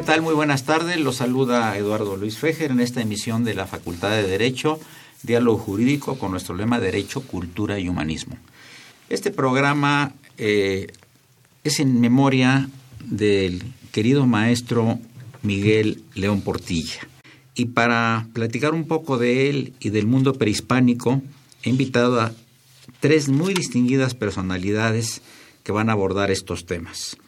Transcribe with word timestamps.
¿Qué 0.00 0.06
tal? 0.06 0.22
Muy 0.22 0.32
buenas 0.32 0.64
tardes. 0.64 0.98
Los 0.98 1.16
saluda 1.16 1.76
Eduardo 1.76 2.16
Luis 2.16 2.38
Fejer 2.38 2.70
en 2.70 2.80
esta 2.80 3.02
emisión 3.02 3.44
de 3.44 3.52
la 3.52 3.66
Facultad 3.66 4.12
de 4.12 4.26
Derecho, 4.26 4.80
Diálogo 5.22 5.58
Jurídico 5.58 6.18
con 6.18 6.30
nuestro 6.30 6.54
lema 6.54 6.80
Derecho, 6.80 7.20
Cultura 7.20 7.78
y 7.78 7.86
Humanismo. 7.86 8.38
Este 9.10 9.30
programa 9.30 10.14
eh, 10.38 10.86
es 11.64 11.80
en 11.80 12.00
memoria 12.00 12.70
del 13.04 13.62
querido 13.92 14.24
maestro 14.24 14.98
Miguel 15.42 16.02
León 16.14 16.40
Portilla. 16.40 17.06
Y 17.54 17.66
para 17.66 18.26
platicar 18.32 18.72
un 18.72 18.86
poco 18.88 19.18
de 19.18 19.50
él 19.50 19.74
y 19.80 19.90
del 19.90 20.06
mundo 20.06 20.32
prehispánico, 20.32 21.20
he 21.62 21.68
invitado 21.68 22.22
a 22.22 22.32
tres 23.00 23.28
muy 23.28 23.52
distinguidas 23.52 24.14
personalidades 24.14 25.20
que 25.62 25.72
van 25.72 25.90
a 25.90 25.92
abordar 25.92 26.30
estos 26.30 26.64
temas. 26.64 27.18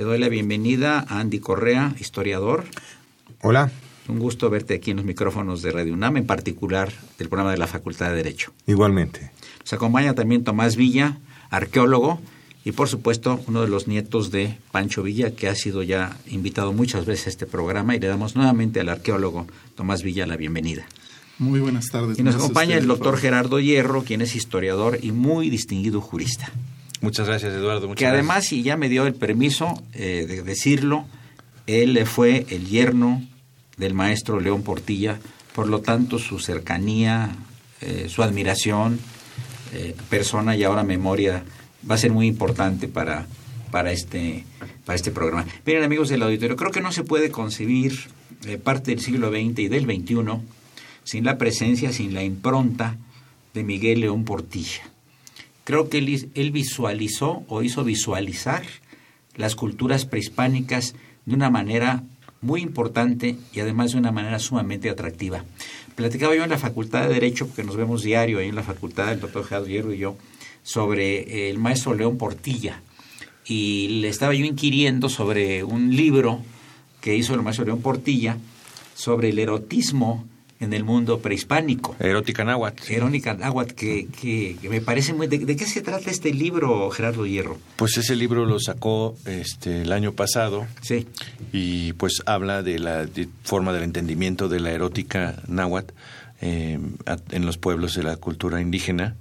Le 0.00 0.06
doy 0.06 0.18
la 0.18 0.30
bienvenida 0.30 1.04
a 1.06 1.20
Andy 1.20 1.40
Correa, 1.40 1.94
historiador. 2.00 2.64
Hola. 3.42 3.70
Un 4.08 4.18
gusto 4.18 4.48
verte 4.48 4.72
aquí 4.72 4.92
en 4.92 4.96
los 4.96 5.04
micrófonos 5.04 5.60
de 5.60 5.72
Radio 5.72 5.92
UNAM, 5.92 6.16
en 6.16 6.26
particular 6.26 6.90
del 7.18 7.28
programa 7.28 7.50
de 7.50 7.58
la 7.58 7.66
Facultad 7.66 8.08
de 8.08 8.16
Derecho. 8.16 8.54
Igualmente. 8.66 9.30
Nos 9.58 9.74
acompaña 9.74 10.14
también 10.14 10.42
Tomás 10.42 10.76
Villa, 10.76 11.18
arqueólogo, 11.50 12.18
y 12.64 12.72
por 12.72 12.88
supuesto 12.88 13.42
uno 13.46 13.60
de 13.60 13.68
los 13.68 13.88
nietos 13.88 14.30
de 14.30 14.56
Pancho 14.72 15.02
Villa, 15.02 15.32
que 15.36 15.48
ha 15.48 15.54
sido 15.54 15.82
ya 15.82 16.16
invitado 16.28 16.72
muchas 16.72 17.04
veces 17.04 17.26
a 17.26 17.28
este 17.28 17.44
programa, 17.44 17.94
y 17.94 18.00
le 18.00 18.06
damos 18.06 18.36
nuevamente 18.36 18.80
al 18.80 18.88
arqueólogo 18.88 19.48
Tomás 19.74 20.02
Villa 20.02 20.26
la 20.26 20.38
bienvenida. 20.38 20.86
Muy 21.38 21.60
buenas 21.60 21.88
tardes. 21.92 22.18
Y 22.18 22.22
nos 22.22 22.36
acompaña 22.36 22.78
el 22.78 22.86
doctor 22.86 23.18
Gerardo 23.18 23.60
Hierro, 23.60 24.02
quien 24.02 24.22
es 24.22 24.34
historiador 24.34 24.98
y 25.02 25.12
muy 25.12 25.50
distinguido 25.50 26.00
jurista. 26.00 26.50
Muchas 27.00 27.26
gracias, 27.26 27.54
Eduardo. 27.54 27.88
Muchas 27.88 27.98
que 27.98 28.06
además, 28.06 28.52
y 28.52 28.62
ya 28.62 28.76
me 28.76 28.88
dio 28.88 29.06
el 29.06 29.14
permiso 29.14 29.82
eh, 29.94 30.26
de 30.28 30.42
decirlo, 30.42 31.06
él 31.66 32.04
fue 32.06 32.46
el 32.50 32.66
yerno 32.66 33.26
del 33.78 33.94
maestro 33.94 34.40
León 34.40 34.62
Portilla, 34.62 35.18
por 35.54 35.66
lo 35.66 35.80
tanto 35.80 36.18
su 36.18 36.38
cercanía, 36.38 37.30
eh, 37.80 38.06
su 38.10 38.22
admiración, 38.22 39.00
eh, 39.72 39.96
persona 40.10 40.56
y 40.56 40.64
ahora 40.64 40.82
memoria 40.82 41.42
va 41.88 41.94
a 41.94 41.98
ser 41.98 42.12
muy 42.12 42.26
importante 42.26 42.86
para, 42.86 43.26
para, 43.70 43.92
este, 43.92 44.44
para 44.84 44.96
este 44.96 45.10
programa. 45.10 45.46
Miren 45.64 45.84
amigos 45.84 46.10
del 46.10 46.22
auditorio, 46.22 46.56
creo 46.56 46.70
que 46.70 46.82
no 46.82 46.92
se 46.92 47.04
puede 47.04 47.30
concebir 47.30 47.98
parte 48.62 48.90
del 48.90 49.00
siglo 49.00 49.30
XX 49.30 49.58
y 49.58 49.68
del 49.68 49.84
XXI 49.84 50.16
sin 51.04 51.24
la 51.24 51.38
presencia, 51.38 51.92
sin 51.92 52.14
la 52.14 52.22
impronta 52.22 52.96
de 53.54 53.64
Miguel 53.64 54.00
León 54.00 54.24
Portilla 54.24 54.82
creo 55.70 55.88
que 55.88 55.98
él, 55.98 56.50
visualizó 56.50 57.44
o 57.46 57.62
hizo 57.62 57.84
visualizar 57.84 58.64
las 59.36 59.54
culturas 59.54 60.04
prehispánicas 60.04 60.96
de 61.26 61.34
una 61.36 61.48
manera 61.48 62.02
muy 62.40 62.60
importante 62.60 63.36
y 63.52 63.60
además 63.60 63.92
de 63.92 63.98
una 63.98 64.10
manera 64.10 64.40
sumamente 64.40 64.90
atractiva. 64.90 65.44
Platicaba 65.94 66.34
yo 66.34 66.42
en 66.42 66.50
la 66.50 66.58
Facultad 66.58 67.06
de 67.06 67.14
Derecho, 67.14 67.46
porque 67.46 67.62
nos 67.62 67.76
vemos 67.76 68.02
diario 68.02 68.40
ahí 68.40 68.48
en 68.48 68.56
la 68.56 68.64
Facultad, 68.64 69.12
el 69.12 69.20
doctor 69.20 69.46
Hierro 69.64 69.92
y 69.92 69.98
yo, 69.98 70.16
sobre 70.64 71.50
el 71.50 71.58
maestro 71.58 71.94
León 71.94 72.18
Portilla. 72.18 72.82
Y 73.46 74.00
le 74.00 74.08
estaba 74.08 74.34
yo 74.34 74.44
inquiriendo 74.44 75.08
sobre 75.08 75.62
un 75.62 75.94
libro 75.94 76.40
que 77.00 77.14
hizo 77.14 77.32
el 77.34 77.42
maestro 77.42 77.64
León 77.64 77.80
Portilla 77.80 78.38
sobre 78.96 79.28
el 79.28 79.38
erotismo 79.38 80.26
en 80.60 80.74
el 80.74 80.84
mundo 80.84 81.20
prehispánico. 81.20 81.96
Erótica 81.98 82.44
náhuatl. 82.44 82.92
Erótica 82.92 83.34
náhuatl, 83.34 83.74
que, 83.74 84.06
que, 84.08 84.56
me 84.68 84.82
parece 84.82 85.14
muy... 85.14 85.26
De, 85.26 85.56
qué 85.56 85.66
se 85.66 85.80
trata 85.80 86.10
este 86.10 86.32
libro, 86.32 86.90
Gerardo 86.90 87.26
Hierro? 87.26 87.58
Pues 87.76 87.96
ese 87.96 88.14
libro 88.14 88.44
lo 88.44 88.60
sacó 88.60 89.16
este 89.24 89.82
el 89.82 89.92
año 89.92 90.12
pasado. 90.12 90.66
Sí. 90.82 91.06
Y 91.52 91.94
pues 91.94 92.22
habla 92.26 92.62
de 92.62 92.78
la 92.78 93.08
forma 93.42 93.72
del 93.72 93.84
entendimiento 93.84 94.48
de 94.48 94.60
la 94.60 94.70
erótica 94.70 95.42
náhuatl 95.48 95.94
eh, 96.42 96.78
en 97.30 97.46
los 97.46 97.56
pueblos 97.56 97.94
de 97.94 98.02
la 98.02 98.16
cultura 98.16 98.60
indígena. 98.60 99.16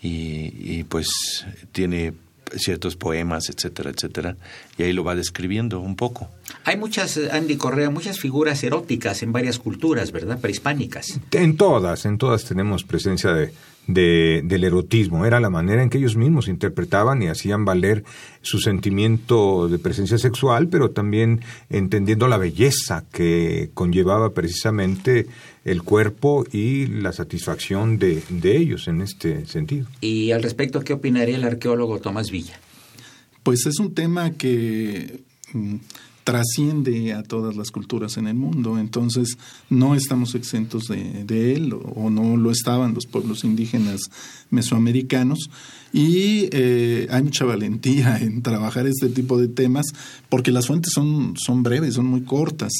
Y, 0.00 0.54
y 0.58 0.84
pues 0.84 1.44
tiene 1.72 2.14
ciertos 2.56 2.96
poemas, 2.96 3.48
etcétera, 3.48 3.90
etcétera, 3.90 4.36
y 4.76 4.82
ahí 4.82 4.92
lo 4.92 5.04
va 5.04 5.14
describiendo 5.14 5.80
un 5.80 5.96
poco. 5.96 6.28
Hay 6.64 6.76
muchas, 6.76 7.18
Andy 7.30 7.56
Correa, 7.56 7.90
muchas 7.90 8.18
figuras 8.18 8.62
eróticas 8.64 9.22
en 9.22 9.32
varias 9.32 9.58
culturas, 9.58 10.12
¿verdad? 10.12 10.40
Prehispánicas. 10.40 11.20
En 11.32 11.56
todas, 11.56 12.04
en 12.06 12.18
todas 12.18 12.44
tenemos 12.44 12.84
presencia 12.84 13.32
de, 13.32 13.52
de, 13.88 14.42
del 14.44 14.64
erotismo. 14.64 15.26
Era 15.26 15.40
la 15.40 15.50
manera 15.50 15.82
en 15.82 15.90
que 15.90 15.98
ellos 15.98 16.16
mismos 16.16 16.46
interpretaban 16.46 17.20
y 17.22 17.28
hacían 17.28 17.64
valer 17.64 18.04
su 18.42 18.60
sentimiento 18.60 19.68
de 19.68 19.78
presencia 19.78 20.18
sexual, 20.18 20.68
pero 20.68 20.90
también 20.90 21.40
entendiendo 21.70 22.28
la 22.28 22.38
belleza 22.38 23.04
que 23.10 23.70
conllevaba 23.74 24.32
precisamente 24.34 25.26
el 25.70 25.82
cuerpo 25.82 26.44
y 26.52 26.86
la 26.86 27.12
satisfacción 27.12 27.98
de, 27.98 28.22
de 28.28 28.56
ellos 28.56 28.88
en 28.88 29.02
este 29.02 29.46
sentido. 29.46 29.86
Y 30.00 30.32
al 30.32 30.42
respecto, 30.42 30.80
¿qué 30.80 30.92
opinaría 30.92 31.36
el 31.36 31.44
arqueólogo 31.44 31.98
Tomás 32.00 32.30
Villa? 32.30 32.58
Pues 33.42 33.66
es 33.66 33.78
un 33.78 33.94
tema 33.94 34.32
que 34.32 35.20
mm, 35.52 35.76
trasciende 36.28 37.14
a 37.14 37.22
todas 37.22 37.56
las 37.56 37.70
culturas 37.70 38.18
en 38.18 38.26
el 38.26 38.34
mundo, 38.34 38.78
entonces 38.78 39.38
no 39.70 39.94
estamos 39.94 40.34
exentos 40.34 40.88
de, 40.88 41.54
él 41.54 41.72
o 41.72 42.10
no 42.10 42.36
lo 42.36 42.50
estaban 42.50 42.92
los 42.92 43.06
pueblos 43.06 43.44
indígenas 43.44 44.02
mesoamericanos 44.50 45.48
y 45.90 46.50
eh, 46.52 47.06
hay 47.10 47.22
mucha 47.22 47.46
valentía 47.46 48.18
en 48.20 48.42
trabajar 48.42 48.86
este 48.86 49.08
tipo 49.08 49.38
de 49.38 49.48
temas 49.48 49.86
porque 50.28 50.50
las 50.50 50.66
fuentes 50.66 50.92
son, 50.92 51.34
son 51.38 51.62
breves, 51.62 51.94
son 51.94 52.04
muy 52.04 52.20
cortas 52.24 52.72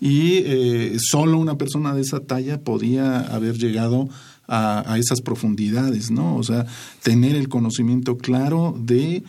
y 0.00 0.42
eh, 0.44 0.96
solo 0.98 1.38
una 1.38 1.58
persona 1.58 1.94
de 1.94 2.02
esa 2.02 2.20
talla 2.20 2.60
podía 2.60 3.20
haber 3.20 3.58
llegado 3.58 4.08
a, 4.46 4.96
esas 4.98 5.20
profundidades, 5.20 6.10
¿no? 6.10 6.36
O 6.36 6.42
sea, 6.42 6.66
tener 7.02 7.36
el 7.36 7.48
conocimiento 7.48 8.16
claro 8.16 8.74
de 8.80 9.22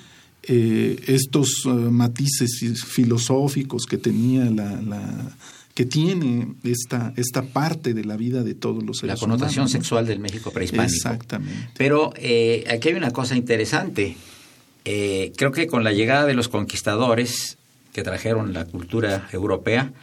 eh, 0.44 1.00
estos 1.08 1.64
eh, 1.66 1.70
matices 1.70 2.86
filosóficos 2.86 3.84
que 3.86 3.98
tenía 3.98 4.46
la, 4.46 4.82
la 4.82 5.36
que 5.80 5.86
tiene 5.86 6.56
esta, 6.66 7.14
esta 7.16 7.42
parte 7.42 7.94
de 7.94 8.04
la 8.04 8.18
vida 8.18 8.44
de 8.44 8.54
todos 8.54 8.84
los 8.84 8.98
seres 8.98 9.16
La 9.16 9.18
connotación 9.18 9.70
sexual 9.70 10.06
del 10.06 10.20
México 10.20 10.52
prehispánico. 10.52 10.94
Exactamente. 10.94 11.70
Pero 11.78 12.12
eh, 12.18 12.66
aquí 12.70 12.90
hay 12.90 12.96
una 12.96 13.12
cosa 13.12 13.38
interesante. 13.38 14.18
Eh, 14.84 15.32
creo 15.38 15.54
que 15.54 15.68
con 15.68 15.86
la 15.86 15.94
llegada 15.94 16.26
de 16.26 16.34
los 16.34 16.50
conquistadores 16.50 17.58
que 17.94 18.04
trajeron 18.04 18.52
la 18.52 18.66
cultura 18.66 19.30
europea, 19.32 19.94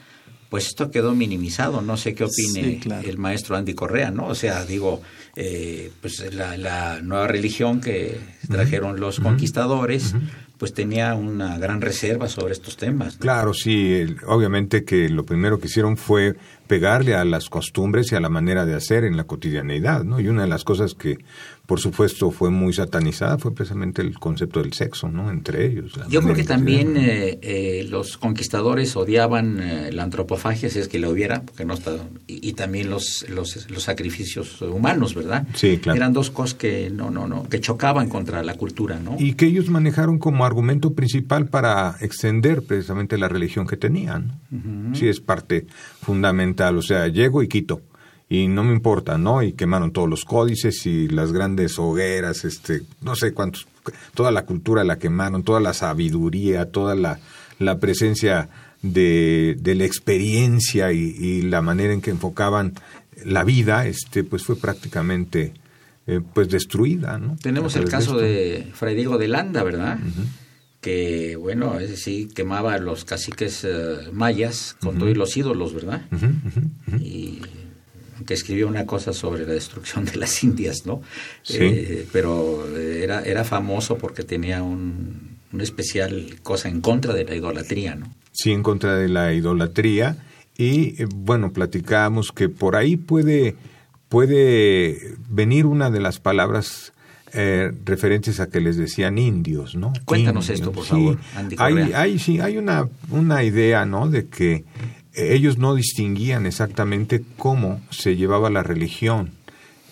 pues 0.48 0.68
esto 0.68 0.90
quedó 0.90 1.14
minimizado. 1.14 1.80
No 1.82 1.96
sé 1.96 2.14
qué 2.14 2.24
opine 2.24 2.80
el 3.04 3.18
maestro 3.18 3.56
Andy 3.56 3.74
Correa, 3.74 4.10
¿no? 4.10 4.26
O 4.26 4.34
sea, 4.34 4.64
digo, 4.64 5.02
eh, 5.34 5.90
pues 6.00 6.34
la, 6.34 7.00
nueva 7.02 7.26
religión 7.26 7.80
que 7.80 8.18
trajeron 8.48 9.00
los 9.00 9.20
conquistadores, 9.20 10.14
pues 10.58 10.72
tenía 10.72 11.14
una 11.14 11.58
gran 11.58 11.80
reserva 11.80 12.28
sobre 12.28 12.52
estos 12.52 12.76
temas. 12.76 13.16
Claro, 13.16 13.52
sí, 13.52 14.16
obviamente 14.26 14.84
que 14.84 15.08
lo 15.08 15.24
primero 15.24 15.58
que 15.58 15.66
hicieron 15.66 15.96
fue 15.96 16.36
pegarle 16.66 17.14
a 17.14 17.24
las 17.24 17.48
costumbres 17.50 18.10
y 18.12 18.14
a 18.14 18.20
la 18.20 18.28
manera 18.28 18.64
de 18.64 18.74
hacer 18.74 19.04
en 19.04 19.16
la 19.16 19.24
cotidianeidad, 19.24 20.04
¿no? 20.04 20.20
Y 20.20 20.28
una 20.28 20.42
de 20.42 20.48
las 20.48 20.64
cosas 20.64 20.94
que 20.94 21.18
por 21.66 21.80
supuesto, 21.80 22.30
fue 22.30 22.50
muy 22.50 22.72
satanizada, 22.72 23.38
fue 23.38 23.52
precisamente 23.52 24.00
el 24.00 24.18
concepto 24.18 24.62
del 24.62 24.72
sexo, 24.72 25.08
¿no? 25.08 25.30
Entre 25.30 25.66
ellos. 25.66 25.92
Yo 26.08 26.22
creo 26.22 26.34
que 26.34 26.44
también 26.44 26.96
eh, 26.96 27.38
eh, 27.42 27.86
los 27.90 28.16
conquistadores 28.18 28.94
odiaban 28.94 29.60
eh, 29.60 29.92
la 29.92 30.04
antropofagia, 30.04 30.70
si 30.70 30.78
es 30.78 30.86
que 30.86 31.00
la 31.00 31.08
hubiera, 31.08 31.42
porque 31.42 31.64
no 31.64 31.74
está, 31.74 31.96
y, 32.28 32.52
también 32.52 32.88
los, 32.88 33.28
los, 33.28 33.68
los, 33.68 33.82
sacrificios 33.82 34.62
humanos, 34.62 35.14
¿verdad? 35.14 35.46
Sí, 35.54 35.78
claro. 35.78 35.96
Eran 35.96 36.12
dos 36.12 36.30
cosas 36.30 36.54
que 36.54 36.88
no, 36.90 37.10
no, 37.10 37.26
no, 37.26 37.48
que 37.48 37.60
chocaban 37.60 38.08
contra 38.08 38.44
la 38.44 38.54
cultura, 38.54 39.00
¿no? 39.00 39.16
Y 39.18 39.34
que 39.34 39.46
ellos 39.46 39.68
manejaron 39.68 40.18
como 40.18 40.44
argumento 40.44 40.94
principal 40.94 41.48
para 41.48 41.96
extender 42.00 42.62
precisamente 42.62 43.18
la 43.18 43.28
religión 43.28 43.66
que 43.66 43.76
tenían. 43.76 44.40
Sí, 44.94 45.08
es 45.08 45.20
parte 45.20 45.66
fundamental. 46.00 46.78
O 46.78 46.82
sea, 46.82 47.08
llego 47.08 47.42
y 47.42 47.48
quito 47.48 47.82
y 48.28 48.48
no 48.48 48.64
me 48.64 48.72
importa, 48.72 49.18
¿no? 49.18 49.42
Y 49.42 49.52
quemaron 49.52 49.92
todos 49.92 50.08
los 50.08 50.24
códices 50.24 50.84
y 50.86 51.08
las 51.08 51.32
grandes 51.32 51.78
hogueras, 51.78 52.44
este, 52.44 52.82
no 53.00 53.14
sé 53.14 53.32
cuántos, 53.32 53.68
toda 54.14 54.32
la 54.32 54.44
cultura 54.44 54.82
la 54.82 54.98
quemaron, 54.98 55.44
toda 55.44 55.60
la 55.60 55.72
sabiduría, 55.74 56.70
toda 56.70 56.94
la, 56.96 57.20
la 57.58 57.78
presencia 57.78 58.48
de, 58.82 59.56
de 59.60 59.74
la 59.76 59.84
experiencia 59.84 60.92
y, 60.92 61.42
la 61.42 61.62
manera 61.62 61.92
en 61.92 62.00
que 62.00 62.10
enfocaban 62.10 62.74
la 63.24 63.44
vida, 63.44 63.86
este, 63.86 64.24
pues 64.24 64.42
fue 64.42 64.56
prácticamente 64.56 65.54
eh, 66.06 66.20
pues 66.34 66.48
destruida, 66.48 67.18
¿no? 67.18 67.36
Tenemos 67.40 67.76
el 67.76 67.88
caso 67.88 68.18
de, 68.18 68.68
Fray 68.74 68.94
Diego 68.94 69.18
de 69.18 69.28
Landa, 69.28 69.62
¿verdad? 69.62 69.98
que 70.80 71.34
bueno, 71.34 71.80
es 71.80 72.00
sí 72.00 72.28
quemaba 72.32 72.74
a 72.74 72.78
los 72.78 73.04
caciques 73.04 73.64
eh, 73.64 74.08
mayas 74.12 74.76
con 74.80 74.98
todos 74.98 75.16
los 75.16 75.36
ídolos, 75.36 75.74
¿verdad? 75.74 76.02
y 77.00 77.40
que 78.24 78.34
escribió 78.34 78.68
una 78.68 78.86
cosa 78.86 79.12
sobre 79.12 79.46
la 79.46 79.52
destrucción 79.52 80.04
de 80.04 80.16
las 80.16 80.42
Indias, 80.42 80.86
¿no? 80.86 81.02
Eh, 81.48 82.06
pero 82.12 82.66
era, 82.76 83.22
era 83.22 83.44
famoso 83.44 83.98
porque 83.98 84.22
tenía 84.22 84.62
un, 84.62 85.36
una 85.52 85.62
especial 85.62 86.36
cosa 86.42 86.68
en 86.68 86.80
contra 86.80 87.12
de 87.12 87.24
la 87.24 87.34
idolatría, 87.34 87.94
¿no? 87.94 88.14
Sí, 88.32 88.52
en 88.52 88.62
contra 88.62 88.96
de 88.96 89.08
la 89.08 89.32
idolatría. 89.32 90.16
Y 90.56 91.02
eh, 91.02 91.06
bueno, 91.14 91.52
platicamos 91.52 92.32
que 92.32 92.48
por 92.48 92.76
ahí 92.76 92.96
puede, 92.96 93.56
puede 94.08 95.16
venir 95.28 95.66
una 95.66 95.90
de 95.90 96.00
las 96.00 96.18
palabras 96.20 96.92
eh, 97.32 97.72
referentes 97.84 98.40
a 98.40 98.48
que 98.48 98.60
les 98.60 98.76
decían 98.76 99.18
indios, 99.18 99.74
¿no? 99.74 99.92
Cuéntanos 100.04 100.48
esto, 100.48 100.72
por 100.72 100.84
favor. 100.84 101.18
hay, 101.58 101.92
hay, 101.92 102.18
sí, 102.18 102.40
hay 102.40 102.56
una, 102.56 102.88
una 103.10 103.42
idea, 103.42 103.84
¿no? 103.84 104.08
De 104.08 104.26
que 104.26 104.64
ellos 105.16 105.58
no 105.58 105.74
distinguían 105.74 106.46
exactamente 106.46 107.24
cómo 107.36 107.80
se 107.90 108.16
llevaba 108.16 108.50
la 108.50 108.62
religión 108.62 109.32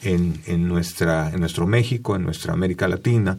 en, 0.02 0.40
en, 0.46 0.68
nuestra, 0.68 1.30
en 1.30 1.40
nuestro 1.40 1.66
México, 1.66 2.14
en 2.14 2.22
nuestra 2.22 2.52
América 2.52 2.88
Latina, 2.88 3.38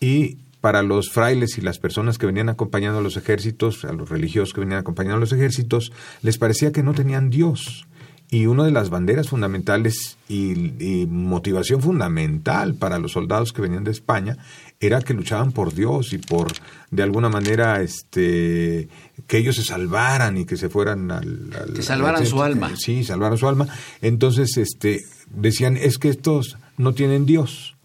y 0.00 0.38
para 0.60 0.82
los 0.82 1.10
frailes 1.10 1.58
y 1.58 1.60
las 1.60 1.78
personas 1.78 2.18
que 2.18 2.26
venían 2.26 2.48
acompañando 2.48 3.00
a 3.00 3.02
los 3.02 3.16
ejércitos, 3.16 3.84
a 3.84 3.92
los 3.92 4.08
religiosos 4.08 4.54
que 4.54 4.60
venían 4.60 4.78
acompañando 4.78 5.16
a 5.16 5.20
los 5.20 5.32
ejércitos, 5.32 5.92
les 6.22 6.38
parecía 6.38 6.72
que 6.72 6.82
no 6.82 6.94
tenían 6.94 7.30
Dios. 7.30 7.86
Y 8.30 8.46
una 8.46 8.64
de 8.64 8.70
las 8.70 8.88
banderas 8.88 9.28
fundamentales 9.28 10.16
y, 10.28 10.52
y, 10.82 11.06
motivación 11.06 11.82
fundamental 11.82 12.74
para 12.74 12.98
los 12.98 13.12
soldados 13.12 13.52
que 13.52 13.60
venían 13.60 13.84
de 13.84 13.90
España 13.90 14.38
era 14.82 15.00
que 15.00 15.14
luchaban 15.14 15.52
por 15.52 15.72
Dios 15.72 16.12
y 16.12 16.18
por, 16.18 16.52
de 16.90 17.02
alguna 17.04 17.28
manera, 17.28 17.80
este, 17.82 18.88
que 19.28 19.38
ellos 19.38 19.54
se 19.54 19.62
salvaran 19.62 20.36
y 20.36 20.44
que 20.44 20.56
se 20.56 20.68
fueran 20.68 21.10
al... 21.10 21.50
que 21.74 21.82
salvaran 21.82 22.26
su 22.26 22.42
alma. 22.42 22.72
Sí, 22.76 23.04
salvaran 23.04 23.38
su 23.38 23.48
alma. 23.48 23.68
Entonces, 24.00 24.56
este, 24.56 25.00
decían, 25.30 25.76
es 25.76 25.98
que 25.98 26.08
estos 26.08 26.58
no 26.78 26.94
tienen 26.94 27.26
Dios, 27.26 27.76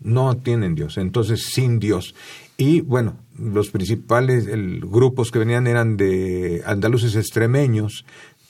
no 0.00 0.36
tienen 0.36 0.74
Dios, 0.74 0.98
entonces 0.98 1.46
sin 1.46 1.78
Dios. 1.78 2.14
Y 2.58 2.82
bueno, 2.82 3.16
los 3.38 3.70
principales 3.70 4.46
grupos 4.82 5.30
que 5.30 5.38
venían 5.38 5.66
eran 5.66 5.96
de 5.96 6.62
andaluces 6.66 7.16
extremeños, 7.16 8.04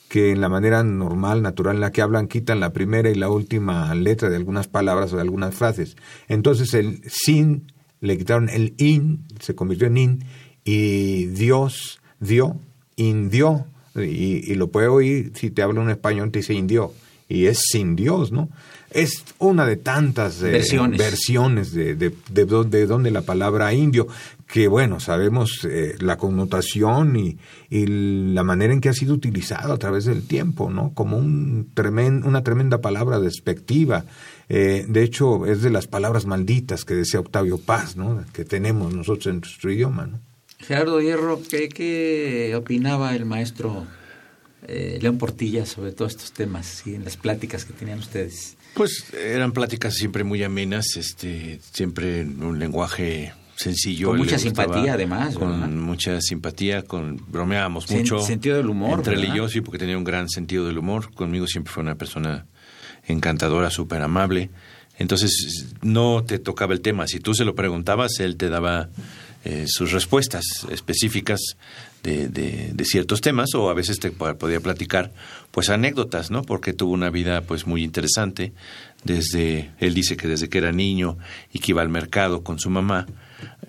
que 0.09 0.33
en 0.33 0.41
la 0.41 0.49
manera 0.49 0.83
normal, 0.83 1.43
natural 1.43 1.77
en 1.77 1.81
la 1.81 1.93
que 1.93 2.03
hablan, 2.03 2.27
quitan 2.27 2.61
la 2.61 2.73
primera 2.73 3.09
y 3.09 3.15
la 3.15 3.29
última 3.31 3.95
letra 3.95 4.31
de 4.31 4.37
algunas 4.37 4.69
palabras 4.69 5.13
o 5.13 5.17
de 5.17 5.23
algunas 5.23 5.55
frases. 5.55 5.97
Entonces 6.29 6.75
el 6.75 7.03
sin 7.07 7.73
le 8.05 8.19
quitaron 8.19 8.49
el 8.51 8.75
in, 8.77 9.25
se 9.41 9.55
convirtió 9.55 9.87
en 9.87 9.97
in, 9.97 10.25
y 10.65 11.27
Dios 11.27 12.01
dio, 12.21 12.57
indio, 12.97 13.67
y, 13.97 14.51
y 14.51 14.55
lo 14.57 14.69
puede 14.69 14.89
oír 14.89 15.33
si 15.35 15.51
te 15.51 15.63
habla 15.63 15.81
un 15.81 15.91
español, 15.91 16.31
te 16.31 16.41
dice 16.41 16.53
indio, 16.55 16.93
y 17.29 17.47
es 17.47 17.63
sin 17.71 17.97
Dios, 17.97 18.31
¿no? 18.31 18.51
Es 18.91 19.25
una 19.39 19.67
de 19.67 19.77
tantas 19.77 20.41
eh, 20.43 20.51
versiones, 20.51 20.99
versiones 20.99 21.73
de, 21.73 21.97
de, 21.97 22.15
de, 22.31 22.87
donde 22.87 23.11
la 23.11 23.23
palabra 23.23 23.73
indio, 23.73 24.07
que 24.47 24.69
bueno, 24.69 25.01
sabemos 25.01 25.67
eh, 25.69 25.97
la 25.99 26.17
connotación 26.17 27.17
y, 27.17 27.39
y, 27.71 27.87
la 27.87 28.45
manera 28.45 28.73
en 28.73 28.81
que 28.81 28.91
ha 28.91 28.93
sido 28.93 29.15
utilizado 29.15 29.73
a 29.73 29.79
través 29.79 30.05
del 30.05 30.27
tiempo, 30.27 30.71
¿no? 30.71 30.93
Como 30.95 31.17
un 31.17 31.73
una 32.25 32.45
tremenda 32.45 32.81
palabra 32.81 33.19
despectiva. 33.19 34.05
Eh, 34.49 34.85
de 34.89 35.03
hecho, 35.03 35.47
es 35.47 35.63
de 35.63 35.71
las 35.71 35.87
palabras 35.87 36.27
malditas 36.27 36.85
que 36.85 36.95
decía 36.95 37.21
Octavio 37.21 37.59
Paz, 37.59 37.97
¿no? 37.97 38.25
Que 38.33 38.45
tenemos 38.45 38.95
nosotros 38.95 39.27
en 39.27 39.41
nuestro 39.41 39.73
idioma, 39.73 40.07
¿no? 40.07 40.21
Gerardo 40.59 41.01
Hierro, 41.01 41.41
¿qué, 41.49 41.69
qué 41.69 42.55
opinaba 42.57 43.15
el 43.15 43.27
maestro 43.27 43.87
eh, 44.67 44.99
León 45.01 45.19
Portilla 45.19 45.67
sobre 45.67 45.93
todos 45.93 46.13
estos 46.13 46.33
temas 46.33 46.87
y 46.87 46.95
en 46.95 47.05
las 47.05 47.17
pláticas 47.17 47.65
que 47.65 47.73
tenían 47.73 47.99
ustedes? 47.99 48.57
Pues 48.75 49.13
eran 49.15 49.53
pláticas 49.53 49.95
siempre 49.95 50.25
muy 50.25 50.43
amenas, 50.43 50.97
este, 50.97 51.61
siempre 51.73 52.21
en 52.21 52.43
un 52.43 52.59
lenguaje 52.59 53.33
sencillo. 53.57 54.09
Con 54.09 54.19
mucha 54.19 54.39
simpatía, 54.39 54.95
además. 54.95 55.35
Con 55.35 55.81
mucha 55.81 56.21
simpatía, 56.21 56.83
con 56.83 57.23
bromeábamos 57.29 57.91
mucho. 57.91 58.21
Sentido 58.21 58.57
del 58.57 58.69
humor. 58.69 58.99
Entre 58.99 59.15
él 59.15 59.25
y 59.25 59.37
yo, 59.37 59.49
sí, 59.49 59.61
porque 59.61 59.79
tenía 59.79 59.97
un 59.99 60.05
gran 60.05 60.29
sentido 60.29 60.67
del 60.67 60.79
humor. 60.79 61.13
Conmigo 61.15 61.47
siempre 61.47 61.73
fue 61.73 61.83
una 61.83 61.95
persona 61.95 62.47
encantadora, 63.07 63.71
súper 63.71 64.03
amable. 64.03 64.51
Entonces 64.99 65.75
no 65.83 66.25
te 66.25 66.39
tocaba 66.39 66.73
el 66.73 66.81
tema. 66.81 67.07
Si 67.07 67.21
tú 67.21 67.35
se 67.35 67.45
lo 67.45 67.55
preguntabas, 67.55 68.21
él 68.21 68.37
te 68.37 68.49
daba 68.49 68.89
eh, 69.45 69.65
sus 69.67 69.93
respuestas 69.93 70.45
específicas 70.71 71.41
de, 72.03 72.29
de, 72.29 72.85
ciertos 72.85 73.21
temas 73.23 73.55
o 73.55 73.71
a 73.71 73.75
veces 73.75 73.99
te 73.99 74.11
podía 74.11 74.61
platicar 74.61 75.13
pues 75.51 75.71
anécdotas, 75.71 76.31
¿no? 76.31 76.43
Porque 76.43 76.73
tuvo 76.73 76.93
una 76.93 77.11
vida 77.11 77.43
pues 77.43 77.67
muy 77.67 77.83
interesante. 77.83 78.53
Desde, 79.05 79.71
él 79.81 79.95
dice 79.95 80.17
que 80.17 80.29
desde 80.29 80.49
que 80.49 80.59
era 80.59 80.73
niño 80.73 81.19
y 81.53 81.59
que 81.59 81.73
iba 81.73 81.83
al 81.83 81.89
mercado 81.89 82.43
con 82.43 82.59
su 82.59 82.71
mamá, 82.71 83.07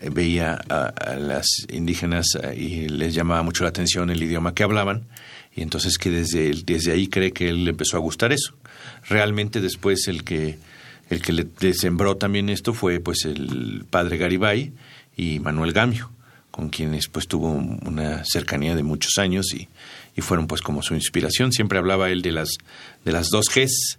eh, 0.01 0.10
veía 0.10 0.54
a, 0.54 1.15
las 1.15 1.65
indígenas 1.70 2.38
eh, 2.42 2.56
y 2.56 2.89
les 2.89 3.13
llamaba 3.13 3.44
mucho 3.44 3.63
la 3.63 3.70
atención 3.70 4.10
el 4.10 4.22
idioma 4.22 4.54
que 4.54 4.63
hablaban 4.63 5.08
y 5.54 5.62
entonces 5.62 5.98
que 5.98 6.10
desde, 6.10 6.54
desde 6.65 6.92
ahí 6.92 7.08
cree 7.08 7.32
que 7.32 7.50
él 7.50 7.68
empezó 7.68 7.98
a 7.98 8.01
gustar 8.01 8.32
eso. 8.34 8.54
Realmente 9.08 9.62
después 9.62 10.08
el 10.08 10.24
que, 10.24 10.58
el 11.10 11.22
que 11.22 11.34
le, 11.34 11.74
sembró 11.74 12.18
también 12.18 12.50
esto 12.50 12.74
fue 12.74 13.00
pues 13.00 13.25
el 13.25 13.86
padre 13.89 14.18
Garibay 14.18 14.72
y 15.15 15.39
Manuel 15.39 15.74
Gamio 15.74 16.12
con 16.51 16.70
quienes 16.70 17.10
pues 17.10 17.27
tuvo 17.27 17.50
una 17.50 18.24
cercanía 18.24 18.77
de 18.77 18.84
muchos 18.84 19.18
años 19.18 19.54
y, 19.54 19.68
y, 20.15 20.22
fueron 20.22 20.48
pues 20.48 20.62
como 20.62 20.82
su 20.82 20.96
inspiración. 20.96 21.51
Siempre 21.51 21.77
hablaba 21.77 22.10
él 22.10 22.22
de 22.22 22.32
las, 22.32 22.48
de 23.04 23.12
las 23.12 23.27
dos 23.30 23.48
Gs, 23.54 23.98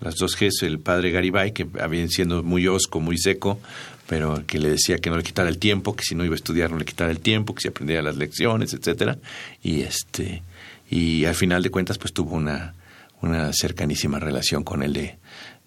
las 0.00 0.14
dos 0.14 0.36
Gs, 0.38 0.62
el 0.62 0.78
padre 0.78 1.10
Garibay, 1.10 1.52
que 1.52 1.66
había 1.80 2.06
siendo 2.06 2.44
muy 2.44 2.68
osco, 2.68 3.00
muy 3.00 3.18
seco, 3.18 3.58
pero 4.06 4.44
que 4.46 4.58
le 4.58 4.70
decía 4.70 4.98
que 4.98 5.10
no 5.10 5.16
le 5.16 5.22
quitara 5.22 5.48
el 5.48 5.58
tiempo, 5.58 5.94
que 5.94 6.04
si 6.04 6.14
no 6.14 6.24
iba 6.24 6.34
a 6.34 6.36
estudiar 6.36 6.70
no 6.70 6.78
le 6.78 6.84
quitara 6.84 7.10
el 7.10 7.20
tiempo, 7.20 7.54
que 7.54 7.62
si 7.62 7.68
aprendía 7.68 8.02
las 8.02 8.16
lecciones, 8.16 8.72
etcétera, 8.72 9.18
y 9.62 9.82
este 9.82 10.42
y 10.90 11.24
al 11.24 11.36
final 11.36 11.62
de 11.62 11.70
cuentas 11.70 11.98
pues 11.98 12.12
tuvo 12.12 12.34
una, 12.34 12.74
una 13.22 13.52
cercanísima 13.52 14.18
relación 14.18 14.64
con 14.64 14.82
él 14.82 14.92
de, 14.92 15.18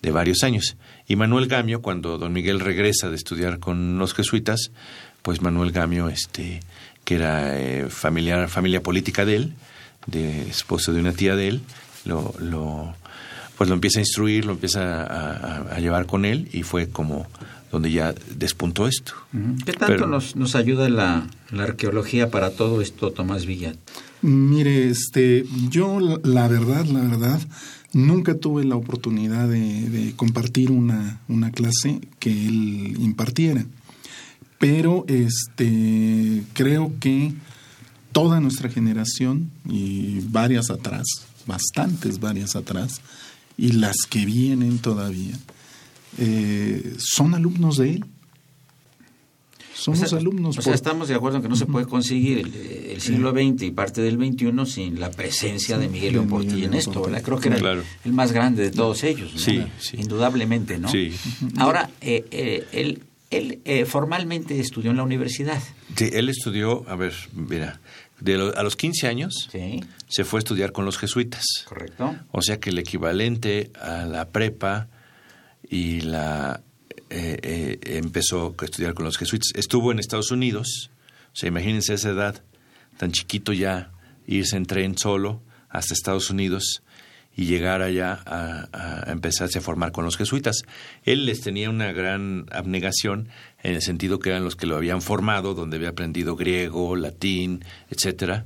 de 0.01 0.12
varios 0.12 0.43
años. 0.43 0.77
Y 1.07 1.15
Manuel 1.15 1.48
Gamio, 1.48 1.81
cuando 1.81 2.17
don 2.17 2.33
Miguel 2.33 2.60
regresa 2.60 3.10
de 3.10 3.15
estudiar 3.15 3.60
con 3.60 3.98
los 3.98 4.13
jesuitas, 4.13 4.72
pues 5.22 5.41
Manuel 5.41 5.72
Gamio, 5.72 6.10
este, 6.10 6.60
que 7.03 7.15
era 7.15 7.60
eh, 7.60 7.89
familiar, 7.89 8.50
familia 8.50 8.83
política 8.83 9.25
de 9.25 9.36
él, 9.36 9.53
de 10.05 10.50
esposo 10.50 10.93
de 10.93 11.00
una 11.00 11.13
tía 11.13 11.36
de 11.36 11.48
él, 11.48 11.62
lo, 12.05 12.33
lo, 12.39 12.93
pues 13.57 13.69
lo 13.69 13.75
empieza 13.75 14.00
a 14.00 14.01
instruir, 14.01 14.45
lo 14.45 14.53
empieza 14.53 15.03
a, 15.74 15.79
llevar 15.79 16.05
con 16.05 16.25
él 16.25 16.50
y 16.51 16.63
fue 16.63 16.89
como 16.89 17.27
donde 17.74 17.92
ya 17.92 18.13
despuntó 18.36 18.88
esto. 18.88 19.13
¿Qué 19.65 19.74
tanto 19.74 20.06
nos, 20.06 20.36
nos 20.36 20.53
ayuda 20.53 20.89
la, 20.89 21.27
la, 21.50 21.63
arqueología 21.63 22.30
para 22.30 22.51
todo 22.51 22.82
esto, 22.82 23.12
Tomás 23.12 23.48
Villa? 23.48 23.74
Mire, 24.22 24.89
este, 24.89 25.44
yo 25.72 26.00
la 26.00 26.48
verdad, 26.48 26.86
la 26.86 27.01
verdad, 27.01 27.42
nunca 27.92 28.36
tuve 28.36 28.63
la 28.63 28.75
oportunidad 28.75 29.50
de, 29.50 30.13
compartir 30.15 30.70
una, 30.70 31.20
una, 31.27 31.50
clase 31.50 32.00
que 32.20 32.30
él 32.30 32.96
impartiera. 33.00 33.65
Pero 34.60 35.03
este, 35.08 36.44
creo 36.53 36.94
que 37.00 37.34
toda 38.12 38.39
nuestra 38.39 38.70
generación 38.70 39.50
y 39.68 40.20
varias 40.30 40.70
atrás, 40.70 41.06
bastantes 41.48 42.20
varias 42.20 42.56
atrás, 42.56 43.01
y 43.58 43.72
las 43.72 43.96
que 44.08 44.27
vienen 44.27 44.77
todavía, 44.77 45.39
eh, 46.17 46.96
son 46.98 47.34
alumnos 47.34 47.77
de 47.77 47.91
él. 47.91 48.05
Somos 49.84 50.13
alumnos. 50.13 50.58
O 50.58 50.62
sea, 50.62 50.74
estamos 50.74 51.10
de 51.10 51.15
acuerdo 51.15 51.38
en 51.38 51.43
que 51.43 51.50
no 51.50 51.58
se 51.58 51.65
puede 51.65 51.86
conseguir 51.86 52.39
el, 52.39 53.01
siglo 53.01 53.32
XX 53.32 53.63
y 53.63 53.72
parte 53.72 54.01
del 54.01 54.15
XXI 54.15 54.65
sin 54.65 55.00
la 55.00 55.12
presencia 55.12 55.77
de 55.77 55.89
Miguel 55.89 56.13
León 56.13 56.27
Portilla 56.29 56.67
en 56.67 56.74
esto, 56.74 57.01
¿verdad? 57.01 57.22
Creo 57.22 57.39
que 57.39 57.50
era 57.50 57.84
el, 58.05 58.13
más 58.13 58.32
grande 58.32 58.63
de 58.63 58.72
todos 58.72 59.03
ellos, 59.03 59.34
sí, 59.36 59.62
indudablemente, 59.93 60.77
¿no? 60.77 60.88
Sí. 60.88 61.12
Ahora, 61.58 61.89
eh, 62.00 62.25
eh, 62.32 62.65
él, 62.72 63.03
él 63.29 63.60
eh, 63.65 63.84
formalmente 63.84 64.58
estudió 64.58 64.91
en 64.91 64.98
la 64.98 65.03
universidad. 65.03 65.62
Sí, 65.98 66.10
él 66.13 66.29
estudió, 66.29 66.88
a 66.88 66.96
ver, 66.96 67.13
mira, 67.34 67.82
de 68.22 68.36
a 68.55 68.63
los 68.63 68.77
15 68.77 69.08
años 69.08 69.50
se 70.08 70.24
fue 70.24 70.38
a 70.38 70.41
estudiar 70.41 70.72
con 70.72 70.86
los 70.86 70.98
jesuitas. 70.98 71.43
Correcto. 71.65 72.15
O 72.32 72.41
sea 72.41 72.58
que 72.58 72.70
el 72.70 72.79
equivalente 72.79 73.70
a 73.82 74.05
la 74.05 74.29
prepa 74.29 74.88
y 75.70 76.01
la 76.01 76.62
eh, 77.10 77.39
eh, 77.43 77.98
empezó 77.98 78.55
a 78.58 78.65
estudiar 78.65 78.93
con 78.93 79.05
los 79.05 79.17
jesuitas. 79.17 79.51
Estuvo 79.55 79.91
en 79.91 80.00
Estados 80.00 80.32
Unidos, 80.32 80.89
o 81.34 81.36
sea, 81.36 81.50
imagínense 81.50 81.93
esa 81.93 82.10
edad, 82.10 82.43
tan 82.98 83.12
chiquito 83.12 83.53
ya, 83.53 83.91
irse 84.25 84.58
en 84.58 84.65
tren 84.65 84.98
solo 84.98 85.41
hasta 85.70 85.93
Estados 85.93 86.29
Unidos 86.29 86.84
y 87.36 87.46
llegar 87.46 87.82
allá 87.82 88.22
a, 88.25 89.12
empezarse 89.12 89.60
a 89.60 89.62
formar 89.62 89.91
con 89.91 90.05
los 90.05 90.17
jesuitas. 90.17 90.63
Él 91.03 91.25
les 91.25 91.41
tenía 91.41 91.70
una 91.70 91.91
gran 91.91 92.46
abnegación 92.51 93.29
en 93.63 93.75
el 93.75 93.82
sentido 93.82 94.20
que 94.20 94.29
eran 94.29 94.43
los 94.43 94.55
que 94.55 94.67
lo 94.67 94.75
habían 94.75 95.01
formado, 95.01 95.53
donde 95.53 95.77
había 95.77 95.89
aprendido 95.89 96.36
griego, 96.36 96.96
latín, 96.96 97.65
etcétera, 97.89 98.46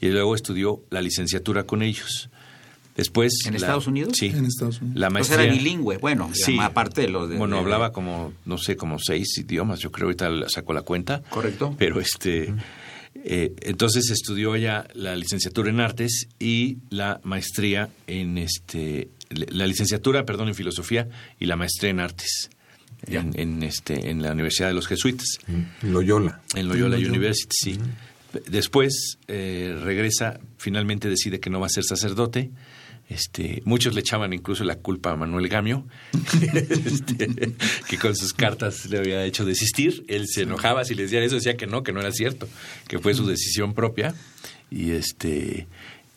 y 0.00 0.08
luego 0.08 0.34
estudió 0.34 0.82
la 0.90 1.02
licenciatura 1.02 1.64
con 1.64 1.82
ellos. 1.82 2.30
Después, 2.98 3.32
¿En 3.46 3.54
Estados 3.54 3.86
Unidos? 3.86 4.14
Sí. 4.18 4.26
En 4.26 4.44
Estados 4.44 4.80
Unidos. 4.80 4.98
La 4.98 5.08
maestría, 5.08 5.44
era 5.44 5.52
bilingüe, 5.52 5.98
bueno, 5.98 6.30
sí, 6.34 6.58
aparte 6.60 7.02
de 7.02 7.08
lo 7.08 7.28
de... 7.28 7.36
Bueno, 7.36 7.56
hablaba 7.56 7.92
como, 7.92 8.32
no 8.44 8.58
sé, 8.58 8.76
como 8.76 8.98
seis 8.98 9.38
idiomas, 9.38 9.78
yo 9.78 9.92
creo, 9.92 10.06
ahorita 10.06 10.48
sacó 10.48 10.72
la 10.72 10.82
cuenta. 10.82 11.22
Correcto. 11.30 11.76
Pero 11.78 12.00
este... 12.00 12.52
Eh, 13.24 13.54
entonces 13.62 14.10
estudió 14.10 14.54
ya 14.56 14.86
la 14.94 15.14
licenciatura 15.14 15.70
en 15.70 15.80
artes 15.80 16.28
y 16.40 16.78
la 16.90 17.20
maestría 17.24 17.88
en 18.06 18.38
este 18.38 19.08
la 19.30 19.66
licenciatura 19.66 20.24
perdón 20.24 20.48
en 20.48 20.54
filosofía 20.54 21.08
y 21.40 21.46
la 21.46 21.56
maestría 21.56 21.90
en 21.90 22.00
artes 22.00 22.50
en, 23.06 23.62
este 23.64 24.10
en 24.10 24.22
la 24.22 24.32
universidad 24.32 24.68
de 24.68 24.74
los 24.74 24.86
jesuitas 24.86 25.26
en 25.48 25.68
Loyola 25.92 26.42
en 26.54 26.68
Loyola, 26.68 26.96
University 26.96 27.48
sí 27.50 27.80
después 28.46 29.18
eh, 29.26 29.76
regresa 29.82 30.38
finalmente 30.56 31.08
decide 31.08 31.40
que 31.40 31.50
no 31.50 31.58
va 31.58 31.66
a 31.66 31.70
ser 31.70 31.82
sacerdote 31.84 32.52
este, 33.08 33.62
muchos 33.64 33.94
le 33.94 34.00
echaban 34.00 34.32
incluso 34.34 34.64
la 34.64 34.76
culpa 34.76 35.12
a 35.12 35.16
Manuel 35.16 35.48
Gamio, 35.48 35.86
este, 36.42 37.54
que 37.88 37.98
con 37.98 38.14
sus 38.14 38.34
cartas 38.34 38.86
le 38.90 38.98
había 38.98 39.24
hecho 39.24 39.46
desistir. 39.46 40.04
Él 40.08 40.26
se 40.28 40.42
enojaba 40.42 40.84
si 40.84 40.94
les 40.94 41.06
decían 41.06 41.22
eso, 41.22 41.36
decía 41.36 41.56
que 41.56 41.66
no, 41.66 41.82
que 41.82 41.92
no 41.92 42.00
era 42.00 42.12
cierto, 42.12 42.46
que 42.86 42.98
fue 42.98 43.14
su 43.14 43.26
decisión 43.26 43.72
propia. 43.72 44.14
Y 44.70 44.90
este 44.90 45.66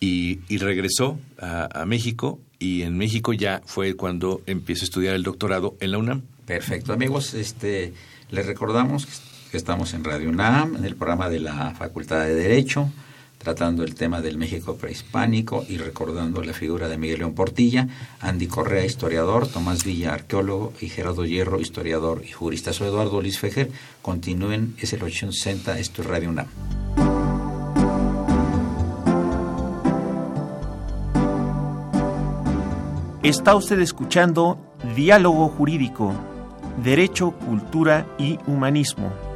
y, 0.02 0.58
regresó 0.58 1.18
a, 1.40 1.86
México 1.86 2.40
y 2.60 2.82
en 2.82 2.98
México 2.98 3.32
ya 3.32 3.62
fue 3.66 3.96
cuando 3.96 4.42
empezó 4.46 4.84
a 4.84 4.86
estudiar 4.86 5.16
el 5.16 5.24
doctorado 5.24 5.78
en 5.80 5.92
la 5.92 5.98
UNAM. 6.00 6.24
Perfecto, 6.46 6.92
amigos, 6.92 7.34
este 7.34 7.94
les 8.32 8.46
recordamos 8.46 9.08
que 9.50 9.58
estamos 9.58 9.94
en 9.94 10.04
Radio 10.04 10.30
UNAM, 10.30 10.76
en 10.76 10.86
el 10.86 10.96
programa 10.96 11.30
de 11.30 11.40
la 11.40 11.72
Facultad 11.72 12.26
de 12.26 12.34
Derecho 12.34 12.92
tratando 13.42 13.84
el 13.84 13.96
tema 13.96 14.22
del 14.22 14.38
México 14.38 14.76
prehispánico 14.76 15.66
y 15.68 15.78
recordando 15.78 16.44
la 16.44 16.54
figura 16.54 16.88
de 16.88 16.98
Miguel 16.98 17.20
León 17.20 17.34
Portilla, 17.34 17.88
Andy 18.20 18.46
Correa, 18.46 18.86
historiador, 18.86 19.48
Tomás 19.48 19.84
Villa, 19.84 20.14
arqueólogo, 20.14 20.74
y 20.80 20.90
Gerardo 20.90 21.26
Hierro, 21.26 21.60
historiador 21.60 22.24
y 22.24 22.32
jurista. 22.32 22.72
Soy 22.72 22.90
Eduardo 22.90 23.20
Luis 23.20 23.40
Fejer. 23.40 23.72
Continúen, 24.04 24.76
es 24.80 24.94
el 24.94 25.02
860, 25.02 25.80
esto 25.80 26.04
es 26.04 26.08
Radio 26.08 26.30
UNAM. 26.30 26.48
Está 33.24 33.56
usted 33.56 33.80
escuchando 33.80 34.60
Diálogo 34.96 35.50
Jurídico, 35.50 36.14
Derecho, 36.84 37.32
Cultura 37.32 38.06
y 38.18 38.38
Humanismo. 38.46 39.31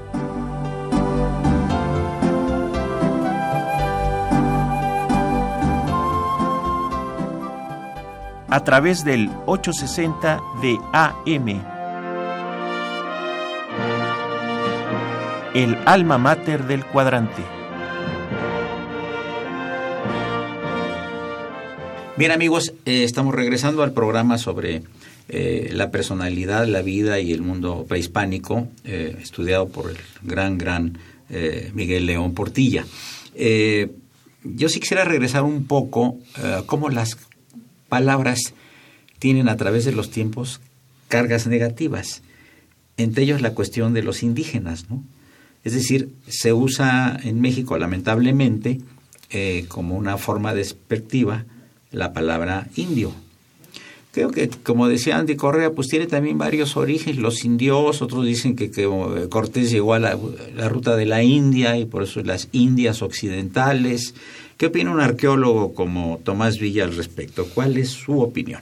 A 8.55 8.63
través 8.63 9.03
del 9.03 9.29
860 9.47 10.41
de 10.61 10.79
AM. 10.93 11.61
El 15.53 15.77
alma 15.85 16.17
mater 16.17 16.65
del 16.65 16.85
cuadrante. 16.85 17.43
Bien 22.15 22.31
amigos, 22.31 22.71
eh, 22.85 23.03
estamos 23.03 23.35
regresando 23.35 23.83
al 23.83 23.91
programa 23.91 24.37
sobre 24.37 24.83
eh, 25.27 25.71
la 25.73 25.91
personalidad, 25.91 26.65
la 26.65 26.81
vida 26.81 27.19
y 27.19 27.33
el 27.33 27.41
mundo 27.41 27.85
prehispánico, 27.85 28.69
eh, 28.85 29.17
estudiado 29.21 29.67
por 29.67 29.89
el 29.89 29.97
gran, 30.23 30.57
gran 30.57 30.97
Miguel 31.73 32.05
León 32.05 32.33
Portilla. 32.33 32.85
yo 33.35 34.69
sí 34.69 34.79
quisiera 34.79 35.03
regresar 35.03 35.43
un 35.43 35.65
poco 35.65 36.19
a 36.35 36.61
cómo 36.67 36.89
las 36.89 37.17
palabras 37.89 38.53
tienen 39.19 39.49
a 39.49 39.57
través 39.57 39.85
de 39.85 39.91
los 39.91 40.09
tiempos 40.09 40.61
cargas 41.07 41.47
negativas, 41.47 42.21
entre 42.97 43.23
ellos 43.23 43.41
la 43.41 43.53
cuestión 43.53 43.93
de 43.93 44.03
los 44.03 44.23
indígenas, 44.23 44.89
¿no? 44.89 45.03
Es 45.63 45.73
decir, 45.73 46.09
se 46.27 46.53
usa 46.53 47.19
en 47.23 47.41
México 47.41 47.77
lamentablemente 47.77 48.81
eh, 49.31 49.65
como 49.67 49.95
una 49.95 50.17
forma 50.17 50.53
despectiva 50.53 51.45
la 51.91 52.13
palabra 52.13 52.67
indio. 52.75 53.11
Creo 54.11 54.29
que, 54.29 54.47
como 54.47 54.87
decía 54.87 55.17
Andy 55.17 55.35
Correa, 55.35 55.71
pues 55.71 55.87
tiene 55.87 56.05
también 56.05 56.37
varios 56.37 56.77
orígenes. 56.77 57.17
Los 57.19 57.43
indios, 57.43 58.01
otros 58.01 58.25
dicen 58.25 58.55
que, 58.55 58.71
que 58.71 58.87
Cortés 59.29 59.71
llegó 59.71 59.93
a 59.93 59.99
la, 59.99 60.17
ruta 60.69 60.95
de 60.95 61.05
la 61.05 61.21
India 61.23 61.77
y 61.77 61.85
por 61.85 62.03
eso 62.03 62.21
las 62.21 62.47
Indias 62.53 63.01
occidentales. 63.01 64.13
¿Qué 64.57 64.67
opina 64.67 64.91
un 64.91 65.01
arqueólogo 65.01 65.73
como 65.73 66.19
Tomás 66.23 66.59
Villa 66.59 66.85
al 66.85 66.95
respecto? 66.95 67.47
¿Cuál 67.53 67.77
es 67.77 67.89
su 67.89 68.19
opinión? 68.21 68.61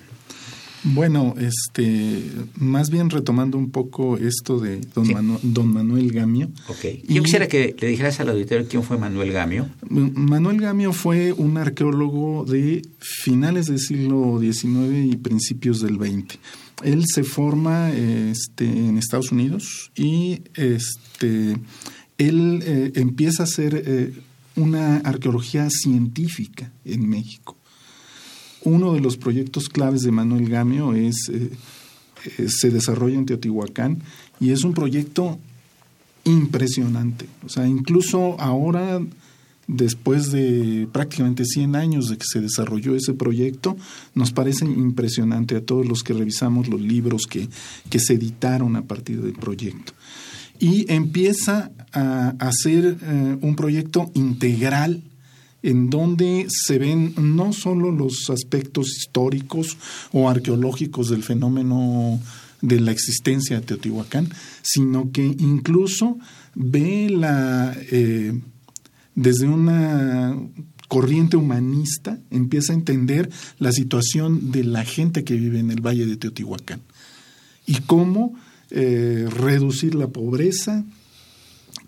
Bueno, 0.83 1.33
este, 1.39 2.23
más 2.57 2.89
bien 2.89 3.09
retomando 3.09 3.57
un 3.57 3.71
poco 3.71 4.17
esto 4.17 4.59
de 4.59 4.81
don, 4.93 5.39
don 5.41 5.67
Manuel 5.67 6.11
Gamio. 6.11 6.49
Okay. 6.67 7.01
Yo 7.07 7.23
quisiera 7.23 7.47
que 7.47 7.73
le 7.79 7.87
dijeras 7.87 8.19
al 8.19 8.29
auditorio 8.29 8.67
quién 8.67 8.83
fue 8.83 8.97
Manuel 8.97 9.31
Gamio. 9.31 9.69
Manuel 9.87 10.59
Gamio 10.59 10.91
fue 10.91 11.31
un 11.31 11.57
arqueólogo 11.57 12.43
de 12.43 12.81
finales 12.99 13.67
del 13.67 13.79
siglo 13.79 14.39
XIX 14.41 15.13
y 15.13 15.15
principios 15.15 15.81
del 15.81 15.95
XX. 15.95 16.37
Él 16.83 17.03
se 17.05 17.23
forma 17.23 17.91
este, 17.91 18.65
en 18.65 18.97
Estados 18.97 19.31
Unidos 19.31 19.91
y 19.95 20.41
este, 20.55 21.55
él 22.17 22.61
eh, 22.65 22.91
empieza 22.95 23.43
a 23.43 23.45
hacer 23.45 23.83
eh, 23.85 24.13
una 24.55 24.97
arqueología 24.97 25.69
científica 25.69 26.71
en 26.85 27.07
México. 27.07 27.57
Uno 28.63 28.93
de 28.93 29.01
los 29.01 29.17
proyectos 29.17 29.67
claves 29.69 30.01
de 30.01 30.11
Manuel 30.11 30.47
Gamio 30.47 30.93
es, 30.93 31.29
eh, 31.31 31.51
eh, 32.37 32.47
se 32.47 32.69
desarrolla 32.69 33.17
en 33.17 33.25
Teotihuacán 33.25 34.01
y 34.39 34.51
es 34.51 34.63
un 34.63 34.73
proyecto 34.73 35.37
impresionante. 36.23 37.25
O 37.45 37.49
sea, 37.49 37.67
incluso 37.67 38.39
ahora 38.39 39.01
después 39.67 40.31
de 40.31 40.87
prácticamente 40.91 41.45
100 41.45 41.75
años 41.75 42.09
de 42.09 42.17
que 42.17 42.25
se 42.29 42.41
desarrolló 42.41 42.95
ese 42.95 43.13
proyecto, 43.13 43.77
nos 44.13 44.31
parece 44.31 44.65
impresionante 44.65 45.55
a 45.55 45.65
todos 45.65 45.85
los 45.85 46.03
que 46.03 46.13
revisamos 46.13 46.67
los 46.67 46.81
libros 46.81 47.23
que, 47.29 47.47
que 47.89 47.99
se 47.99 48.13
editaron 48.13 48.75
a 48.75 48.83
partir 48.83 49.21
del 49.21 49.33
proyecto. 49.33 49.93
Y 50.59 50.91
empieza 50.91 51.71
a 51.91 52.35
hacer 52.39 52.97
eh, 53.01 53.37
un 53.41 53.55
proyecto 53.55 54.11
integral 54.13 55.03
en 55.61 55.89
donde 55.89 56.47
se 56.49 56.77
ven 56.77 57.13
no 57.17 57.53
solo 57.53 57.91
los 57.91 58.29
aspectos 58.29 58.97
históricos 58.97 59.77
o 60.11 60.29
arqueológicos 60.29 61.09
del 61.09 61.23
fenómeno 61.23 62.19
de 62.61 62.79
la 62.79 62.91
existencia 62.91 63.59
de 63.59 63.65
Teotihuacán, 63.65 64.29
sino 64.61 65.11
que 65.11 65.23
incluso 65.23 66.17
ve 66.55 67.09
la 67.09 67.75
eh, 67.91 68.39
desde 69.15 69.47
una 69.47 70.37
corriente 70.87 71.37
humanista 71.37 72.19
empieza 72.29 72.73
a 72.73 72.75
entender 72.75 73.29
la 73.59 73.71
situación 73.71 74.51
de 74.51 74.63
la 74.63 74.83
gente 74.83 75.23
que 75.23 75.35
vive 75.35 75.59
en 75.59 75.71
el 75.71 75.81
Valle 75.81 76.05
de 76.05 76.17
Teotihuacán 76.17 76.81
y 77.65 77.75
cómo 77.81 78.35
eh, 78.75 79.27
reducir 79.29 79.93
la 79.93 80.07
pobreza, 80.07 80.83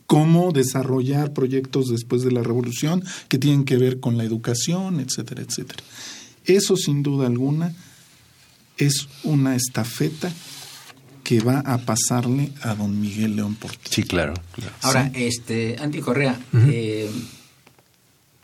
cómo 0.05 0.51
desarrollar 0.51 1.33
proyectos 1.33 1.87
después 1.89 2.21
de 2.21 2.31
la 2.31 2.43
revolución 2.43 3.03
que 3.27 3.39
tienen 3.39 3.65
que 3.65 3.77
ver 3.77 3.99
con 3.99 4.17
la 4.17 4.23
educación, 4.23 4.99
etcétera, 4.99 5.41
etcétera. 5.41 5.83
Eso 6.45 6.77
sin 6.77 7.01
duda 7.01 7.25
alguna 7.25 7.73
es 8.77 9.07
una 9.23 9.55
estafeta 9.55 10.31
que 11.23 11.39
va 11.39 11.59
a 11.61 11.79
pasarle 11.79 12.51
a 12.61 12.75
don 12.75 13.01
Miguel 13.01 13.35
León 13.35 13.55
Portillo. 13.55 13.89
Sí, 13.89 14.03
claro. 14.03 14.35
Ahora, 14.83 15.09
este, 15.15 15.77
Andy 15.79 15.99
Correa, 16.01 16.39
eh, 16.69 17.09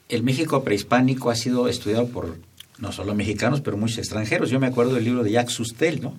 el 0.09 0.23
México 0.23 0.63
prehispánico 0.63 1.29
ha 1.29 1.35
sido 1.35 1.67
estudiado 1.67 2.07
por 2.07 2.39
no 2.81 2.91
solo 2.91 3.13
mexicanos, 3.13 3.61
pero 3.61 3.77
muchos 3.77 3.99
extranjeros. 3.99 4.49
Yo 4.49 4.59
me 4.59 4.67
acuerdo 4.67 4.95
del 4.95 5.05
libro 5.05 5.23
de 5.23 5.31
Jacques 5.31 5.53
Sustel, 5.53 6.01
¿no? 6.01 6.15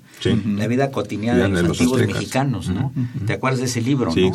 La 0.57 0.69
vida 0.69 0.91
cotidiana 0.93 1.49
de 1.49 1.63
los, 1.63 1.73
antiguos 1.73 2.07
mexicanos, 2.07 2.69
¿no? 2.69 2.93
¿Te 3.27 3.35
acuerdas 3.35 3.61
de 3.61 3.67
ese 3.67 3.81
libro? 3.81 4.13
Sí, 4.13 4.31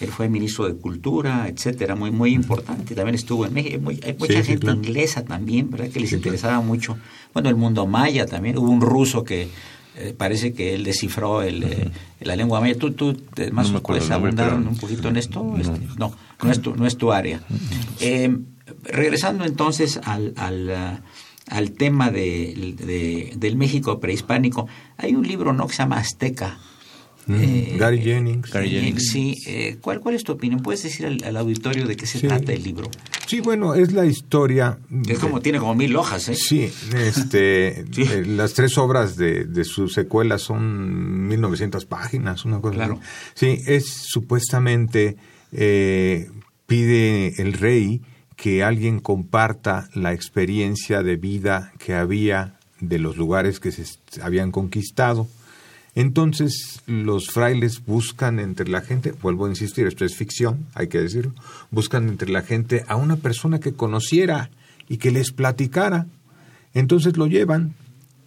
Él 0.00 0.08
fue 0.08 0.28
ministro 0.28 0.66
de 0.66 0.74
Cultura, 0.74 1.48
etcétera, 1.48 1.94
muy 1.94 2.10
muy 2.10 2.32
importante. 2.32 2.94
También 2.94 3.14
estuvo 3.14 3.44
en 3.44 3.52
México. 3.52 3.90
Hay 3.90 4.16
mucha 4.18 4.42
gente 4.42 4.70
inglesa 4.70 5.22
también, 5.24 5.70
¿verdad? 5.70 5.88
Que 5.88 6.00
les 6.00 6.12
interesaba 6.12 6.60
mucho. 6.62 6.96
Bueno, 7.34 7.50
el 7.50 7.56
mundo 7.56 7.86
maya 7.86 8.24
también. 8.26 8.56
Hubo 8.56 8.70
un 8.70 8.80
ruso 8.80 9.22
que 9.22 9.48
eh, 9.96 10.14
parece 10.16 10.54
que 10.54 10.74
él 10.74 10.84
descifró 10.84 11.42
el, 11.42 11.62
eh, 11.62 11.90
la 12.20 12.36
lengua 12.36 12.60
maya. 12.60 12.74
¿Tú, 12.78 12.92
tú 12.92 13.14
más 13.52 13.70
no 13.70 13.82
puedes 13.82 14.10
abundar 14.10 14.54
un 14.54 14.78
poquito 14.78 15.08
en 15.08 15.18
esto? 15.18 15.44
No, 15.44 15.58
este, 15.58 15.78
no, 15.98 16.14
no, 16.42 16.50
es 16.50 16.62
tu, 16.62 16.74
no 16.74 16.86
es 16.86 16.96
tu 16.96 17.12
área. 17.12 17.42
Eh, 18.00 18.34
regresando 18.84 19.44
entonces 19.44 20.00
al, 20.04 20.32
al, 20.36 21.02
al 21.48 21.72
tema 21.72 22.10
de, 22.10 22.74
de, 22.76 23.32
del 23.36 23.56
México 23.56 23.98
prehispánico, 24.00 24.68
hay 24.96 25.14
un 25.14 25.26
libro 25.26 25.52
¿no? 25.52 25.66
que 25.66 25.74
se 25.74 25.82
llama 25.82 25.98
Azteca, 25.98 26.58
eh, 27.28 27.76
Gary 27.78 28.00
Jennings. 28.00 28.50
Gary 28.50 28.70
Jennings. 28.70 29.10
Sí, 29.10 29.36
eh, 29.46 29.76
¿cuál, 29.80 30.00
¿cuál 30.00 30.14
es 30.14 30.24
tu 30.24 30.32
opinión? 30.32 30.62
¿Puedes 30.62 30.82
decir 30.82 31.06
al, 31.06 31.36
auditorio 31.36 31.86
de 31.86 31.96
qué 31.96 32.06
se 32.06 32.20
trata 32.20 32.52
el 32.52 32.62
libro? 32.62 32.90
Sí, 33.26 33.40
bueno, 33.40 33.74
es 33.74 33.92
la 33.92 34.06
historia... 34.06 34.78
Es 35.06 35.18
como, 35.18 35.40
tiene 35.40 35.58
como 35.58 35.74
mil 35.74 35.94
hojas, 35.96 36.28
¿eh? 36.28 36.34
Sí, 36.34 36.70
este, 36.94 37.80
eh, 37.96 38.24
las 38.26 38.54
tres 38.54 38.76
obras 38.78 39.16
de, 39.16 39.44
de 39.44 39.64
su 39.64 39.88
secuela 39.88 40.38
son 40.38 41.28
1900 41.28 41.84
páginas, 41.86 42.44
una 42.44 42.60
cosa 42.60 42.74
Claro. 42.74 43.00
Sí, 43.34 43.60
es 43.66 43.86
supuestamente, 43.86 45.16
pide 45.50 47.42
el 47.42 47.52
rey 47.52 48.00
que 48.40 48.62
alguien 48.64 49.00
comparta 49.00 49.88
la 49.94 50.12
experiencia 50.12 51.02
de 51.02 51.16
vida 51.16 51.72
que 51.78 51.94
había 51.94 52.54
de 52.80 52.98
los 52.98 53.16
lugares 53.16 53.60
que 53.60 53.72
se 53.72 53.84
habían 54.22 54.50
conquistado 54.50 55.28
entonces 55.94 56.80
los 56.86 57.30
frailes 57.30 57.84
buscan 57.84 58.38
entre 58.38 58.68
la 58.68 58.80
gente, 58.80 59.12
vuelvo 59.12 59.46
a 59.46 59.48
insistir, 59.48 59.86
esto 59.86 60.04
es 60.04 60.16
ficción, 60.16 60.66
hay 60.74 60.86
que 60.86 61.00
decirlo, 61.00 61.34
buscan 61.70 62.08
entre 62.08 62.30
la 62.30 62.42
gente 62.42 62.84
a 62.86 62.96
una 62.96 63.16
persona 63.16 63.58
que 63.58 63.72
conociera 63.72 64.50
y 64.88 64.98
que 64.98 65.10
les 65.10 65.32
platicara. 65.32 66.06
Entonces 66.74 67.16
lo 67.16 67.26
llevan 67.26 67.74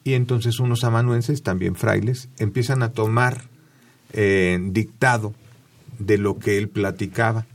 y 0.04 0.14
entonces 0.14 0.60
unos 0.60 0.84
amanuenses, 0.84 1.42
también 1.42 1.76
frailes, 1.76 2.28
empiezan 2.38 2.84
a 2.84 2.92
tomar 2.92 3.46
eh, 4.12 4.60
dictado 4.62 5.34
de 6.00 6.18
lo 6.18 6.40
que 6.40 6.58
él 6.58 6.68
platicaba 6.68 7.46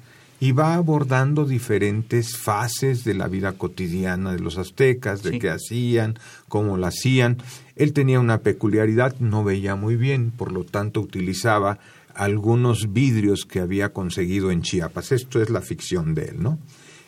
y 0.40 0.53
va 0.53 0.74
abordando 0.74 1.44
diferentes 1.44 2.37
fases 2.37 3.05
de 3.05 3.14
la 3.14 3.29
vida 3.29 3.53
cotidiana 3.53 4.33
de 4.33 4.40
los 4.40 4.57
aztecas, 4.57 5.22
de 5.22 5.38
qué 5.38 5.51
hacían, 5.51 6.18
cómo 6.48 6.77
lo 6.77 6.87
hacían. 6.87 7.38
Él 7.74 7.92
tenía 7.92 8.20
una 8.20 8.38
peculiaridad, 8.38 9.16
no 9.18 9.42
veía 9.42 9.74
muy 9.74 9.96
bien, 9.96 10.31
por 10.31 10.53
lo 10.53 10.64
tanto 10.64 11.01
utilizaba 11.01 11.79
algunos 12.14 12.92
vidrios 12.92 13.44
que 13.44 13.61
había 13.61 13.92
conseguido 13.92 14.51
en 14.51 14.62
Chiapas. 14.62 15.12
Esto 15.12 15.40
es 15.42 15.51
la 15.51 15.61
ficción 15.61 16.14
de 16.14 16.27
él, 16.27 16.42
¿no? 16.42 16.59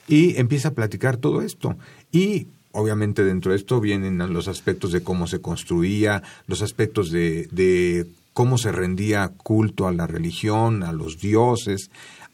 Y 0.09 0.37
empieza 0.39 0.69
a 0.69 0.75
platicar 0.75 1.17
todo 1.17 1.43
esto. 1.43 1.77
Y 2.11 2.49
obviamente 2.73 3.25
dentro 3.25 3.53
de 3.53 3.59
esto 3.59 3.81
vienen 3.81 4.19
los 4.33 4.49
aspectos 4.49 4.93
de 4.93 5.03
cómo 5.03 5.27
se 5.27 5.41
construía, 5.41 6.23
los 6.47 6.63
aspectos 6.63 7.11
de, 7.11 7.49
de 7.53 8.07
cómo 8.33 8.59
se 8.59 8.73
rendía 8.73 9.29
culto 9.37 9.87
a 9.87 9.93
la 9.93 10.07
religión, 10.07 10.83
a 10.83 10.93
los 10.93 11.19
dioses, 11.19 11.91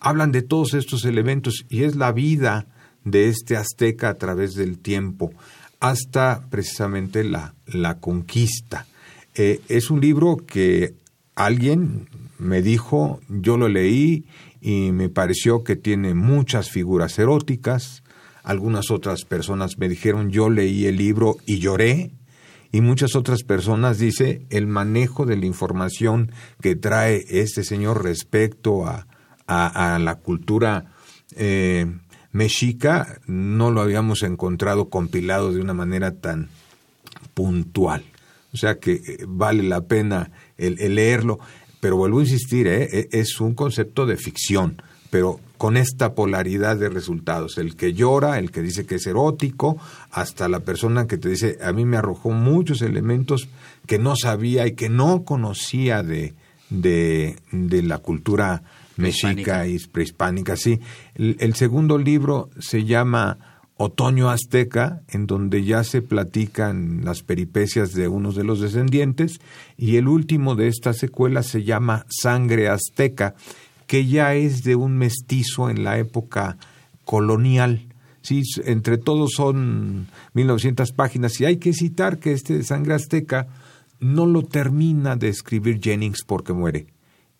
hablan 0.07 0.31
de 0.31 0.43
todos 0.43 0.75
estos 0.75 1.05
elementos 1.05 1.67
y 1.69 1.83
es 1.83 1.97
la 1.97 2.13
vida 2.13 2.69
de 3.03 3.29
este 3.29 3.57
azteca 3.57 4.09
a 4.09 4.15
través 4.15 4.55
del 4.55 4.79
tiempo 4.79 5.33
hasta 5.81 6.47
precisamente 6.49 7.25
la, 7.25 7.57
la 7.67 7.99
conquista. 7.99 8.87
Eh, 9.35 9.61
es 9.69 9.91
un 9.91 10.01
libro 10.01 10.37
que 10.37 10.95
alguien 11.35 12.09
me 12.39 12.63
dijo, 12.63 13.21
yo 13.29 13.57
lo 13.57 13.69
leí 13.69 14.27
y 14.61 14.93
me 14.93 15.09
pareció 15.09 15.65
que 15.65 15.75
tiene 15.75 16.15
muchas 16.15 16.71
figuras 16.71 17.19
eróticas. 17.19 18.05
Algunas 18.45 18.93
otras 18.93 19.25
personas 19.25 19.77
me 19.77 19.89
dijeron, 19.89 20.31
yo 20.31 20.51
leí 20.51 20.87
el 20.87 20.99
libro 20.99 21.37
y 21.47 21.59
lloré. 21.59 22.13
Y 22.71 22.81
muchas 22.81 23.17
otras 23.17 23.43
personas 23.43 23.99
dice 23.99 24.47
el 24.51 24.69
manejo 24.69 25.27
de 25.27 25.37
la 25.37 25.47
información 25.47 26.31
que 26.61 26.77
trae 26.77 27.25
este 27.29 27.65
señor 27.65 28.05
respecto 28.05 28.87
a, 28.87 29.09
a, 29.47 29.99
la 30.01 30.17
cultura 30.17 30.93
eh, 31.37 31.87
mexica 32.33 33.21
no 33.27 33.71
lo 33.71 33.81
habíamos 33.81 34.23
encontrado 34.23 34.89
compilado 34.89 35.53
de 35.53 35.61
una 35.61 35.75
manera 35.75 36.13
tan 36.13 36.49
puntual. 37.35 38.05
O 38.53 38.57
sea 38.57 38.79
que 38.79 38.93
eh, 38.93 39.25
vale 39.27 39.63
la 39.63 39.83
pena 39.83 40.31
el, 40.57 40.77
leerlo, 40.95 41.39
pero 41.81 41.97
vuelvo 41.97 42.21
a 42.21 42.23
insistir, 42.23 42.67
¿eh? 42.67 42.89
E, 42.91 43.09
es 43.13 43.41
un 43.41 43.55
concepto 43.55 44.07
de 44.07 44.17
ficción, 44.17 44.81
pero 45.11 45.41
con 45.59 45.77
esta 45.77 46.15
polaridad 46.15 46.77
de 46.77 46.89
resultados, 46.89 47.59
el 47.59 47.77
que 47.77 47.93
llora, 47.93 48.39
el 48.39 48.51
que 48.51 48.63
dice 48.63 48.87
que 48.87 48.97
es 48.97 49.07
erótico, 49.07 49.79
hasta 50.11 50.49
la 50.49 50.61
persona 50.61 51.07
que 51.07 51.19
te 51.19 51.29
dice, 51.29 51.59
a 51.63 51.73
mí 51.73 51.85
me 51.85 51.97
arrojó 51.97 52.31
muchos 52.31 52.83
elementos 52.83 53.49
que 53.87 53.99
no 53.99 54.17
sabía 54.17 54.67
y 54.67 54.73
que 54.73 54.89
no 54.89 55.25
conocía 55.25 56.03
de, 56.03 56.35
de, 56.71 57.37
de 57.53 57.83
la 57.83 57.99
cultura 57.99 58.63
mexica 58.97 59.67
y 59.67 59.79
prehispánica, 59.79 60.57
sí. 60.57 60.81
El, 61.15 61.55
segundo 61.55 61.99
libro 61.99 62.51
se 62.59 62.85
llama 62.85 63.39
Otoño 63.77 64.31
Azteca, 64.31 65.03
en 65.09 65.27
donde 65.27 65.65
ya 65.65 65.85
se 65.85 66.03
platican 66.03 67.05
las 67.05 67.23
peripecias 67.23 67.93
de 67.93 68.09
unos 68.09 68.35
de 68.35 68.45
los 68.45 68.61
descendientes, 68.61 69.41
y 69.77 69.97
el 69.97 70.09
último 70.09 70.55
de 70.55 70.69
esta 70.69 70.93
secuela 70.93 71.43
se 71.43 71.65
llama 71.65 72.07
Sangre 72.09 72.69
Azteca, 72.69 73.35
que 73.87 74.07
ya 74.07 74.35
es 74.35 74.65
de 74.65 74.77
un 74.77 74.97
mestizo 74.97 75.71
en 75.71 75.85
la 75.85 75.99
época 75.99 76.57
colonial. 77.05 77.87
Sí, 78.23 78.43
entre 78.65 78.99
todos 78.99 79.33
son 79.35 80.09
1900 80.35 80.91
páginas, 80.93 81.41
y 81.41 81.45
hay 81.45 81.59
que 81.59 81.73
citar 81.73 82.19
que 82.19 82.33
este 82.33 82.55
de 82.57 82.65
Sangre 82.65 82.95
Azteca 82.95 83.47
no 84.01 84.27
lo 84.27 84.43
termina 84.43 85.17
de 85.17 85.29
escribir 85.29 85.81
Jennings 85.81 86.25
porque 86.27 86.53
muere 86.53 86.96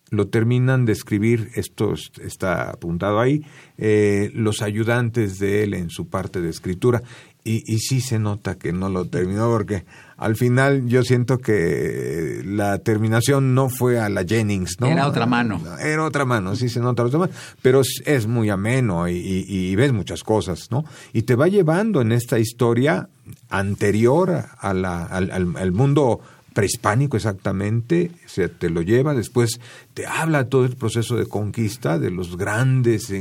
lo 0.09 0.27
terminan 0.27 0.85
de 0.85 0.93
escribir, 0.93 1.49
esto 1.55 1.93
está 2.21 2.71
apuntado 2.71 3.19
ahí, 3.19 3.43
eh, 3.77 4.31
los 4.33 4.61
ayudantes 4.61 5.39
de 5.39 5.63
él 5.63 5.73
en 5.73 5.89
su 5.89 6.07
parte 6.07 6.41
de 6.41 6.49
escritura. 6.49 7.01
Y, 7.43 7.63
y 7.65 7.79
sí 7.79 8.01
se 8.01 8.19
nota 8.19 8.55
que 8.55 8.73
no 8.73 8.89
lo 8.89 9.05
terminó 9.05 9.47
porque 9.47 9.85
al 10.17 10.35
final 10.35 10.87
yo 10.87 11.03
siento 11.03 11.37
que 11.37 12.41
la 12.43 12.79
terminación 12.79 13.55
no 13.55 13.69
fue 13.69 14.01
a 14.01 14.09
la 14.09 14.25
Jennings, 14.25 14.81
¿no? 14.81 14.87
Era 14.87 15.07
otra 15.07 15.25
mano. 15.25 15.61
Era 15.79 16.03
otra 16.03 16.25
mano, 16.25 16.57
sí 16.57 16.67
se 16.67 16.81
nota 16.81 17.03
otra 17.03 17.19
mano, 17.19 17.31
pero 17.61 17.81
es 18.05 18.27
muy 18.27 18.49
ameno 18.49 19.07
y, 19.07 19.45
y, 19.47 19.75
ves 19.75 19.93
muchas 19.93 20.23
cosas, 20.23 20.71
¿no? 20.71 20.83
Y 21.13 21.21
te 21.21 21.35
va 21.35 21.47
llevando 21.47 22.01
en 22.01 22.11
esta 22.11 22.37
historia 22.37 23.07
anterior 23.49 24.43
a 24.59 24.73
la, 24.73 25.05
al, 25.05 25.31
al 25.31 25.71
mundo 25.71 26.19
prehispánico 26.57 27.17
exactamente, 27.17 28.09
se 28.25 28.49
te 28.49 28.71
lo 28.71 28.81
lleva, 28.81 29.13
después 29.13 29.59
te 29.93 30.07
habla 30.07 30.49
todo 30.49 30.65
el 30.65 30.75
proceso 30.75 31.15
de 31.15 31.27
conquista 31.27 31.99
de 31.99 32.09
los 32.09 32.35
grandes 32.35 33.13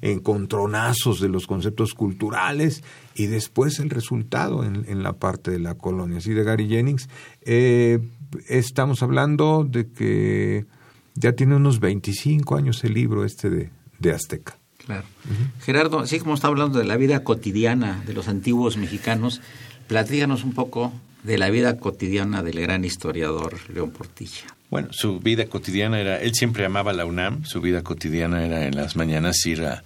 encontronazos 0.00 1.20
de 1.20 1.28
los 1.28 1.46
conceptos 1.46 1.92
culturales 1.92 2.82
y 3.14 3.26
después 3.26 3.78
el 3.78 3.90
resultado 3.90 4.64
en, 4.64 5.02
la 5.02 5.12
parte 5.12 5.50
de 5.50 5.58
la 5.58 5.74
colonia. 5.74 6.16
Así 6.16 6.32
de 6.32 6.44
Gary 6.44 6.66
Jennings, 6.66 7.10
eh, 7.42 7.98
estamos 8.48 9.02
hablando 9.02 9.66
de 9.68 9.90
que 9.90 10.64
ya 11.14 11.32
tiene 11.32 11.56
unos 11.56 11.78
25 11.78 12.56
años 12.56 12.82
el 12.84 12.94
libro 12.94 13.26
este 13.26 13.50
de, 13.50 13.68
de 13.98 14.12
Azteca. 14.12 14.56
Claro. 14.86 15.04
Gerardo, 15.60 15.98
así 15.98 16.20
como 16.20 16.32
está 16.32 16.48
hablando 16.48 16.78
de 16.78 16.86
la 16.86 16.96
vida 16.96 17.22
cotidiana 17.22 18.02
de 18.06 18.14
los 18.14 18.28
antiguos 18.28 18.78
mexicanos, 18.78 19.42
platíganos 19.88 20.42
un 20.42 20.54
poco 20.54 20.90
de 21.22 21.38
la 21.38 21.50
vida 21.50 21.76
cotidiana 21.76 22.42
del 22.42 22.60
gran 22.60 22.84
historiador 22.84 23.58
León 23.72 23.90
Portilla. 23.90 24.46
Bueno, 24.70 24.88
su 24.90 25.20
vida 25.20 25.46
cotidiana 25.46 26.00
era, 26.00 26.18
él 26.18 26.34
siempre 26.34 26.64
amaba 26.64 26.92
la 26.92 27.04
UNAM, 27.04 27.44
su 27.44 27.60
vida 27.60 27.82
cotidiana 27.82 28.44
era 28.44 28.66
en 28.66 28.74
las 28.74 28.96
mañanas 28.96 29.44
ir 29.46 29.64
a, 29.64 29.84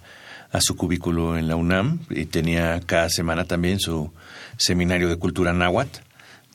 su 0.59 0.75
cubículo 0.75 1.37
en 1.37 1.47
la 1.47 1.55
UNAM 1.55 1.99
y 2.09 2.25
tenía 2.25 2.79
cada 2.79 3.09
semana 3.09 3.43
también 3.43 3.79
su 3.79 4.11
seminario 4.57 5.07
de 5.07 5.17
cultura 5.17 5.53
náhuatl, 5.53 5.99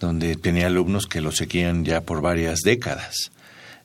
donde 0.00 0.34
tenía 0.34 0.66
alumnos 0.66 1.06
que 1.06 1.20
lo 1.20 1.30
seguían 1.30 1.84
ya 1.84 2.00
por 2.00 2.20
varias 2.20 2.60
décadas. 2.64 3.30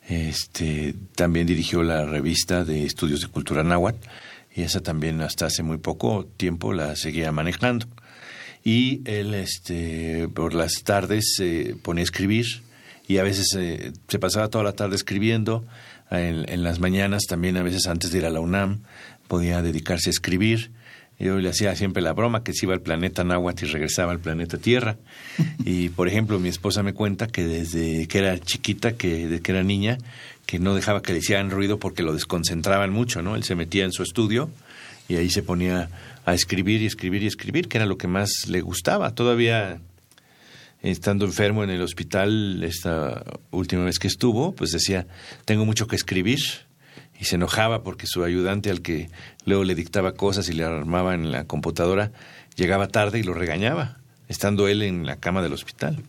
Este, 0.07 0.95
también 1.13 1.45
dirigió 1.45 1.83
la 1.83 2.05
revista 2.05 2.63
de 2.63 2.85
estudios 2.85 3.21
de 3.21 3.27
cultura 3.27 3.63
náhuatl 3.63 4.07
y 4.55 4.63
esa 4.63 4.79
también 4.79 5.21
hasta 5.21 5.45
hace 5.45 5.61
muy 5.61 5.77
poco 5.77 6.25
tiempo 6.37 6.73
la 6.73 6.95
seguía 6.95 7.31
manejando. 7.31 7.85
Y 8.67 8.99
él 9.05 9.33
este, 9.33 10.27
por 10.27 10.53
las 10.53 10.83
tardes 10.83 11.35
se 11.37 11.77
ponía 11.83 12.01
a 12.01 12.03
escribir 12.03 12.45
y 13.07 13.17
a 13.17 13.23
veces 13.23 13.55
eh, 13.57 13.93
se 14.09 14.19
pasaba 14.19 14.49
toda 14.49 14.65
la 14.65 14.73
tarde 14.73 14.97
escribiendo. 14.97 15.65
En, 16.11 16.43
en, 16.49 16.63
las 16.63 16.81
mañanas 16.81 17.23
también 17.29 17.55
a 17.55 17.63
veces 17.63 17.87
antes 17.87 18.11
de 18.11 18.17
ir 18.17 18.25
a 18.25 18.29
la 18.29 18.41
UNAM 18.41 18.79
podía 19.29 19.61
dedicarse 19.61 20.09
a 20.09 20.11
escribir. 20.11 20.71
Yo 21.17 21.37
le 21.37 21.47
hacía 21.47 21.77
siempre 21.77 22.03
la 22.03 22.11
broma 22.11 22.43
que 22.43 22.51
se 22.51 22.65
iba 22.65 22.73
al 22.73 22.81
planeta 22.81 23.23
Náhuatl 23.23 23.63
y 23.63 23.69
regresaba 23.69 24.11
al 24.11 24.19
planeta 24.19 24.57
Tierra. 24.57 24.97
Y, 25.63 25.87
por 25.87 26.09
ejemplo, 26.09 26.37
mi 26.37 26.49
esposa 26.49 26.83
me 26.83 26.91
cuenta 26.91 27.27
que 27.27 27.47
desde 27.47 28.05
que 28.09 28.17
era 28.17 28.37
chiquita, 28.37 28.97
que, 28.97 29.29
de 29.29 29.39
que 29.39 29.53
era 29.53 29.63
niña, 29.63 29.97
que 30.45 30.59
no 30.59 30.75
dejaba 30.75 31.01
que 31.01 31.13
le 31.13 31.19
hicieran 31.19 31.51
ruido 31.51 31.79
porque 31.79 32.03
lo 32.03 32.11
desconcentraban 32.11 32.91
mucho, 32.91 33.21
¿no? 33.21 33.37
Él 33.37 33.45
se 33.45 33.55
metía 33.55 33.85
en 33.85 33.93
su 33.93 34.03
estudio 34.03 34.49
y 35.07 35.15
ahí 35.15 35.29
se 35.29 35.41
ponía 35.41 35.89
a 36.27 36.33
escribir 36.33 36.81
y 36.81 36.85
escribir 36.85 37.23
y 37.23 37.27
escribir, 37.27 37.69
que 37.69 37.77
era 37.77 37.85
lo 37.85 37.97
que 37.97 38.07
más 38.07 38.47
le 38.49 38.59
gustaba. 38.59 39.15
Todavía 39.15 39.79
estando 40.81 41.23
enfermo 41.23 41.63
en 41.63 41.69
el 41.69 41.81
hospital 41.81 42.61
esta 42.65 43.23
última 43.49 43.85
vez 43.85 43.97
que 43.97 44.09
estuvo, 44.09 44.53
pues 44.53 44.71
decía, 44.71 45.07
tengo 45.45 45.65
mucho 45.65 45.87
que 45.87 45.95
escribir. 45.95 46.39
Y 47.19 47.25
se 47.25 47.35
enojaba 47.35 47.81
porque 47.81 48.07
su 48.07 48.25
ayudante 48.25 48.69
al 48.69 48.81
que 48.81 49.09
luego 49.45 49.63
le 49.63 49.73
dictaba 49.73 50.15
cosas 50.15 50.49
y 50.49 50.53
le 50.53 50.65
armaba 50.65 51.15
en 51.15 51.31
la 51.31 51.45
computadora, 51.45 52.11
llegaba 52.57 52.89
tarde 52.89 53.19
y 53.19 53.23
lo 53.23 53.33
regañaba, 53.33 53.97
estando 54.27 54.67
él 54.67 54.81
en 54.81 55.05
la 55.05 55.15
cama 55.15 55.41
del 55.41 55.53
hospital. 55.53 56.03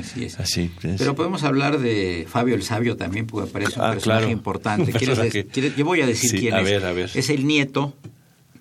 Así 0.00 0.24
es. 0.24 0.40
Así 0.40 0.72
Pero 0.80 1.14
podemos 1.14 1.44
hablar 1.44 1.78
de 1.78 2.26
Fabio 2.28 2.54
el 2.54 2.62
Sabio 2.62 2.96
también, 2.96 3.26
porque 3.26 3.52
parece 3.52 3.78
un 3.78 3.84
ah, 3.84 3.92
personaje 3.92 4.30
importante. 4.30 4.90
yo 5.76 5.84
voy 5.84 6.00
a 6.00 6.06
decir 6.06 6.40
quién 6.40 6.56
es. 6.56 7.14
Es 7.14 7.28
el 7.28 7.46
nieto 7.46 7.94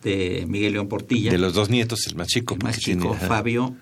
de 0.03 0.45
Miguel 0.47 0.73
León 0.73 0.87
Portilla. 0.87 1.31
De 1.31 1.37
los 1.37 1.53
dos 1.53 1.69
nietos, 1.69 2.05
el 2.07 2.15
más 2.15 2.27
chico. 2.27 2.55
El 2.55 2.63
más 2.63 2.77
chico, 2.77 3.13
Fabio, 3.13 3.75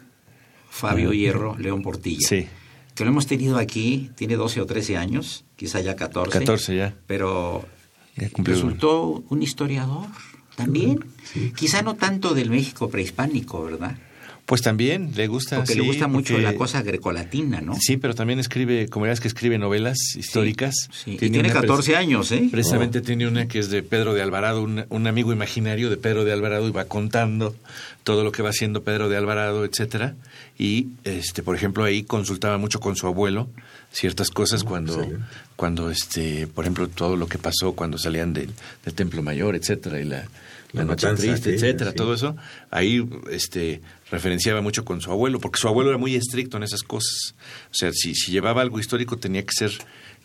Fabio 0.70 1.14
Hierro 1.14 1.58
León 1.58 1.82
Portilla. 1.82 2.28
Sí. 2.28 2.48
Que 2.96 3.04
lo 3.06 3.12
hemos 3.12 3.26
tenido 3.28 3.58
aquí, 3.58 4.12
tiene 4.16 4.36
12 4.36 4.62
o 4.62 4.66
13 4.66 4.98
años, 4.98 5.46
quizá 5.56 5.80
ya 5.80 5.96
14. 5.96 6.40
14 6.40 6.76
ya. 6.76 6.96
Pero 7.08 7.66
resultó 8.38 9.24
un 9.30 9.42
historiador 9.42 10.08
también. 10.56 11.04
Quizá 11.56 11.82
no 11.82 11.96
tanto 11.96 12.34
del 12.34 12.50
México 12.50 12.90
prehispánico, 12.90 13.64
¿verdad? 13.64 13.98
Pues 14.46 14.62
también 14.62 15.12
le 15.16 15.28
gusta. 15.28 15.58
Porque 15.58 15.76
le 15.76 15.84
gusta 15.84 16.08
mucho 16.08 16.38
la 16.38 16.56
cosa 16.56 16.82
grecolatina, 16.82 17.62
¿no? 17.62 17.76
Sí, 17.80 17.98
pero 17.98 18.14
también 18.14 18.40
escribe, 18.40 18.88
como 18.90 19.06
es 19.06 19.20
que 19.20 19.28
escribe 19.28 19.58
novelas 19.58 19.98
históricas. 20.16 20.76
Sí, 20.92 21.16
Tiene, 21.18 21.38
y 21.38 21.42
tiene 21.42 21.52
14 21.52 21.96
años, 21.96 22.32
¿eh? 22.32 22.50
Precisamente 22.52 23.00
oh. 23.00 23.02
tiene 23.02 23.28
una 23.28 23.48
que 23.48 23.60
es 23.60 23.70
de 23.70 23.82
Pedro 23.84 24.14
de 24.14 24.22
Alvarado, 24.22 24.62
un, 24.62 25.08
amigo 25.08 25.32
imaginario 25.32 25.90
de 25.90 25.98
Pedro 25.98 26.26
de 26.26 26.34
Alvarado 26.34 26.68
y 26.68 26.72
va 26.72 26.86
contando 26.86 27.56
todo 28.04 28.24
lo 28.24 28.32
que 28.32 28.42
va 28.42 28.50
haciendo 28.50 28.84
Pedro 28.84 29.10
de 29.10 29.18
Alvarado, 29.18 29.64
etcétera. 29.64 30.16
Y, 30.58 30.88
este, 31.04 31.44
por 31.44 31.56
ejemplo, 31.56 31.84
ahí 31.84 32.04
consultaba 32.04 32.58
mucho 32.58 32.80
con 32.80 32.96
su 32.96 33.08
abuelo 33.08 33.48
ciertas 33.92 34.30
cosas 34.30 34.64
oh, 34.64 34.66
cuando, 34.66 35.08
cuando 35.56 35.90
este, 35.92 36.48
por 36.48 36.66
ejemplo, 36.66 36.88
todo 36.88 37.16
lo 37.16 37.28
que 37.28 37.38
pasó 37.38 37.74
cuando 37.74 37.98
salían 37.98 38.34
del, 38.34 38.50
del 38.84 38.94
Templo 38.94 39.22
Mayor, 39.22 39.56
etcétera, 39.56 40.00
y 40.00 40.06
la 40.06 40.26
la, 40.74 40.84
noche 40.84 41.08
triste, 41.16 41.54
etcétera, 41.54 41.94
todo 41.94 42.14
eso, 42.14 42.36
ahí 42.70 43.08
este 43.30 43.82
referenciaba 44.10 44.62
mucho 44.62 44.86
con 44.86 45.02
su 45.02 45.12
abuelo, 45.12 45.40
porque 45.40 45.60
su 45.60 45.68
abuelo 45.68 45.90
era 45.90 45.98
muy 45.98 46.16
estricto 46.16 46.58
en 46.58 46.64
esas 46.64 46.84
cosas. 46.84 47.36
O 47.72 47.74
sea, 47.74 47.92
si, 47.94 48.16
si 48.16 48.32
llevaba 48.32 48.62
algo 48.62 48.80
histórico 48.80 49.18
tenía 49.18 49.44
que 49.44 49.54
ser 49.54 49.72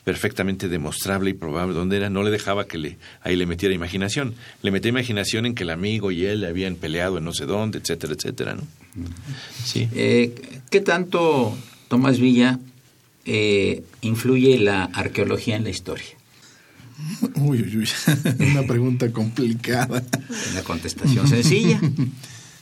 perfectamente 0.06 0.68
demostrable 0.68 1.30
y 1.30 1.34
probable 1.34 1.74
dónde 1.74 1.96
era, 1.96 2.08
no 2.10 2.22
le 2.22 2.30
dejaba 2.30 2.68
que 2.68 2.78
le, 2.78 2.96
ahí 3.22 3.34
le 3.34 3.44
metiera 3.44 3.74
imaginación. 3.74 4.34
Le 4.62 4.70
metía 4.70 4.88
imaginación 4.90 5.46
en 5.46 5.54
que 5.56 5.64
el 5.64 5.70
amigo 5.70 6.12
y 6.12 6.24
él 6.24 6.44
habían 6.44 6.76
peleado 6.76 7.18
en 7.18 7.24
no 7.24 7.32
sé 7.32 7.44
dónde, 7.44 7.78
etcétera, 7.78 8.12
etcétera, 8.12 8.54
¿no? 8.54 8.62
Sí. 9.64 9.88
Eh, 9.96 10.32
¿Qué 10.70 10.80
tanto, 10.80 11.58
Tomás 11.88 12.20
Villa, 12.20 12.60
eh, 13.24 13.82
influye 14.00 14.60
la 14.60 14.84
arqueología 14.84 15.56
en 15.56 15.64
la 15.64 15.70
historia? 15.70 16.15
Uy, 17.36 17.62
uy, 17.62 17.76
uy. 17.78 17.88
Una 18.50 18.66
pregunta 18.66 19.12
complicada. 19.12 20.02
Una 20.52 20.62
contestación 20.62 21.28
sencilla. 21.28 21.80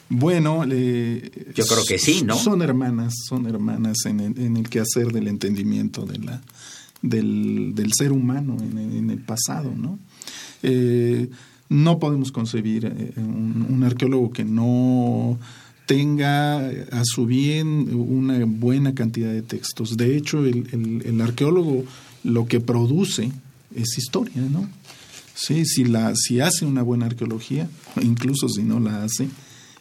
Bueno, 0.07 0.65
yo 0.67 1.65
creo 1.65 1.85
que 1.89 1.99
sí, 1.99 2.23
¿no? 2.25 2.37
Son 2.37 2.61
hermanas, 2.61 3.15
son 3.27 3.47
hermanas 3.47 3.97
en 4.05 4.21
el, 4.21 4.39
en 4.39 4.59
el 4.59 4.69
quehacer 4.69 5.11
del 5.13 5.29
entendimiento 5.29 6.05
de 6.05 6.19
la, 6.19 6.43
del, 7.01 7.75
del 7.75 7.91
ser 7.95 8.13
humano 8.13 8.59
en, 8.61 9.11
el 9.11 9.19
pasado, 9.21 9.73
¿no? 9.75 9.99
Eh, 10.63 11.31
no 11.71 11.99
podemos 11.99 12.33
concebir 12.33 12.85
eh, 12.85 13.13
un, 13.17 13.83
arqueólogo 13.83 14.31
que 14.31 14.45
no 14.45 15.39
tenga 15.87 16.59
a 16.69 17.03
su 17.03 17.25
bien 17.25 17.89
una 17.95 18.45
buena 18.45 18.95
cantidad 18.95 19.33
de 19.33 19.43
textos. 19.43 19.97
De 19.97 20.17
hecho, 20.17 20.45
el, 20.45 21.03
el 21.05 21.21
arqueólogo 21.23 21.85
lo 22.25 22.47
que 22.47 22.61
produce 22.61 23.33
es 23.75 23.99
historia, 23.99 24.43
¿no? 24.43 24.69
Sí, 25.35 25.65
si, 25.67 25.85
la, 25.85 26.15
si 26.15 26.41
hace 26.41 26.65
una 26.65 26.83
buena 26.83 27.07
arqueología, 27.07 27.69
incluso 28.01 28.49
si 28.49 28.63
no 28.63 28.79
la 28.79 29.03
hace, 29.03 29.29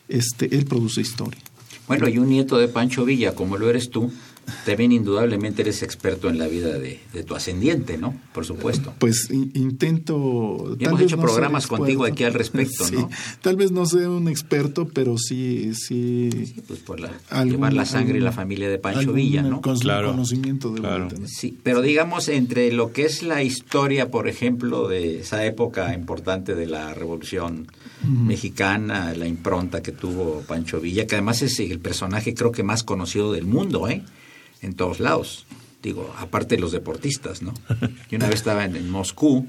este, 0.08 0.56
él 0.56 0.66
produce 0.66 1.02
historia. 1.02 1.40
Bueno, 1.88 2.08
y 2.08 2.18
un 2.18 2.30
nieto 2.30 2.58
de 2.58 2.68
Pancho 2.68 3.06
Villa, 3.06 3.36
como 3.36 3.58
lo 3.58 3.70
eres 3.70 3.90
tú, 3.90 4.12
también 4.66 4.92
indudablemente 4.92 5.62
eres 5.62 5.84
experto 5.84 6.30
en 6.30 6.38
la 6.38 6.48
vida 6.48 6.78
de, 6.78 7.00
tu 7.26 7.36
ascendiente, 7.36 7.98
¿no? 7.98 8.16
Por 8.34 8.46
supuesto. 8.46 8.94
Pues 9.00 9.30
intento... 9.32 10.76
hemos 10.80 11.02
hecho 11.02 11.18
programas 11.18 11.68
contigo 11.68 12.06
aquí 12.06 12.24
al 12.24 12.34
respecto, 12.34 12.86
¿no? 12.92 13.10
Tal 13.42 13.56
vez 13.56 13.72
no 13.72 13.86
sea 13.86 14.10
un 14.10 14.28
experto, 14.28 14.88
pero 14.88 15.18
sí... 15.18 15.74
sí, 15.76 16.56
pues 16.68 16.80
por 16.80 17.00
la, 17.00 17.12
llevar 17.44 17.74
la 17.74 17.86
sangre 17.86 18.18
y 18.18 18.22
la 18.22 18.32
familia 18.32 18.70
de 18.70 18.78
Pancho 18.78 19.14
Villa, 19.14 19.42
¿no? 19.42 19.62
claro, 19.62 20.12
conocimiento 20.12 20.72
de 20.72 20.82
claro. 20.82 21.10
Sí, 21.26 21.58
pero 21.64 21.82
digamos 21.82 22.28
entre 22.28 22.72
lo 22.72 22.92
que 22.92 23.06
es 23.06 23.24
la 23.24 23.44
historia, 23.44 24.12
por 24.12 24.28
ejemplo, 24.28 24.88
de 24.88 25.20
esa 25.20 25.46
época 25.46 25.94
importante 25.94 26.56
de 26.56 26.68
la 26.68 26.94
Revolución 26.94 27.68
Mexicana, 28.04 29.14
la 29.14 29.28
impronta 29.28 29.82
que 29.82 29.92
tuvo 29.92 30.42
Pancho 30.42 30.80
Villa, 30.80 31.08
que 31.08 31.16
además 31.16 31.42
es 31.42 31.60
el 31.60 31.80
personaje 31.80 32.34
creo 32.34 32.52
que 32.52 32.64
más 32.64 32.84
conocido 32.84 33.32
del 33.32 33.46
mundo, 33.46 33.88
¿eh? 33.88 34.04
En 34.64 34.74
todos 34.74 35.00
lados. 35.00 35.46
Digo, 35.84 36.14
aparte 36.18 36.56
de 36.56 36.62
los 36.62 36.72
deportistas, 36.72 37.42
¿no? 37.42 37.54
Yo 38.10 38.18
una 38.18 38.28
vez 38.28 38.38
estaba 38.38 38.64
en, 38.64 38.90
Moscú 38.90 39.46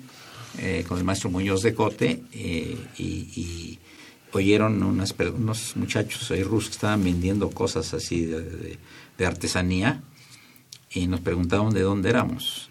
eh, 0.58 0.84
con 0.86 0.98
el 0.98 1.04
maestro 1.04 1.30
Muñoz 1.30 1.62
de 1.62 1.74
Cote 1.74 2.22
eh, 2.32 2.76
y, 2.98 3.78
oyeron 4.32 4.82
unas, 4.82 5.14
unos 5.32 5.76
muchachos 5.76 6.28
ahí 6.32 6.42
rusos 6.42 6.70
que 6.70 6.74
estaban 6.74 7.04
vendiendo 7.04 7.50
cosas 7.50 7.94
así 7.94 8.26
de, 8.26 8.78
artesanía 9.24 10.02
y 10.90 11.06
nos 11.06 11.20
preguntaban 11.20 11.72
de 11.72 11.82
dónde 11.82 12.10
éramos. 12.10 12.68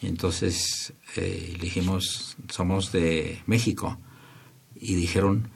Y 0.00 0.06
entonces 0.06 0.94
eh, 1.16 1.54
dijimos, 1.60 2.36
somos 2.50 2.92
de 2.92 3.42
México. 3.44 3.98
Y 4.74 4.94
dijeron, 4.94 5.50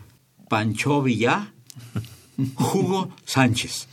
Pancho 0.50 1.00
Villa. 1.00 1.54
Hugo 2.58 3.10
Sánchez. 3.24 3.86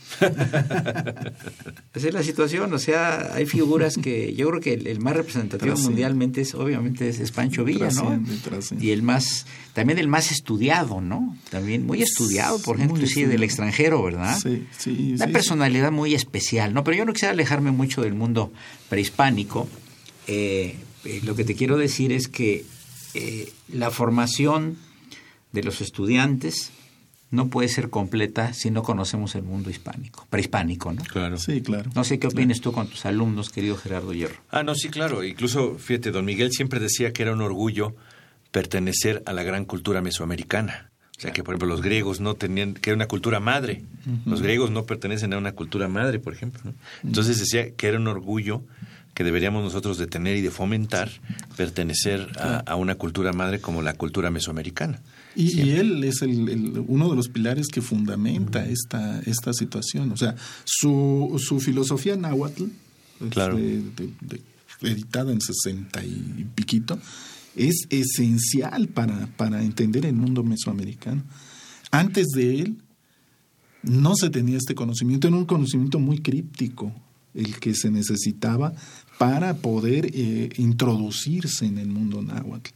Esa 1.94 2.08
es 2.08 2.14
la 2.14 2.22
situación, 2.22 2.72
o 2.72 2.78
sea, 2.78 3.34
hay 3.34 3.46
figuras 3.46 3.96
que 3.96 4.34
yo 4.34 4.48
creo 4.48 4.60
que 4.60 4.74
el, 4.74 5.00
más 5.00 5.16
representativo 5.16 5.76
mundialmente 5.76 6.40
es 6.40 6.54
obviamente 6.54 7.08
es, 7.08 7.30
Pancho 7.32 7.64
Villa, 7.64 7.90
¿no? 7.90 8.22
Y 8.80 8.90
el 8.90 9.02
más, 9.02 9.46
también 9.74 9.98
el 9.98 10.08
más 10.08 10.30
estudiado, 10.32 11.00
¿no? 11.00 11.36
También 11.50 11.86
muy 11.86 12.02
estudiado, 12.02 12.58
por 12.60 12.76
ejemplo, 12.76 13.06
sí, 13.06 13.24
del 13.24 13.42
extranjero, 13.42 14.02
¿verdad? 14.02 14.38
Sí, 14.42 14.66
sí. 14.76 15.12
Una 15.14 15.28
personalidad 15.28 15.92
muy 15.92 16.14
especial, 16.14 16.74
¿no? 16.74 16.84
Pero 16.84 16.96
yo 16.96 17.04
no 17.04 17.12
quisiera 17.12 17.32
alejarme 17.32 17.70
mucho 17.70 18.02
del 18.02 18.14
mundo 18.14 18.52
prehispánico. 18.88 19.68
Eh, 20.26 20.76
eh, 21.04 21.20
lo 21.24 21.34
que 21.34 21.44
te 21.44 21.54
quiero 21.54 21.76
decir 21.76 22.12
es 22.12 22.28
que 22.28 22.64
eh, 23.14 23.52
la 23.68 23.90
formación 23.90 24.76
de 25.52 25.62
los 25.62 25.80
estudiantes 25.80 26.70
no 27.30 27.48
puede 27.48 27.68
ser 27.68 27.90
completa 27.90 28.52
si 28.54 28.70
no 28.70 28.82
conocemos 28.82 29.34
el 29.34 29.42
mundo 29.42 29.70
hispánico, 29.70 30.26
prehispánico, 30.30 30.92
¿no? 30.92 31.02
Claro. 31.04 31.36
Sí, 31.36 31.60
claro. 31.60 31.90
No 31.94 32.04
sé 32.04 32.18
qué 32.18 32.26
opinas 32.26 32.60
tú 32.60 32.72
con 32.72 32.88
tus 32.88 33.04
alumnos, 33.04 33.50
querido 33.50 33.76
Gerardo 33.76 34.12
Hierro. 34.12 34.36
Ah, 34.50 34.62
no, 34.62 34.74
sí, 34.74 34.88
claro. 34.88 35.22
Incluso, 35.22 35.76
fíjate, 35.78 36.10
don 36.10 36.24
Miguel 36.24 36.52
siempre 36.52 36.80
decía 36.80 37.12
que 37.12 37.22
era 37.22 37.32
un 37.32 37.42
orgullo 37.42 37.94
pertenecer 38.50 39.22
a 39.26 39.32
la 39.32 39.42
gran 39.42 39.64
cultura 39.64 40.00
mesoamericana. 40.00 40.90
O 41.18 41.20
sea, 41.20 41.32
que 41.32 41.42
por 41.42 41.54
ejemplo 41.54 41.68
los 41.68 41.82
griegos 41.82 42.20
no 42.20 42.34
tenían, 42.34 42.74
que 42.74 42.90
era 42.90 42.94
una 42.96 43.08
cultura 43.08 43.40
madre. 43.40 43.82
Los 44.24 44.40
griegos 44.40 44.70
no 44.70 44.84
pertenecen 44.84 45.32
a 45.32 45.38
una 45.38 45.52
cultura 45.52 45.88
madre, 45.88 46.20
por 46.20 46.32
ejemplo. 46.32 46.60
¿no? 46.64 46.74
Entonces 47.02 47.40
decía 47.40 47.72
que 47.74 47.88
era 47.88 47.98
un 47.98 48.06
orgullo 48.06 48.62
que 49.14 49.24
deberíamos 49.24 49.64
nosotros 49.64 49.98
de 49.98 50.06
tener 50.06 50.36
y 50.36 50.42
de 50.42 50.52
fomentar 50.52 51.10
pertenecer 51.56 52.28
a, 52.38 52.58
a 52.58 52.76
una 52.76 52.94
cultura 52.94 53.32
madre 53.32 53.60
como 53.60 53.82
la 53.82 53.94
cultura 53.94 54.30
mesoamericana. 54.30 55.00
Y, 55.38 55.60
y 55.62 55.70
él 55.70 56.02
es 56.04 56.20
el, 56.22 56.48
el- 56.48 56.84
uno 56.88 57.08
de 57.10 57.16
los 57.16 57.28
pilares 57.28 57.68
que 57.68 57.80
fundamenta 57.80 58.66
esta, 58.66 59.20
esta 59.20 59.52
situación. 59.52 60.10
O 60.12 60.16
sea, 60.16 60.34
su, 60.64 61.40
su 61.42 61.60
filosofía 61.60 62.16
náhuatl, 62.16 62.64
Claro. 63.30 63.56
este, 63.58 64.02
de- 64.04 64.12
de- 64.20 64.90
editada 64.90 65.32
en 65.32 65.40
sesenta 65.40 66.04
y 66.04 66.46
piquito, 66.54 66.98
es 67.56 67.86
esencial 67.90 68.88
para, 68.88 69.26
para 69.36 69.62
entender 69.62 70.06
el 70.06 70.14
mundo 70.14 70.42
mesoamericano. 70.44 71.22
Antes 71.90 72.26
de 72.34 72.60
él, 72.60 72.76
no 73.82 74.14
se 74.16 74.30
tenía 74.30 74.56
este 74.56 74.74
conocimiento, 74.74 75.28
era 75.28 75.36
un 75.36 75.46
conocimiento 75.46 75.98
muy 75.98 76.18
críptico 76.20 76.92
el 77.34 77.58
que 77.60 77.74
se 77.74 77.90
necesitaba 77.90 78.72
para 79.18 79.56
poder 79.56 80.10
eh, 80.14 80.48
introducirse 80.58 81.64
en 81.66 81.78
el 81.78 81.88
mundo 81.88 82.22
náhuatl. 82.22 82.70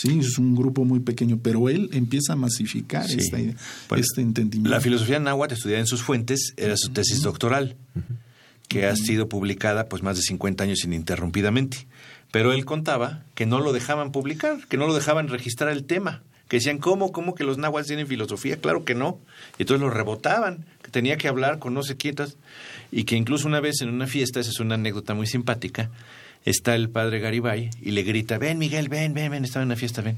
Sí, 0.00 0.18
es 0.20 0.38
un 0.38 0.54
grupo 0.54 0.84
muy 0.84 1.00
pequeño, 1.00 1.38
pero 1.42 1.68
él 1.68 1.90
empieza 1.92 2.32
a 2.32 2.36
masificar 2.36 3.06
Sí. 3.06 3.18
esta 3.18 3.38
idea, 3.38 3.54
Bueno, 3.88 4.02
este 4.04 4.22
entendimiento. 4.22 4.70
La 4.70 4.80
filosofía 4.80 5.18
náhuatl 5.18 5.54
estudiada 5.54 5.80
en 5.80 5.86
sus 5.86 6.02
fuentes 6.02 6.54
era 6.56 6.74
su 6.76 6.88
tesis 6.90 7.20
doctoral, 7.22 7.76
que 8.68 8.86
ha 8.86 8.96
sido 8.96 9.28
publicada 9.28 9.88
pues 9.88 10.02
más 10.02 10.16
de 10.16 10.22
50 10.22 10.64
años 10.64 10.84
ininterrumpidamente. 10.84 11.86
Pero 12.32 12.52
él 12.52 12.64
contaba 12.64 13.24
que 13.34 13.44
no 13.44 13.60
lo 13.60 13.72
dejaban 13.72 14.12
publicar, 14.12 14.66
que 14.68 14.76
no 14.78 14.86
lo 14.86 14.94
dejaban 14.94 15.28
registrar 15.28 15.70
el 15.70 15.84
tema, 15.84 16.22
que 16.48 16.56
decían, 16.56 16.78
¿cómo, 16.78 17.12
cómo 17.12 17.34
que 17.34 17.44
los 17.44 17.58
náhuatl 17.58 17.88
tienen 17.88 18.06
filosofía? 18.06 18.56
Claro 18.56 18.84
que 18.84 18.94
no. 18.94 19.20
Y 19.58 19.62
entonces 19.64 19.82
lo 19.82 19.90
rebotaban, 19.90 20.64
que 20.82 20.90
tenía 20.90 21.16
que 21.18 21.28
hablar 21.28 21.58
con 21.58 21.74
no 21.74 21.82
sé 21.82 21.96
quiénes, 21.96 22.38
y 22.90 23.04
que 23.04 23.16
incluso 23.16 23.46
una 23.48 23.60
vez 23.60 23.80
en 23.82 23.88
una 23.90 24.06
fiesta, 24.06 24.40
esa 24.40 24.50
es 24.50 24.60
una 24.60 24.76
anécdota 24.76 25.12
muy 25.14 25.26
simpática, 25.26 25.90
está 26.44 26.74
el 26.74 26.90
padre 26.90 27.20
Garibay 27.20 27.70
y 27.80 27.90
le 27.90 28.02
grita, 28.02 28.38
ven 28.38 28.58
Miguel, 28.58 28.88
ven, 28.88 29.14
ven, 29.14 29.30
ven, 29.30 29.44
estaba 29.44 29.62
en 29.62 29.68
una 29.68 29.76
fiesta, 29.76 30.02
ven. 30.02 30.16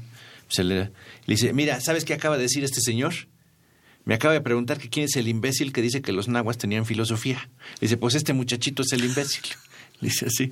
Se 0.49 0.63
le, 0.63 0.75
le 0.75 0.91
dice, 1.25 1.53
mira, 1.53 1.79
¿sabes 1.81 2.05
qué 2.05 2.13
acaba 2.13 2.37
de 2.37 2.43
decir 2.43 2.63
este 2.63 2.81
señor? 2.81 3.13
Me 4.05 4.15
acaba 4.15 4.33
de 4.33 4.41
preguntar 4.41 4.77
que 4.77 4.89
quién 4.89 5.05
es 5.05 5.15
el 5.15 5.27
imbécil 5.27 5.71
que 5.71 5.81
dice 5.81 6.01
que 6.01 6.11
los 6.11 6.27
nahuas 6.27 6.57
tenían 6.57 6.85
filosofía. 6.85 7.49
Le 7.79 7.87
dice, 7.87 7.97
pues 7.97 8.15
este 8.15 8.33
muchachito 8.33 8.83
es 8.83 8.91
el 8.91 9.05
imbécil. 9.05 9.43
Le 10.01 10.09
dice 10.09 10.25
así. 10.25 10.51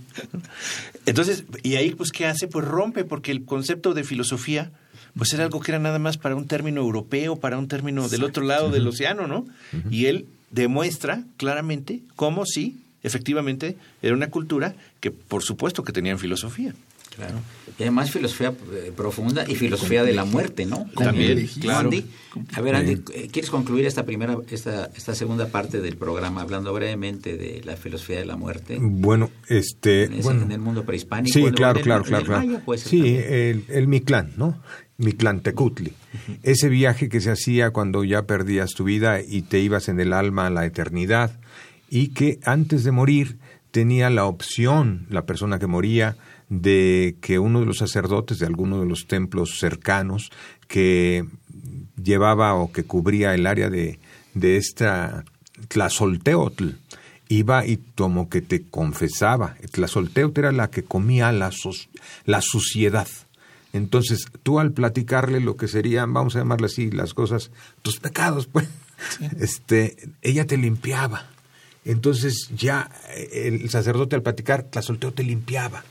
Entonces, 1.05 1.43
y 1.61 1.75
ahí 1.75 1.91
pues 1.91 2.11
¿qué 2.11 2.25
hace? 2.25 2.47
Pues 2.47 2.65
rompe, 2.65 3.03
porque 3.03 3.31
el 3.31 3.43
concepto 3.43 3.93
de 3.93 4.03
filosofía 4.03 4.71
pues 5.17 5.33
era 5.33 5.43
algo 5.43 5.59
que 5.59 5.71
era 5.71 5.79
nada 5.79 5.99
más 5.99 6.17
para 6.17 6.35
un 6.35 6.47
término 6.47 6.81
europeo, 6.81 7.35
para 7.35 7.57
un 7.57 7.67
término 7.67 8.07
del 8.07 8.23
otro 8.23 8.45
lado 8.45 8.69
del 8.69 8.87
océano, 8.87 9.27
¿no? 9.27 9.45
Y 9.89 10.05
él 10.05 10.27
demuestra 10.51 11.25
claramente 11.37 12.01
cómo 12.15 12.45
sí, 12.45 12.77
efectivamente, 13.03 13.75
era 14.01 14.13
una 14.13 14.27
cultura 14.29 14.75
que 14.99 15.11
por 15.11 15.43
supuesto 15.43 15.83
que 15.83 15.91
tenían 15.93 16.19
filosofía. 16.19 16.73
Claro. 17.15 17.41
Y 17.77 17.83
además 17.83 18.09
filosofía 18.09 18.53
eh, 18.73 18.93
profunda 18.95 19.43
y 19.45 19.55
filosofía 19.55 20.01
de 20.05 20.13
la 20.13 20.23
muerte, 20.23 20.65
¿no? 20.65 20.85
También, 20.95 21.45
claro. 21.59 21.89
Andy, 21.89 22.05
a 22.53 22.61
ver, 22.61 22.75
Andy, 22.75 23.01
eh, 23.13 23.27
¿quieres 23.29 23.51
concluir 23.51 23.85
esta 23.85 24.05
primera, 24.05 24.37
esta, 24.49 24.85
esta 24.95 25.13
segunda 25.13 25.47
parte 25.49 25.81
del 25.81 25.97
programa 25.97 26.41
hablando 26.41 26.71
brevemente 26.71 27.35
de 27.35 27.61
la 27.65 27.75
filosofía 27.75 28.17
de 28.19 28.25
la 28.25 28.37
muerte? 28.37 28.77
Bueno, 28.79 29.29
este, 29.49 30.05
En 30.05 30.13
ese- 30.13 30.23
bueno, 30.23 30.43
en 30.43 30.53
el 30.53 30.59
mundo 30.59 30.85
prehispánico. 30.85 31.33
Sí, 31.33 31.41
en 31.41 31.47
el- 31.47 31.53
claro, 31.53 31.71
en 31.73 31.77
el- 31.79 31.83
claro, 31.83 32.01
en 32.03 32.07
claro, 32.07 32.21
el 32.21 32.27
claro. 32.27 32.47
maya 32.47 32.63
puede 32.63 32.79
ser 32.79 32.89
Sí, 32.89 33.01
el, 33.17 33.65
el 33.67 33.87
Mictlán, 33.89 34.31
¿no? 34.37 34.61
Mictlán 34.97 35.41
Tecutli. 35.41 35.91
Ese 36.43 36.69
viaje 36.69 37.09
que 37.09 37.19
se 37.19 37.31
hacía 37.31 37.71
cuando 37.71 38.05
ya 38.05 38.21
perdías 38.21 38.71
tu 38.71 38.85
vida 38.85 39.19
y 39.21 39.41
te 39.41 39.59
ibas 39.59 39.89
en 39.89 39.99
el 39.99 40.13
alma 40.13 40.47
a 40.47 40.49
la 40.49 40.65
eternidad 40.65 41.37
y 41.91 42.07
que 42.07 42.39
antes 42.45 42.83
de 42.85 42.91
morir 42.91 43.37
tenía 43.69 44.09
la 44.09 44.25
opción, 44.25 45.05
la 45.09 45.25
persona 45.25 45.59
que 45.59 45.67
moría, 45.67 46.15
de 46.49 47.17
que 47.21 47.37
uno 47.37 47.59
de 47.59 47.65
los 47.65 47.77
sacerdotes 47.77 48.39
de 48.39 48.45
alguno 48.45 48.79
de 48.79 48.87
los 48.87 49.07
templos 49.07 49.59
cercanos 49.59 50.31
que 50.67 51.25
llevaba 52.01 52.55
o 52.55 52.71
que 52.71 52.85
cubría 52.85 53.35
el 53.35 53.45
área 53.45 53.69
de, 53.69 53.99
de 54.33 54.57
esta 54.57 55.25
Tlazolteotl, 55.67 56.69
iba 57.27 57.65
y 57.65 57.77
como 57.95 58.29
que 58.29 58.41
te 58.41 58.63
confesaba. 58.63 59.55
Tlazolteotl 59.71 60.39
era 60.39 60.51
la 60.53 60.69
que 60.69 60.83
comía 60.83 61.31
la, 61.33 61.51
la 62.25 62.41
suciedad. 62.41 63.07
Entonces, 63.73 64.27
tú 64.43 64.59
al 64.59 64.71
platicarle 64.71 65.41
lo 65.41 65.57
que 65.57 65.67
serían, 65.67 66.13
vamos 66.13 66.35
a 66.35 66.39
llamarle 66.39 66.67
así, 66.67 66.89
las 66.89 67.13
cosas, 67.13 67.51
tus 67.81 67.99
pecados, 67.99 68.47
pues, 68.47 68.67
este, 69.39 69.97
ella 70.21 70.45
te 70.45 70.57
limpiaba. 70.57 71.27
Entonces 71.85 72.49
ya 72.55 72.89
eh, 73.15 73.59
el 73.61 73.69
sacerdote 73.69 74.15
al 74.15 74.21
platicar, 74.21 74.63
Tlazolteo 74.63 75.11
te 75.11 75.23
limpiaba. 75.23 75.83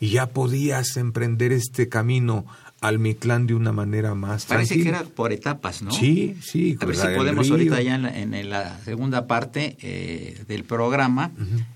Y 0.00 0.10
ya 0.10 0.28
podías 0.28 0.96
emprender 0.96 1.50
este 1.50 1.88
camino 1.88 2.46
al 2.80 2.98
Mictlán 2.98 3.46
de 3.46 3.54
una 3.54 3.72
manera 3.72 4.14
más 4.14 4.46
Parece 4.46 4.80
que 4.80 4.88
era 4.88 5.02
por 5.02 5.32
etapas, 5.32 5.82
¿no? 5.82 5.90
Sí, 5.90 6.36
sí. 6.40 6.76
A 6.80 6.84
ver 6.84 6.96
si 6.96 7.06
podemos 7.08 7.50
ahorita 7.50 7.82
ya 7.82 7.96
en 7.96 8.02
la, 8.02 8.16
en 8.16 8.50
la 8.50 8.78
segunda 8.84 9.26
parte 9.26 9.76
eh, 9.82 10.44
del 10.46 10.64
programa, 10.64 11.32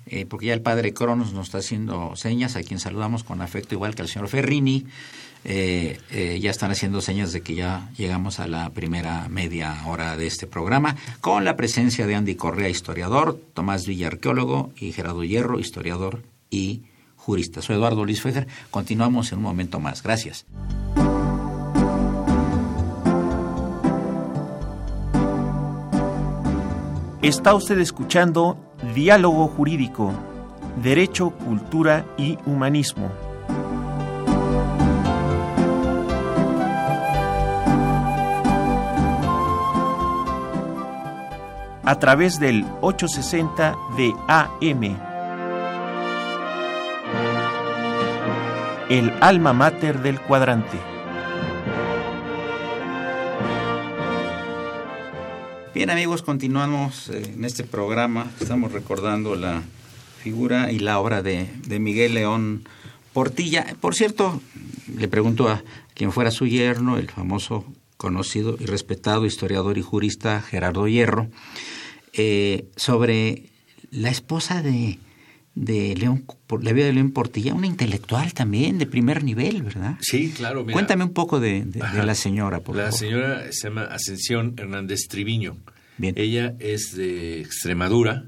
eh, 0.06 0.26
porque 0.26 0.46
ya 0.46 0.54
el 0.54 0.62
padre 0.62 0.94
Cronos 0.94 1.32
nos 1.32 1.48
está 1.48 1.58
haciendo 1.58 2.14
señas, 2.14 2.54
a 2.54 2.62
quien 2.62 2.78
saludamos 2.78 3.24
con 3.24 3.42
afecto 3.42 3.74
igual 3.74 3.94
que 3.94 4.02
al 4.02 4.08
señor 4.08 4.28
Ferrini. 4.28 4.86
Eh, 5.44 5.98
eh, 6.10 6.38
ya 6.40 6.50
están 6.50 6.70
haciendo 6.70 7.00
señas 7.00 7.32
de 7.32 7.40
que 7.40 7.54
ya 7.54 7.90
llegamos 7.96 8.38
a 8.38 8.46
la 8.46 8.70
primera 8.70 9.28
media 9.28 9.76
hora 9.86 10.16
de 10.16 10.26
este 10.26 10.46
programa, 10.46 10.96
con 11.20 11.44
la 11.44 11.56
presencia 11.56 12.06
de 12.06 12.14
Andy 12.14 12.36
Correa, 12.36 12.68
historiador, 12.68 13.40
Tomás 13.54 13.86
Villa, 13.86 14.06
arqueólogo, 14.06 14.72
y 14.76 14.92
Gerardo 14.92 15.24
Hierro, 15.24 15.58
historiador 15.58 16.22
y 16.50 16.82
jurista. 17.16 17.62
Soy 17.62 17.76
Eduardo 17.76 18.04
Luis 18.04 18.22
Fejer. 18.22 18.46
Continuamos 18.70 19.32
en 19.32 19.38
un 19.38 19.44
momento 19.44 19.80
más. 19.80 20.02
Gracias. 20.02 20.46
Está 27.22 27.54
usted 27.54 27.78
escuchando 27.78 28.58
Diálogo 28.96 29.46
Jurídico, 29.46 30.12
Derecho, 30.82 31.30
Cultura 31.30 32.04
y 32.18 32.36
Humanismo. 32.46 33.31
A 41.84 41.98
través 41.98 42.38
del 42.38 42.64
860 42.80 43.76
de 43.96 44.14
AM. 44.28 44.96
El 48.88 49.12
alma 49.20 49.52
mater 49.52 50.00
del 50.00 50.20
cuadrante. 50.20 50.78
Bien 55.74 55.90
amigos, 55.90 56.22
continuamos 56.22 57.08
eh, 57.08 57.32
en 57.34 57.44
este 57.44 57.64
programa. 57.64 58.30
Estamos 58.40 58.70
recordando 58.70 59.34
la 59.34 59.62
figura 60.22 60.70
y 60.70 60.78
la 60.78 61.00
obra 61.00 61.22
de, 61.22 61.48
de 61.66 61.80
Miguel 61.80 62.14
León 62.14 62.68
Portilla. 63.12 63.66
Por 63.80 63.96
cierto, 63.96 64.40
le 64.96 65.08
pregunto 65.08 65.48
a 65.48 65.62
quien 65.94 66.12
fuera 66.12 66.30
su 66.30 66.46
yerno, 66.46 66.96
el 66.96 67.10
famoso, 67.10 67.64
conocido 68.02 68.56
y 68.60 68.66
respetado 68.66 69.24
historiador 69.24 69.78
y 69.78 69.82
jurista 69.82 70.42
Gerardo 70.42 70.86
Hierro, 70.88 71.28
eh, 72.12 72.66
sobre 72.76 73.44
la 73.90 74.10
esposa 74.10 74.62
de, 74.62 74.98
de 75.54 75.94
León, 75.96 76.24
la 76.60 76.72
vida 76.72 76.86
de 76.86 76.92
León 76.92 77.12
Portilla, 77.12 77.54
una 77.54 77.66
intelectual 77.66 78.34
también 78.34 78.78
de 78.78 78.86
primer 78.86 79.22
nivel, 79.22 79.62
¿verdad? 79.62 79.96
Sí, 80.00 80.32
claro. 80.36 80.62
mira. 80.62 80.72
Cuéntame 80.74 81.04
un 81.04 81.12
poco 81.12 81.40
de, 81.40 81.64
de- 81.64 81.80
de 81.80 82.02
la 82.04 82.14
señora, 82.14 82.60
por 82.60 82.76
la 82.76 82.84
favor. 82.84 82.98
señora 82.98 83.52
se 83.52 83.68
llama 83.68 83.84
Ascensión 83.84 84.54
Hernández 84.58 85.06
Triviño. 85.08 85.56
Bien. 85.98 86.14
Ella 86.18 86.54
es 86.58 86.96
de 86.96 87.40
Extremadura, 87.40 88.24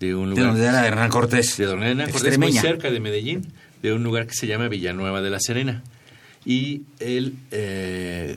de 0.00 0.14
un 0.14 0.30
De 0.30 0.40
lugar... 0.40 0.46
donde 0.52 0.66
era 0.66 0.86
Hernán 0.86 1.10
Cortés. 1.10 1.56
De 1.58 1.66
donde 1.66 1.90
era 1.90 2.08
Cortés, 2.08 2.38
muy 2.38 2.52
cerca 2.52 2.90
de 2.90 2.98
Medellín, 3.00 3.52
de 3.82 3.92
un 3.92 4.02
lugar 4.02 4.26
que 4.26 4.34
se 4.34 4.46
llama 4.46 4.68
Villanueva 4.68 5.20
de 5.20 5.30
la 5.30 5.38
Serena. 5.40 5.82
Y 6.44 6.82
él 6.98 7.34
eh, 7.50 8.36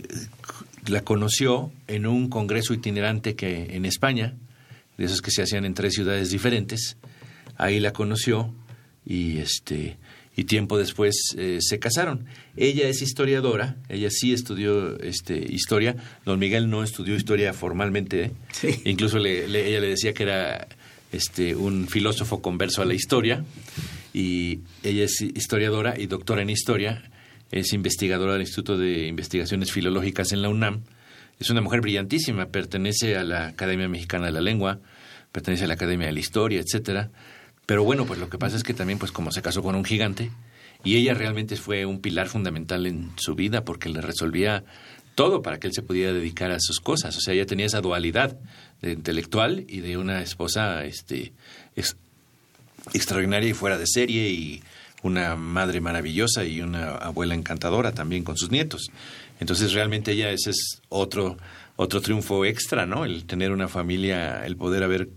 la 0.88 1.02
conoció 1.04 1.72
en 1.88 2.06
un 2.06 2.30
congreso 2.30 2.74
itinerante 2.74 3.36
que 3.36 3.76
en 3.76 3.86
España, 3.86 4.36
de 4.98 5.06
esos 5.06 5.22
que 5.22 5.32
se 5.32 5.42
hacían 5.42 5.66
en 5.66 5.74
tres 5.74 5.94
ciudades 5.94 6.30
diferentes. 6.30 6.98
Ahí 7.58 7.80
la 7.80 7.94
conoció 7.94 8.54
y 9.06 9.38
este 9.40 9.98
y 10.38 10.44
tiempo 10.44 10.78
después 10.78 11.16
eh, 11.38 11.60
se 11.62 11.80
casaron. 11.80 12.26
Ella 12.58 12.90
es 12.90 13.02
historiadora, 13.02 13.78
ella 13.88 14.10
sí 14.12 14.34
estudió 14.34 15.00
este, 15.00 15.38
historia, 15.38 15.96
don 16.26 16.40
Miguel 16.40 16.70
no 16.70 16.84
estudió 16.84 17.16
historia 17.16 17.54
formalmente, 17.54 18.32
Sí. 18.52 18.82
incluso 18.84 19.18
le- 19.18 19.48
le- 19.48 19.66
ella 19.70 19.80
le 19.80 19.88
decía 19.88 20.14
que 20.14 20.24
era 20.24 20.68
este, 21.14 21.56
un 21.56 21.88
filósofo 21.88 22.42
converso 22.42 22.82
a 22.82 22.86
la 22.86 22.94
historia, 22.94 23.46
y 24.14 24.60
ella 24.84 25.06
es 25.06 25.22
historiadora 25.22 25.98
y 25.98 26.08
doctora 26.08 26.42
en 26.42 26.50
historia, 26.50 27.02
es 27.56 27.74
investigadora 27.74 28.34
del 28.34 28.42
Instituto 28.42 28.78
de 28.78 29.08
Investigaciones 29.08 29.72
Filológicas 29.72 30.32
en 30.34 30.42
la 30.42 30.50
UNAM, 30.50 30.82
es 31.40 31.50
una 31.50 31.62
mujer 31.62 31.82
brillantísima, 31.82 32.48
pertenece 32.48 33.18
a 33.18 33.24
la 33.24 33.48
Academia 33.48 33.88
Mexicana 33.88 34.28
de 34.28 34.32
la 34.34 34.42
Lengua, 34.42 34.80
pertenece 35.32 35.64
a 35.64 35.68
la 35.68 35.74
Academia 35.74 36.08
de 36.08 36.14
la 36.14 36.20
Historia, 36.20 36.60
etcétera. 36.62 37.10
Pero 37.66 37.84
bueno, 37.84 38.06
pues 38.06 38.20
lo 38.20 38.30
que 38.30 38.38
pasa 38.38 38.56
es 38.56 38.64
que 38.64 38.74
también, 38.74 39.00
pues 39.00 39.12
como 39.12 39.32
se 39.32 39.42
casó 39.42 39.64
con 39.64 39.76
un 39.76 39.84
gigante, 39.84 40.32
y 40.84 40.98
ella 40.98 41.14
realmente 41.14 41.56
fue 41.56 41.86
un 41.86 42.00
pilar 42.00 42.28
fundamental 42.28 42.86
en 42.86 43.12
su 43.18 43.36
vida 43.36 43.64
porque 43.66 43.90
le 43.90 44.02
resolvía 44.02 44.64
todo 45.16 45.42
para 45.42 45.60
que 45.60 45.68
él 45.68 45.74
se 45.74 45.82
pudiera 45.82 46.14
dedicar 46.14 46.52
a 46.52 46.60
sus 46.60 46.80
cosas. 46.80 47.18
O 47.18 47.22
sea, 47.22 47.34
ella 47.34 47.46
tenía 47.46 47.66
esa 47.66 47.82
dualidad 47.82 48.38
de 48.82 48.92
intelectual 48.92 49.66
y 49.68 49.80
de 49.80 49.98
una 49.98 50.22
esposa 50.22 50.86
este, 50.86 51.34
ex- 51.76 51.96
extraordinaria 52.94 53.50
y 53.50 53.54
fuera 53.54 53.78
de 53.78 53.88
serie 53.88 54.30
y 54.30 54.62
una 55.06 55.36
madre 55.36 55.82
maravillosa 55.82 56.44
y 56.46 56.62
una 56.62 56.96
abuela 56.96 57.36
encantadora 57.36 57.92
también 57.92 58.24
con 58.24 58.38
sus 58.38 58.50
nietos. 58.50 58.88
Entonces 59.40 59.74
realmente 59.74 60.12
ella 60.12 60.32
ese 60.32 60.50
es 60.50 60.82
otro 60.90 61.38
otro 61.78 62.02
triunfo 62.02 62.46
extra, 62.46 62.86
¿no? 62.86 63.06
El 63.06 63.26
tener 63.26 63.52
una 63.52 63.68
familia, 63.68 64.46
el 64.46 64.56
poder 64.56 64.84
haber 64.84 65.10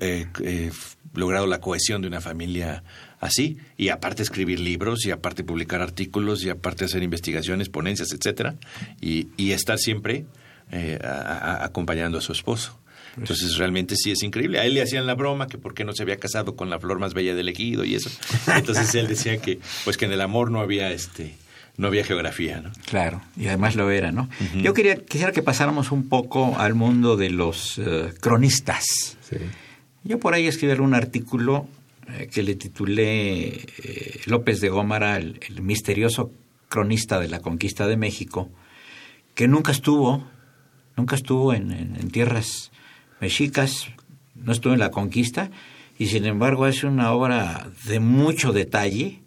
eh, 0.00 0.26
eh, 0.42 0.72
logrado 1.14 1.46
la 1.46 1.60
cohesión 1.60 2.02
de 2.02 2.08
una 2.08 2.20
familia 2.20 2.82
así 3.20 3.58
y 3.76 3.88
aparte 3.88 4.22
escribir 4.22 4.60
libros 4.60 5.06
y 5.06 5.12
aparte 5.12 5.44
publicar 5.44 5.80
artículos 5.80 6.44
y 6.44 6.50
aparte 6.50 6.84
hacer 6.84 7.02
investigaciones, 7.02 7.68
ponencias, 7.68 8.12
etcétera 8.12 8.56
y, 9.00 9.28
y 9.36 9.52
estar 9.52 9.78
siempre 9.78 10.26
eh, 10.72 10.98
acompañando 11.02 12.18
a 12.18 12.20
su 12.20 12.32
esposo. 12.32 12.79
Entonces 13.16 13.56
realmente 13.56 13.96
sí 13.96 14.10
es 14.12 14.22
increíble. 14.22 14.58
A 14.60 14.64
él 14.64 14.74
le 14.74 14.82
hacían 14.82 15.06
la 15.06 15.14
broma 15.14 15.46
que 15.48 15.58
por 15.58 15.74
qué 15.74 15.84
no 15.84 15.92
se 15.92 16.02
había 16.02 16.16
casado 16.18 16.54
con 16.56 16.70
la 16.70 16.78
flor 16.78 16.98
más 16.98 17.12
bella 17.14 17.34
del 17.34 17.48
ejido 17.48 17.84
y 17.84 17.94
eso. 17.96 18.10
Entonces 18.54 18.94
él 18.94 19.08
decía 19.08 19.38
que 19.38 19.58
pues 19.84 19.96
que 19.96 20.04
en 20.06 20.12
el 20.12 20.20
amor 20.20 20.50
no 20.50 20.60
había 20.60 20.90
este 20.92 21.34
no 21.76 21.86
había 21.86 22.04
geografía, 22.04 22.60
¿no? 22.60 22.70
Claro, 22.86 23.22
y 23.38 23.46
además 23.46 23.74
lo 23.74 23.90
era, 23.90 24.12
¿no? 24.12 24.28
Yo 24.60 24.74
quería, 24.74 24.96
quisiera 24.96 25.32
que 25.32 25.42
pasáramos 25.42 25.92
un 25.92 26.08
poco 26.10 26.58
al 26.58 26.74
mundo 26.74 27.16
de 27.16 27.30
los 27.30 27.78
eh, 27.78 28.12
cronistas. 28.20 29.16
Sí. 29.22 29.36
Yo 30.04 30.18
por 30.18 30.34
ahí 30.34 30.46
escribí 30.46 30.74
un 30.74 30.92
artículo 30.94 31.66
eh, 32.18 32.28
que 32.30 32.42
le 32.42 32.54
titulé 32.54 33.48
eh, 33.82 34.20
López 34.26 34.60
de 34.60 34.68
Gómara, 34.68 35.16
el, 35.16 35.40
el 35.48 35.62
misterioso 35.62 36.30
cronista 36.68 37.18
de 37.18 37.28
la 37.28 37.40
conquista 37.40 37.86
de 37.86 37.96
México, 37.96 38.50
que 39.34 39.48
nunca 39.48 39.72
estuvo, 39.72 40.28
nunca 40.98 41.16
estuvo 41.16 41.54
en, 41.54 41.70
en- 41.72 41.96
en 41.96 42.10
tierras 42.10 42.72
mexicas, 43.20 43.88
no 44.34 44.52
estuvo 44.52 44.72
en 44.72 44.80
la 44.80 44.90
conquista, 44.90 45.50
y 45.98 46.06
sin 46.06 46.24
embargo 46.24 46.64
hace 46.64 46.86
una 46.86 47.12
obra 47.12 47.70
de 47.86 48.00
mucho 48.00 48.52
detalle, 48.52 49.20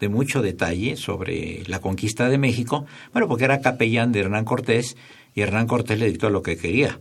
de 0.00 0.08
mucho 0.08 0.42
detalle 0.42 0.96
sobre 0.96 1.62
la 1.66 1.80
conquista 1.80 2.28
de 2.28 2.38
México, 2.38 2.86
bueno, 3.12 3.28
porque 3.28 3.44
era 3.44 3.60
capellán 3.60 4.12
de 4.12 4.20
Hernán 4.20 4.44
Cortés, 4.44 4.96
y 5.34 5.42
Hernán 5.42 5.66
Cortés 5.66 5.98
le 5.98 6.06
dictó 6.06 6.30
lo 6.30 6.42
que 6.42 6.56
quería. 6.56 6.98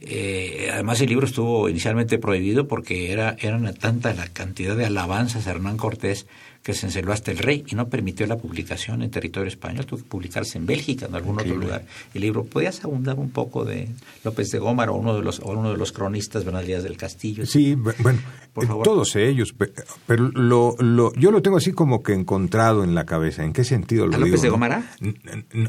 Eh, 0.00 0.68
además 0.72 1.00
el 1.00 1.08
libro 1.08 1.26
estuvo 1.26 1.68
inicialmente 1.68 2.18
prohibido 2.18 2.68
porque 2.68 3.10
era 3.10 3.36
eran 3.40 3.74
tanta 3.74 4.14
la 4.14 4.28
cantidad 4.28 4.76
de 4.76 4.86
alabanzas 4.86 5.46
a 5.46 5.50
Hernán 5.50 5.76
Cortés 5.76 6.26
que 6.62 6.74
se 6.74 6.86
enceló 6.86 7.12
hasta 7.12 7.30
el 7.30 7.38
rey 7.38 7.64
y 7.66 7.74
no 7.76 7.88
permitió 7.88 8.26
la 8.26 8.36
publicación 8.36 9.00
en 9.02 9.10
territorio 9.10 9.48
español, 9.48 9.86
tuvo 9.86 10.00
que 10.00 10.04
publicarse 10.08 10.58
en 10.58 10.66
Bélgica, 10.66 11.06
en 11.06 11.14
algún 11.14 11.40
otro 11.40 11.56
lugar. 11.56 11.84
El 12.12 12.20
libro, 12.20 12.44
¿podías 12.44 12.84
abundar 12.84 13.18
un 13.18 13.30
poco 13.30 13.64
de 13.64 13.88
López 14.24 14.50
de 14.50 14.58
Gómara 14.58 14.92
o 14.92 14.96
uno 14.96 15.14
de 15.16 15.22
los, 15.22 15.40
o 15.40 15.52
uno 15.52 15.70
de 15.70 15.78
los 15.78 15.92
cronistas 15.92 16.44
Bernal 16.44 16.66
Díaz 16.66 16.82
del 16.82 16.96
Castillo? 16.98 17.46
Sí, 17.46 17.74
bu- 17.74 17.94
bueno, 18.00 18.18
Por 18.52 18.66
favor. 18.66 18.84
todos 18.84 19.16
ellos, 19.16 19.52
pe- 19.54 19.72
pero 20.06 20.28
lo, 20.34 20.74
lo, 20.78 21.12
yo 21.14 21.30
lo 21.30 21.40
tengo 21.40 21.56
así 21.56 21.72
como 21.72 22.02
que 22.02 22.12
encontrado 22.12 22.84
en 22.84 22.94
la 22.94 23.06
cabeza. 23.06 23.44
¿En 23.44 23.52
qué 23.54 23.64
sentido 23.64 24.06
lo 24.06 24.16
¿A 24.16 24.18
López 24.18 24.42
de? 24.42 24.48
Gómara? 24.50 24.90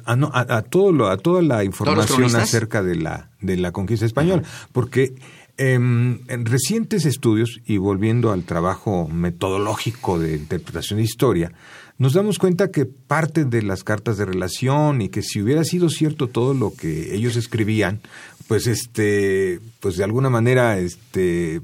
A, 0.06 0.16
no, 0.18 0.32
a- 0.34 0.58
a 0.58 0.62
todo 0.64 0.92
lo, 0.92 1.08
a 1.08 1.18
toda 1.18 1.42
la 1.42 1.64
información 1.64 2.36
acerca 2.36 2.84
de 2.84 2.96
la, 2.96 3.30
de 3.40 3.56
la 3.58 3.72
conquista 3.72 4.06
española, 4.06 4.44
porque 4.74 5.14
en 5.60 6.46
recientes 6.46 7.06
estudios, 7.06 7.60
y 7.66 7.78
volviendo 7.78 8.32
al 8.32 8.44
trabajo 8.44 9.08
metodológico 9.08 10.18
de 10.18 10.36
interpretación 10.36 10.98
de 10.98 11.04
historia, 11.04 11.52
nos 12.00 12.14
damos 12.14 12.40
cuenta 12.40 12.72
que 12.72 12.86
parte 12.86 13.44
de 13.44 13.62
las 13.62 13.84
cartas 13.84 14.18
de 14.18 14.26
relación 14.26 15.02
y 15.02 15.10
que 15.10 15.22
si 15.22 15.42
hubiera 15.42 15.66
sido 15.66 15.90
cierto 15.90 16.28
todo 16.28 16.54
lo 16.54 16.74
que 16.74 17.14
ellos 17.14 17.36
escribían, 17.36 18.00
pues 18.48 18.68
este, 18.68 19.60
pues 19.82 19.98
de 19.98 20.06
alguna 20.06 20.30
manera, 20.30 20.80
este, 20.80 21.62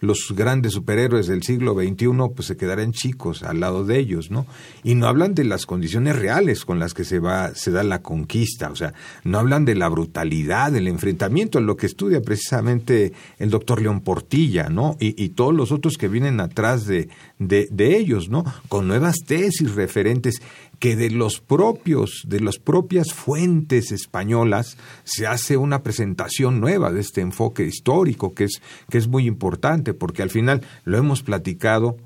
los 0.00 0.32
grandes 0.34 0.72
superhéroes 0.72 1.26
del 1.26 1.42
siglo 1.42 1.74
XXI 1.74 2.08
pues 2.34 2.46
se 2.48 2.56
quedarán 2.56 2.92
chicos 2.92 3.42
al 3.42 3.60
lado 3.60 3.84
de 3.84 3.98
ellos, 3.98 4.30
¿no? 4.30 4.46
Y 4.84 4.94
no 4.94 5.06
hablan 5.06 5.34
de 5.34 5.44
las 5.44 5.66
condiciones 5.66 6.16
reales 6.16 6.64
con 6.64 6.78
las 6.78 6.94
que 6.94 7.04
se 7.04 7.18
va 7.18 7.54
se 7.54 7.70
da 7.70 7.82
la 7.82 8.02
conquista, 8.02 8.70
o 8.70 8.76
sea, 8.76 8.94
no 9.24 9.38
hablan 9.38 9.64
de 9.64 9.74
la 9.74 9.88
brutalidad, 9.88 10.72
del 10.72 10.88
enfrentamiento, 10.88 11.58
en 11.58 11.66
lo 11.66 11.76
que 11.76 11.86
estudia 11.86 12.20
precisamente 12.20 13.12
el 13.38 13.50
doctor 13.50 13.82
León 13.82 14.00
Portilla, 14.00 14.68
¿no? 14.68 14.96
Y, 15.00 15.22
y 15.22 15.30
todos 15.30 15.54
los 15.54 15.72
otros 15.72 15.96
que 15.96 16.08
vienen 16.08 16.40
atrás 16.40 16.86
de, 16.86 17.08
de, 17.38 17.68
de 17.70 17.96
ellos, 17.96 18.28
¿no? 18.28 18.44
Con 18.68 18.88
nuevas 18.88 19.16
tesis 19.26 19.74
referentes 19.74 20.40
que 20.78 20.96
de 20.96 21.10
los 21.10 21.40
propios, 21.40 22.22
de 22.26 22.40
las 22.40 22.58
propias 22.58 23.12
fuentes 23.12 23.92
españolas 23.92 24.76
se 25.04 25.26
hace 25.26 25.56
una 25.56 25.82
presentación 25.82 26.60
nueva 26.60 26.92
de 26.92 27.00
este 27.00 27.20
enfoque 27.20 27.64
histórico 27.64 28.34
que 28.34 28.44
es, 28.44 28.62
que 28.88 28.98
es 28.98 29.08
muy 29.08 29.26
importante, 29.26 29.94
porque 29.94 30.22
al 30.22 30.30
final 30.30 30.62
lo 30.84 30.98
hemos 30.98 31.22
platicado 31.22 31.96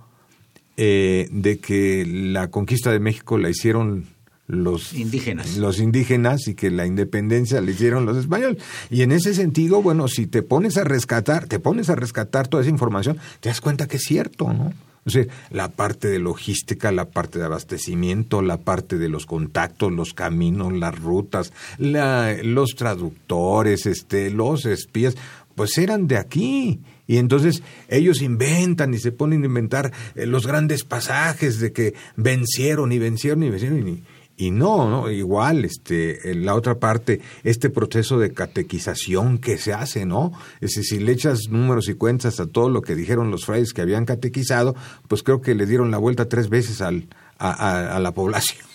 eh, 0.77 1.29
de 1.31 1.59
que 1.59 2.07
la 2.07 2.51
conquista 2.51 2.91
de 2.91 3.01
México 3.01 3.37
la 3.37 3.51
hicieron 3.51 4.07
los 4.47 4.93
Indígenas. 4.93 5.57
los 5.57 5.79
indígenas 5.79 6.49
y 6.49 6.55
que 6.55 6.71
la 6.71 6.87
independencia 6.87 7.61
la 7.61 7.71
hicieron 7.71 8.07
los 8.07 8.17
españoles. 8.17 8.63
Y 8.91 9.03
en 9.03 9.13
ese 9.13 9.35
sentido, 9.35 9.83
bueno, 9.83 10.09
si 10.09 10.27
te 10.27 10.43
pones 10.43 10.77
a 10.77 10.85
rescatar, 10.85 11.47
te 11.47 11.59
pones 11.59 11.89
a 11.91 11.95
rescatar 11.95 12.49
toda 12.49 12.63
esa 12.63 12.71
información, 12.71 13.19
te 13.41 13.49
das 13.49 13.61
cuenta 13.61 13.87
que 13.87 13.97
es 13.97 14.03
cierto, 14.03 14.53
¿no? 14.53 14.73
O 15.05 15.11
sea, 15.11 15.25
la 15.51 15.69
parte 15.69 16.09
de 16.09 16.19
logística, 16.21 16.93
la 16.93 17.07
parte 17.11 17.39
de 17.41 17.45
abastecimiento, 17.47 18.41
la 18.41 18.59
parte 18.59 18.99
de 18.99 19.09
los 19.09 19.27
contactos, 19.27 19.91
los 19.93 20.15
caminos, 20.15 20.73
las 20.73 20.97
rutas, 20.99 21.53
la- 21.79 22.37
los 22.43 22.77
traductores, 22.77 23.87
este, 23.87 24.31
los 24.31 24.65
espías, 24.67 25.17
pues 25.55 25.77
eran 25.79 26.07
de 26.07 26.17
aquí. 26.19 26.81
Y 27.09 27.17
entonces 27.17 27.63
ellos 27.89 28.23
inventan 28.23 28.95
y 28.95 28.99
se 28.99 29.13
ponen 29.13 29.43
a 29.43 29.47
inventar 29.47 29.93
eh, 30.15 30.25
los 30.25 30.47
grandes 30.47 30.85
pasajes 30.85 31.59
de 31.59 31.73
que 31.73 31.95
vencieron 32.17 32.93
y 32.93 32.99
vencieron 32.99 33.43
y 33.43 33.51
vencieron 33.51 33.89
y, 33.89 34.03
y 34.43 34.51
no, 34.51 34.91
no, 34.91 35.09
igual, 35.09 35.65
este, 35.65 36.33
en 36.33 36.45
la 36.45 36.57
otra 36.57 36.81
parte, 36.81 37.21
este 37.45 37.71
proceso 37.71 38.19
de 38.19 38.33
catequización 38.33 39.39
que 39.39 39.57
se 39.57 39.73
hace, 39.73 40.05
¿no? 40.05 40.33
Es 40.61 40.75
decir, 40.75 40.85
si 40.85 40.99
le 40.99 41.13
echas 41.13 41.49
números 41.49 41.89
y 41.89 41.95
cuentas 41.95 42.41
a 42.41 42.47
todo 42.47 42.69
lo 42.69 42.83
que 42.83 42.97
dijeron 42.97 43.31
los 43.31 43.45
frailes 43.45 43.73
que 43.73 43.83
habían 43.83 44.05
catequizado, 44.05 44.75
pues 45.07 45.23
creo 45.23 45.43
que 45.43 45.55
le 45.55 45.65
dieron 45.65 45.93
la 45.93 45.99
vuelta 45.99 46.29
tres 46.29 46.49
veces 46.49 46.81
al, 46.81 47.07
a, 47.39 48.01
la 48.01 48.11
población 48.15 48.67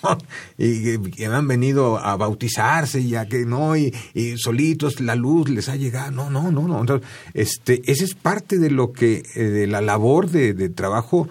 y, 0.57 0.97
que 0.99 1.25
han 1.25 1.49
venido 1.49 1.97
a 1.97 2.15
bautizarse 2.15 3.01
y 3.01 3.15
a 3.15 3.27
que 3.27 3.45
no, 3.45 3.75
y, 3.75 3.93
solitos 4.37 5.01
la 5.01 5.15
luz 5.15 5.49
les 5.49 5.67
ha 5.67 5.75
llegado, 5.75 6.11
no, 6.11 6.29
no, 6.29 6.49
no, 6.49 6.69
no. 6.69 7.01
Este, 7.33 7.81
esa 7.91 8.05
es 8.05 8.15
parte 8.15 8.57
de 8.57 8.69
lo 8.69 8.93
que, 8.93 9.21
eh, 9.35 9.43
de 9.43 9.67
la 9.67 9.81
labor 9.81 10.29
de, 10.29 10.53
de 10.53 10.69
trabajo 10.69 11.27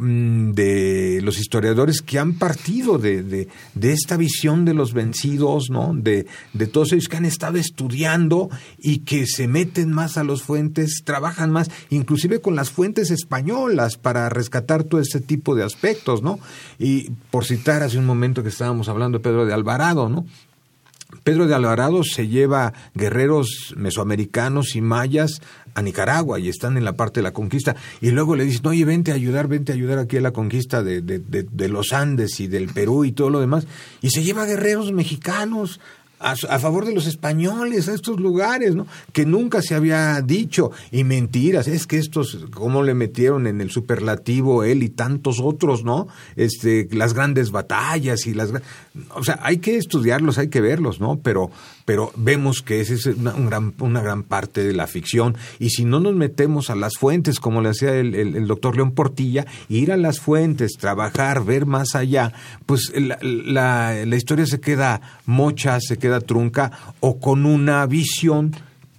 de 0.00 1.20
los 1.22 1.38
historiadores 1.38 2.02
que 2.02 2.18
han 2.18 2.34
partido 2.34 2.98
de, 2.98 3.22
de, 3.22 3.48
de 3.74 3.92
esta 3.92 4.16
visión 4.16 4.64
de 4.64 4.74
los 4.74 4.92
vencidos, 4.92 5.70
¿no? 5.70 5.92
De, 5.94 6.26
de 6.52 6.66
todos 6.66 6.92
ellos 6.92 7.08
que 7.08 7.16
han 7.16 7.24
estado 7.24 7.58
estudiando 7.58 8.48
y 8.78 8.98
que 8.98 9.26
se 9.26 9.48
meten 9.48 9.92
más 9.92 10.16
a 10.16 10.24
las 10.24 10.42
fuentes, 10.42 11.02
trabajan 11.04 11.50
más, 11.50 11.70
inclusive 11.90 12.40
con 12.40 12.56
las 12.56 12.70
fuentes 12.70 13.10
españolas 13.10 13.96
para 13.96 14.28
rescatar 14.28 14.84
todo 14.84 15.00
ese 15.00 15.20
tipo 15.20 15.54
de 15.54 15.64
aspectos, 15.64 16.22
¿no? 16.22 16.38
Y 16.78 17.10
por 17.30 17.44
citar 17.44 17.82
hace 17.82 17.98
un 17.98 18.06
momento 18.06 18.42
que 18.42 18.48
estábamos 18.48 18.88
hablando 18.88 19.18
de 19.18 19.24
Pedro 19.24 19.46
de 19.46 19.54
Alvarado, 19.54 20.08
¿no? 20.08 20.26
Pedro 21.22 21.46
de 21.46 21.54
Alvarado 21.54 22.02
se 22.04 22.28
lleva 22.28 22.72
guerreros 22.94 23.74
mesoamericanos 23.76 24.76
y 24.76 24.80
mayas 24.80 25.40
a 25.74 25.82
Nicaragua 25.82 26.38
y 26.38 26.48
están 26.48 26.76
en 26.76 26.84
la 26.84 26.94
parte 26.94 27.20
de 27.20 27.24
la 27.24 27.32
conquista. 27.32 27.76
Y 28.00 28.10
luego 28.10 28.34
le 28.36 28.44
dicen, 28.44 28.66
oye, 28.66 28.84
vente 28.84 29.12
a 29.12 29.14
ayudar, 29.14 29.48
vente 29.48 29.72
a 29.72 29.74
ayudar 29.74 29.98
aquí 29.98 30.16
a 30.16 30.20
la 30.20 30.32
conquista 30.32 30.82
de, 30.82 31.02
de, 31.02 31.18
de, 31.18 31.42
de 31.42 31.68
los 31.68 31.92
Andes 31.92 32.40
y 32.40 32.46
del 32.46 32.68
Perú 32.68 33.04
y 33.04 33.12
todo 33.12 33.30
lo 33.30 33.40
demás. 33.40 33.66
Y 34.00 34.10
se 34.10 34.22
lleva 34.22 34.46
guerreros 34.46 34.92
mexicanos 34.92 35.80
a, 36.18 36.58
favor 36.58 36.86
de 36.86 36.94
los 36.94 37.06
españoles, 37.06 37.88
a 37.88 37.94
estos 37.94 38.18
lugares, 38.20 38.74
¿no? 38.74 38.86
Que 39.12 39.26
nunca 39.26 39.62
se 39.62 39.74
había 39.74 40.20
dicho. 40.22 40.70
Y 40.90 41.04
mentiras, 41.04 41.68
es 41.68 41.86
que 41.86 41.98
estos, 41.98 42.46
¿cómo 42.54 42.82
le 42.82 42.94
metieron 42.94 43.46
en 43.46 43.60
el 43.60 43.70
superlativo 43.70 44.64
él 44.64 44.82
y 44.82 44.88
tantos 44.88 45.40
otros, 45.40 45.84
¿no? 45.84 46.08
Este, 46.36 46.88
las 46.92 47.14
grandes 47.14 47.50
batallas 47.50 48.26
y 48.26 48.34
las... 48.34 48.52
O 49.14 49.24
sea, 49.24 49.38
hay 49.42 49.58
que 49.58 49.76
estudiarlos, 49.76 50.38
hay 50.38 50.48
que 50.48 50.60
verlos, 50.60 51.00
¿no? 51.00 51.20
Pero, 51.22 51.50
pero 51.86 52.12
vemos 52.16 52.60
que 52.60 52.82
esa 52.82 52.92
es 52.92 53.06
una, 53.06 53.34
un 53.34 53.46
gran, 53.46 53.72
una 53.78 54.02
gran 54.02 54.22
parte 54.22 54.62
de 54.62 54.74
la 54.74 54.86
ficción. 54.86 55.36
Y 55.58 55.70
si 55.70 55.86
no 55.86 55.98
nos 55.98 56.14
metemos 56.14 56.68
a 56.68 56.74
las 56.74 56.98
fuentes, 56.98 57.40
como 57.40 57.62
le 57.62 57.70
hacía 57.70 57.94
el 57.94 58.46
doctor 58.46 58.76
León 58.76 58.90
Portilla, 58.90 59.46
ir 59.70 59.90
a 59.92 59.96
las 59.96 60.20
fuentes, 60.20 60.72
trabajar, 60.78 61.44
ver 61.44 61.64
más 61.64 61.94
allá, 61.94 62.34
pues 62.66 62.92
la, 62.94 63.18
la, 63.22 64.04
la 64.04 64.16
historia 64.16 64.44
se 64.44 64.60
queda 64.60 65.00
mocha, 65.24 65.80
se 65.80 65.96
queda 65.96 66.20
trunca 66.20 66.72
o 67.00 67.18
con 67.18 67.46
una 67.46 67.86
visión 67.86 68.54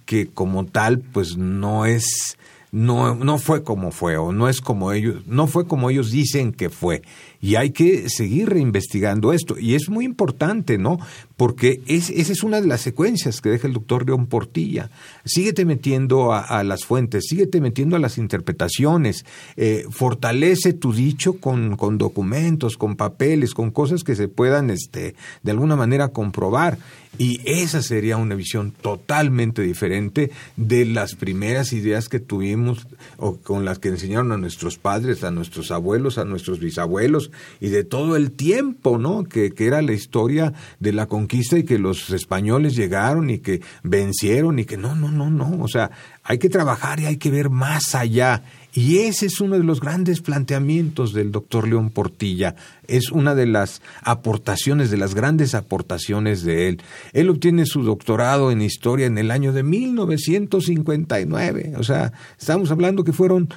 que 0.08 0.26
como 0.26 0.64
tal 0.64 1.00
pues 1.00 1.36
no 1.36 1.84
es 1.84 2.38
no 2.72 3.14
no 3.14 3.38
fue 3.38 3.62
como 3.62 3.90
fue 3.90 4.16
o 4.16 4.32
no 4.32 4.48
es 4.48 4.62
como 4.62 4.92
ellos 4.92 5.26
no 5.26 5.46
fue 5.46 5.66
como 5.66 5.90
ellos 5.90 6.10
dicen 6.10 6.52
que 6.52 6.70
fue 6.70 7.02
y 7.40 7.54
hay 7.54 7.70
que 7.70 8.08
seguir 8.08 8.48
reinvestigando 8.48 9.32
esto. 9.32 9.58
Y 9.58 9.74
es 9.74 9.88
muy 9.88 10.04
importante, 10.04 10.76
¿no? 10.76 10.98
Porque 11.36 11.80
es, 11.86 12.10
esa 12.10 12.32
es 12.32 12.42
una 12.42 12.60
de 12.60 12.66
las 12.66 12.80
secuencias 12.80 13.40
que 13.40 13.50
deja 13.50 13.68
el 13.68 13.74
doctor 13.74 14.06
León 14.06 14.26
Portilla. 14.26 14.90
Síguete 15.24 15.64
metiendo 15.64 16.32
a, 16.32 16.64
las 16.64 16.84
fuentes, 16.84 17.26
síguete 17.28 17.60
metiendo 17.60 17.94
a 17.94 18.00
las 18.00 18.18
interpretaciones, 18.18 19.24
eh, 19.56 19.84
fortalece 19.90 20.72
tu 20.72 20.92
dicho 20.92 21.34
con, 21.34 21.76
con 21.76 21.96
documentos, 21.96 22.76
con 22.76 22.96
papeles, 22.96 23.54
con 23.54 23.70
cosas 23.70 24.02
que 24.02 24.16
se 24.16 24.28
puedan 24.28 24.70
este, 24.70 25.14
de 25.42 25.50
alguna 25.50 25.76
manera 25.76 26.08
comprobar. 26.08 26.78
Y 27.16 27.40
esa 27.44 27.82
sería 27.82 28.16
una 28.16 28.34
visión 28.34 28.70
totalmente 28.70 29.62
diferente 29.62 30.30
de 30.56 30.84
las 30.84 31.14
primeras 31.14 31.72
ideas 31.72 32.08
que 32.08 32.20
tuvimos 32.20 32.86
o 33.16 33.36
con 33.36 33.64
las 33.64 33.78
que 33.78 33.88
enseñaron 33.88 34.30
a 34.30 34.36
nuestros 34.36 34.78
padres, 34.78 35.24
a 35.24 35.30
nuestros 35.30 35.70
abuelos, 35.70 36.18
a 36.18 36.24
nuestros 36.24 36.60
bisabuelos 36.60 37.27
y 37.60 37.68
de 37.68 37.84
todo 37.84 38.16
el 38.16 38.32
tiempo, 38.32 38.98
¿no? 38.98 39.24
Que, 39.24 39.52
que 39.52 39.66
era 39.66 39.82
la 39.82 39.92
historia 39.92 40.52
de 40.80 40.92
la 40.92 41.06
conquista 41.06 41.58
y 41.58 41.64
que 41.64 41.78
los 41.78 42.10
españoles 42.10 42.76
llegaron 42.76 43.30
y 43.30 43.38
que 43.38 43.60
vencieron 43.82 44.58
y 44.58 44.64
que 44.64 44.76
no, 44.76 44.94
no, 44.94 45.10
no, 45.10 45.30
no. 45.30 45.62
O 45.62 45.68
sea, 45.68 45.90
hay 46.22 46.38
que 46.38 46.48
trabajar 46.48 47.00
y 47.00 47.06
hay 47.06 47.16
que 47.16 47.30
ver 47.30 47.50
más 47.50 47.94
allá. 47.94 48.42
Y 48.74 48.98
ese 48.98 49.26
es 49.26 49.40
uno 49.40 49.56
de 49.56 49.64
los 49.64 49.80
grandes 49.80 50.20
planteamientos 50.20 51.12
del 51.12 51.32
doctor 51.32 51.66
León 51.66 51.90
Portilla. 51.90 52.54
Es 52.86 53.10
una 53.10 53.34
de 53.34 53.46
las 53.46 53.82
aportaciones, 54.02 54.90
de 54.90 54.98
las 54.98 55.14
grandes 55.14 55.54
aportaciones 55.54 56.44
de 56.44 56.68
él. 56.68 56.82
Él 57.12 57.30
obtiene 57.30 57.66
su 57.66 57.82
doctorado 57.82 58.50
en 58.50 58.60
historia 58.60 59.06
en 59.06 59.18
el 59.18 59.30
año 59.30 59.52
de 59.52 59.62
1959. 59.62 61.74
O 61.78 61.82
sea, 61.82 62.12
estamos 62.38 62.70
hablando 62.70 63.04
que 63.04 63.12
fueron 63.12 63.48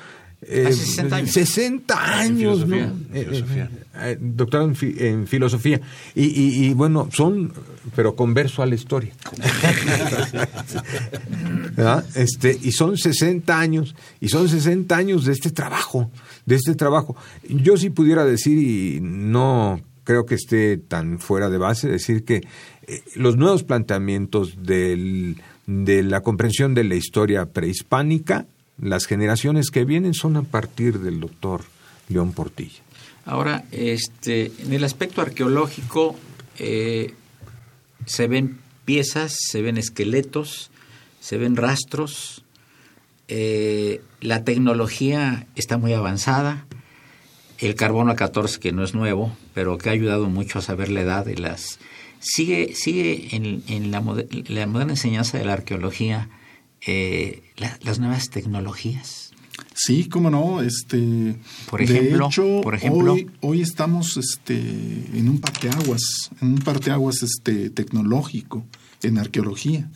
eh, 0.44 0.74
60 0.74 1.16
años, 1.16 1.32
60 1.32 2.20
años 2.20 2.64
filosofía, 2.64 2.88
¿no? 2.88 3.14
filosofía. 3.14 3.70
Eh, 4.02 4.18
doctorado 4.20 4.70
en, 4.70 4.76
fi, 4.76 4.96
en, 4.98 5.28
filosofía. 5.28 5.82
Y, 6.16 6.24
y, 6.24 6.66
y, 6.66 6.74
bueno, 6.74 7.10
son, 7.12 7.54
pero 7.96 8.16
converso 8.16 8.64
a 8.64 8.66
la 8.66 8.74
historia. 8.74 9.14
este, 12.16 12.58
y 12.60 12.72
son 12.72 12.98
60 12.98 13.60
años, 13.60 13.96
y 14.20 14.30
son 14.30 14.50
60 14.50 14.96
años 14.96 15.26
de 15.26 15.34
este 15.34 15.52
trabajo, 15.52 16.10
de 16.46 16.56
este 16.56 16.74
trabajo. 16.74 17.16
Yo 17.48 17.78
sí 17.78 17.92
pudiera 17.92 18.26
decir, 18.26 18.58
y 18.58 19.00
no 19.00 19.80
creo 20.04 20.26
que 20.26 20.36
esté 20.36 20.78
tan 20.78 21.20
fuera 21.20 21.50
de 21.50 21.60
base, 21.60 21.88
decir 21.88 22.26
que 22.26 22.42
eh, 22.88 23.04
los 23.16 23.38
nuevos 23.38 23.64
planteamientos 23.64 24.64
del, 24.64 25.40
de 25.68 26.02
la 26.02 26.22
comprensión 26.22 26.74
de 26.74 26.84
la 26.84 26.96
historia 26.96 27.46
prehispánica 27.46 28.48
las 28.80 29.06
generaciones 29.06 29.70
que 29.70 29.86
vienen 29.86 30.14
son 30.14 30.38
a 30.38 30.44
partir 30.44 31.00
del 31.00 31.20
doctor 31.20 31.64
León 32.10 32.34
Portilla. 32.34 32.82
Ahora, 33.26 33.66
este, 33.72 34.52
en 34.60 34.74
el 34.74 34.84
aspecto 34.84 35.22
arqueológico 35.22 36.16
eh, 36.58 37.14
se 38.06 38.28
ven 38.28 38.60
piezas, 38.86 39.36
se 39.38 39.62
ven 39.62 39.78
esqueletos, 39.78 40.72
se 41.20 41.38
ven 41.38 41.56
rastros. 41.56 42.44
Eh, 43.28 44.02
la 44.20 44.44
tecnología 44.44 45.46
está 45.56 45.78
muy 45.78 45.94
avanzada. 45.94 46.66
El 47.60 47.76
carbono 47.76 48.16
14, 48.16 48.60
que 48.60 48.72
no 48.72 48.84
es 48.84 48.96
nuevo, 48.96 49.36
pero 49.54 49.78
que 49.78 49.90
ha 49.90 49.94
ayudado 49.94 50.28
mucho 50.28 50.60
a 50.60 50.64
saber 50.64 50.90
la 50.90 51.02
edad 51.02 51.26
de 51.26 51.38
las... 51.38 51.80
Sigue, 52.20 52.74
sigue 52.76 53.36
en, 53.36 53.64
en 53.68 53.92
la, 53.92 54.02
la 54.48 54.68
moderna 54.68 54.94
enseñanza 54.94 55.38
de 55.38 55.46
la 55.46 55.54
arqueología 55.54 56.30
eh, 56.86 57.44
la, 57.58 57.78
las 57.84 58.00
nuevas 58.00 58.30
tecnologías. 58.30 59.32
Sí, 59.74 60.10
cómo 60.10 60.30
no, 60.30 60.62
este 60.62 61.36
por 61.70 61.82
ejemplo, 61.82 62.26
de 62.26 62.30
hecho, 62.30 62.62
por 62.62 62.76
ejemplo 62.76 63.14
hoy, 63.14 63.30
hoy 63.42 63.62
estamos 63.62 64.18
este 64.18 64.58
en 64.58 65.30
un 65.30 65.40
parteaguas, 65.40 66.02
en 66.42 66.50
un 66.50 66.60
parteaguas 66.60 67.24
este 67.24 67.70
tecnológico 67.70 68.66
en 69.02 69.18
arqueología. 69.18 69.90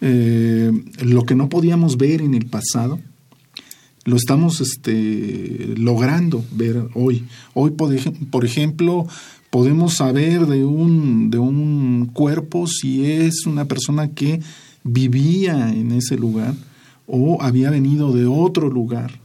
Eh, 0.00 0.72
lo 1.02 1.24
que 1.24 1.34
no 1.34 1.48
podíamos 1.48 1.96
ver 1.96 2.20
en 2.20 2.34
el 2.34 2.46
pasado, 2.46 3.00
lo 4.04 4.16
estamos 4.16 4.60
este, 4.60 5.74
logrando 5.76 6.44
ver 6.52 6.88
hoy. 6.94 7.24
Hoy, 7.54 7.70
por, 7.72 7.94
por 8.30 8.44
ejemplo, 8.44 9.06
podemos 9.50 9.94
saber 9.94 10.46
de 10.46 10.64
un, 10.64 11.30
de 11.30 11.38
un 11.38 12.10
cuerpo 12.12 12.66
si 12.66 13.06
es 13.06 13.46
una 13.46 13.64
persona 13.64 14.10
que 14.10 14.40
vivía 14.86 15.72
en 15.72 15.92
ese 15.92 16.16
lugar 16.16 16.54
o 17.06 17.42
había 17.42 17.70
venido 17.70 18.12
de 18.12 18.26
otro 18.26 18.70
lugar 18.70 19.20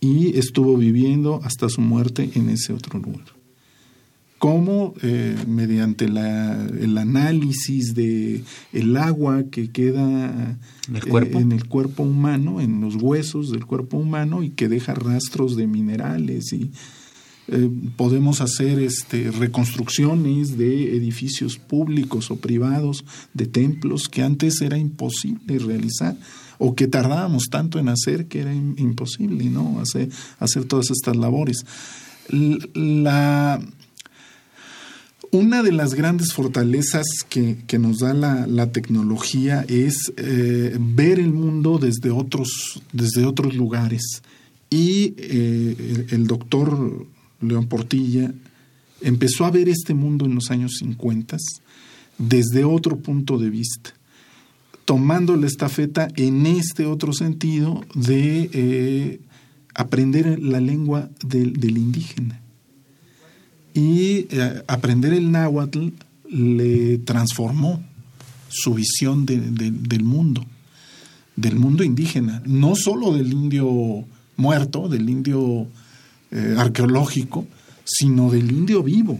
y 0.00 0.38
estuvo 0.38 0.76
viviendo 0.76 1.40
hasta 1.44 1.68
su 1.68 1.80
muerte 1.80 2.30
en 2.34 2.48
ese 2.48 2.72
otro 2.72 2.98
lugar. 2.98 3.26
Cómo 4.38 4.94
eh, 5.02 5.36
mediante 5.46 6.08
la, 6.08 6.64
el 6.64 6.96
análisis 6.96 7.94
de 7.94 8.42
el 8.72 8.96
agua 8.96 9.44
que 9.50 9.70
queda 9.70 10.58
¿En 10.88 10.96
el, 10.96 11.04
cuerpo? 11.04 11.38
Eh, 11.38 11.42
en 11.42 11.52
el 11.52 11.66
cuerpo 11.66 12.04
humano, 12.04 12.62
en 12.62 12.80
los 12.80 12.96
huesos 12.96 13.50
del 13.50 13.66
cuerpo 13.66 13.98
humano 13.98 14.42
y 14.42 14.48
que 14.48 14.68
deja 14.68 14.94
rastros 14.94 15.56
de 15.56 15.66
minerales 15.66 16.54
y 16.54 16.70
eh, 17.52 17.68
podemos 17.96 18.40
hacer 18.40 18.78
este, 18.78 19.32
reconstrucciones 19.32 20.56
de 20.56 20.96
edificios 20.96 21.58
públicos 21.58 22.30
o 22.30 22.36
privados, 22.36 23.04
de 23.34 23.46
templos 23.46 24.08
que 24.08 24.22
antes 24.22 24.60
era 24.60 24.78
imposible 24.78 25.58
realizar 25.58 26.16
o 26.58 26.76
que 26.76 26.86
tardábamos 26.86 27.48
tanto 27.50 27.80
en 27.80 27.88
hacer 27.88 28.26
que 28.26 28.42
era 28.42 28.54
imposible, 28.54 29.46
¿no? 29.46 29.80
Hacer, 29.80 30.64
todas 30.66 30.90
estas 30.90 31.16
labores. 31.16 31.64
La, 32.28 33.60
una 35.32 35.62
de 35.64 35.72
las 35.72 35.94
grandes 35.94 36.32
fortalezas 36.32 37.06
que, 37.28 37.78
nos 37.78 37.98
da 37.98 38.14
la, 38.14 38.72
tecnología 38.72 39.64
es 39.68 40.12
eh, 40.16 40.76
ver 40.78 41.18
el 41.18 41.32
mundo 41.32 41.78
desde 41.78 42.10
otros, 42.10 42.82
desde 42.92 43.24
otros 43.24 43.54
lugares. 43.54 44.22
Y 44.68 45.14
eh, 45.16 46.06
el 46.10 46.26
doctor 46.26 47.06
León 47.40 47.66
Portilla, 47.66 48.32
empezó 49.00 49.44
a 49.44 49.50
ver 49.50 49.68
este 49.68 49.94
mundo 49.94 50.26
en 50.26 50.34
los 50.34 50.50
años 50.50 50.76
50 50.78 51.36
desde 52.18 52.64
otro 52.64 52.98
punto 52.98 53.38
de 53.38 53.50
vista, 53.50 53.94
tomando 54.84 55.36
la 55.36 55.46
estafeta 55.46 56.08
en 56.16 56.46
este 56.46 56.84
otro 56.84 57.12
sentido 57.12 57.82
de 57.94 58.50
eh, 58.52 59.20
aprender 59.74 60.38
la 60.38 60.60
lengua 60.60 61.08
del, 61.24 61.54
del 61.54 61.78
indígena. 61.78 62.40
Y 63.72 64.26
eh, 64.30 64.62
aprender 64.66 65.14
el 65.14 65.30
náhuatl 65.30 65.88
le 66.28 66.98
transformó 66.98 67.82
su 68.48 68.74
visión 68.74 69.24
de, 69.24 69.40
de, 69.40 69.70
del 69.70 70.02
mundo, 70.02 70.44
del 71.36 71.56
mundo 71.56 71.84
indígena, 71.84 72.42
no 72.44 72.74
solo 72.74 73.12
del 73.12 73.32
indio 73.32 74.04
muerto, 74.36 74.88
del 74.88 75.08
indio 75.08 75.68
eh, 76.30 76.54
arqueológico, 76.56 77.46
sino 77.84 78.30
del 78.30 78.50
indio 78.50 78.82
vivo, 78.82 79.18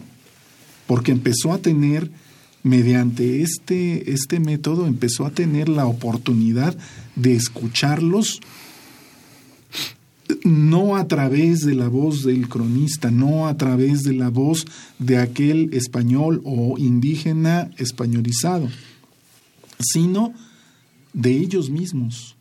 porque 0.87 1.13
empezó 1.13 1.53
a 1.53 1.59
tener, 1.59 2.11
mediante 2.63 3.43
este, 3.43 4.13
este 4.13 4.39
método, 4.39 4.87
empezó 4.87 5.27
a 5.27 5.31
tener 5.31 5.69
la 5.69 5.87
oportunidad 5.87 6.77
de 7.17 7.35
escucharlos 7.35 8.41
no 10.45 10.97
a 10.97 11.07
través 11.09 11.61
de 11.61 11.75
la 11.75 11.89
voz 11.89 12.23
del 12.23 12.49
cronista, 12.49 13.11
no 13.11 13.47
a 13.49 13.57
través 13.57 14.03
de 14.03 14.13
la 14.13 14.29
voz 14.29 14.67
de 14.99 15.19
aquel 15.19 15.71
español 15.73 16.41
o 16.45 16.79
indígena 16.79 17.71
españolizado, 17.79 18.69
sino 19.79 20.33
de 21.13 21.33
ellos 21.33 21.71
mismos. 21.71 22.37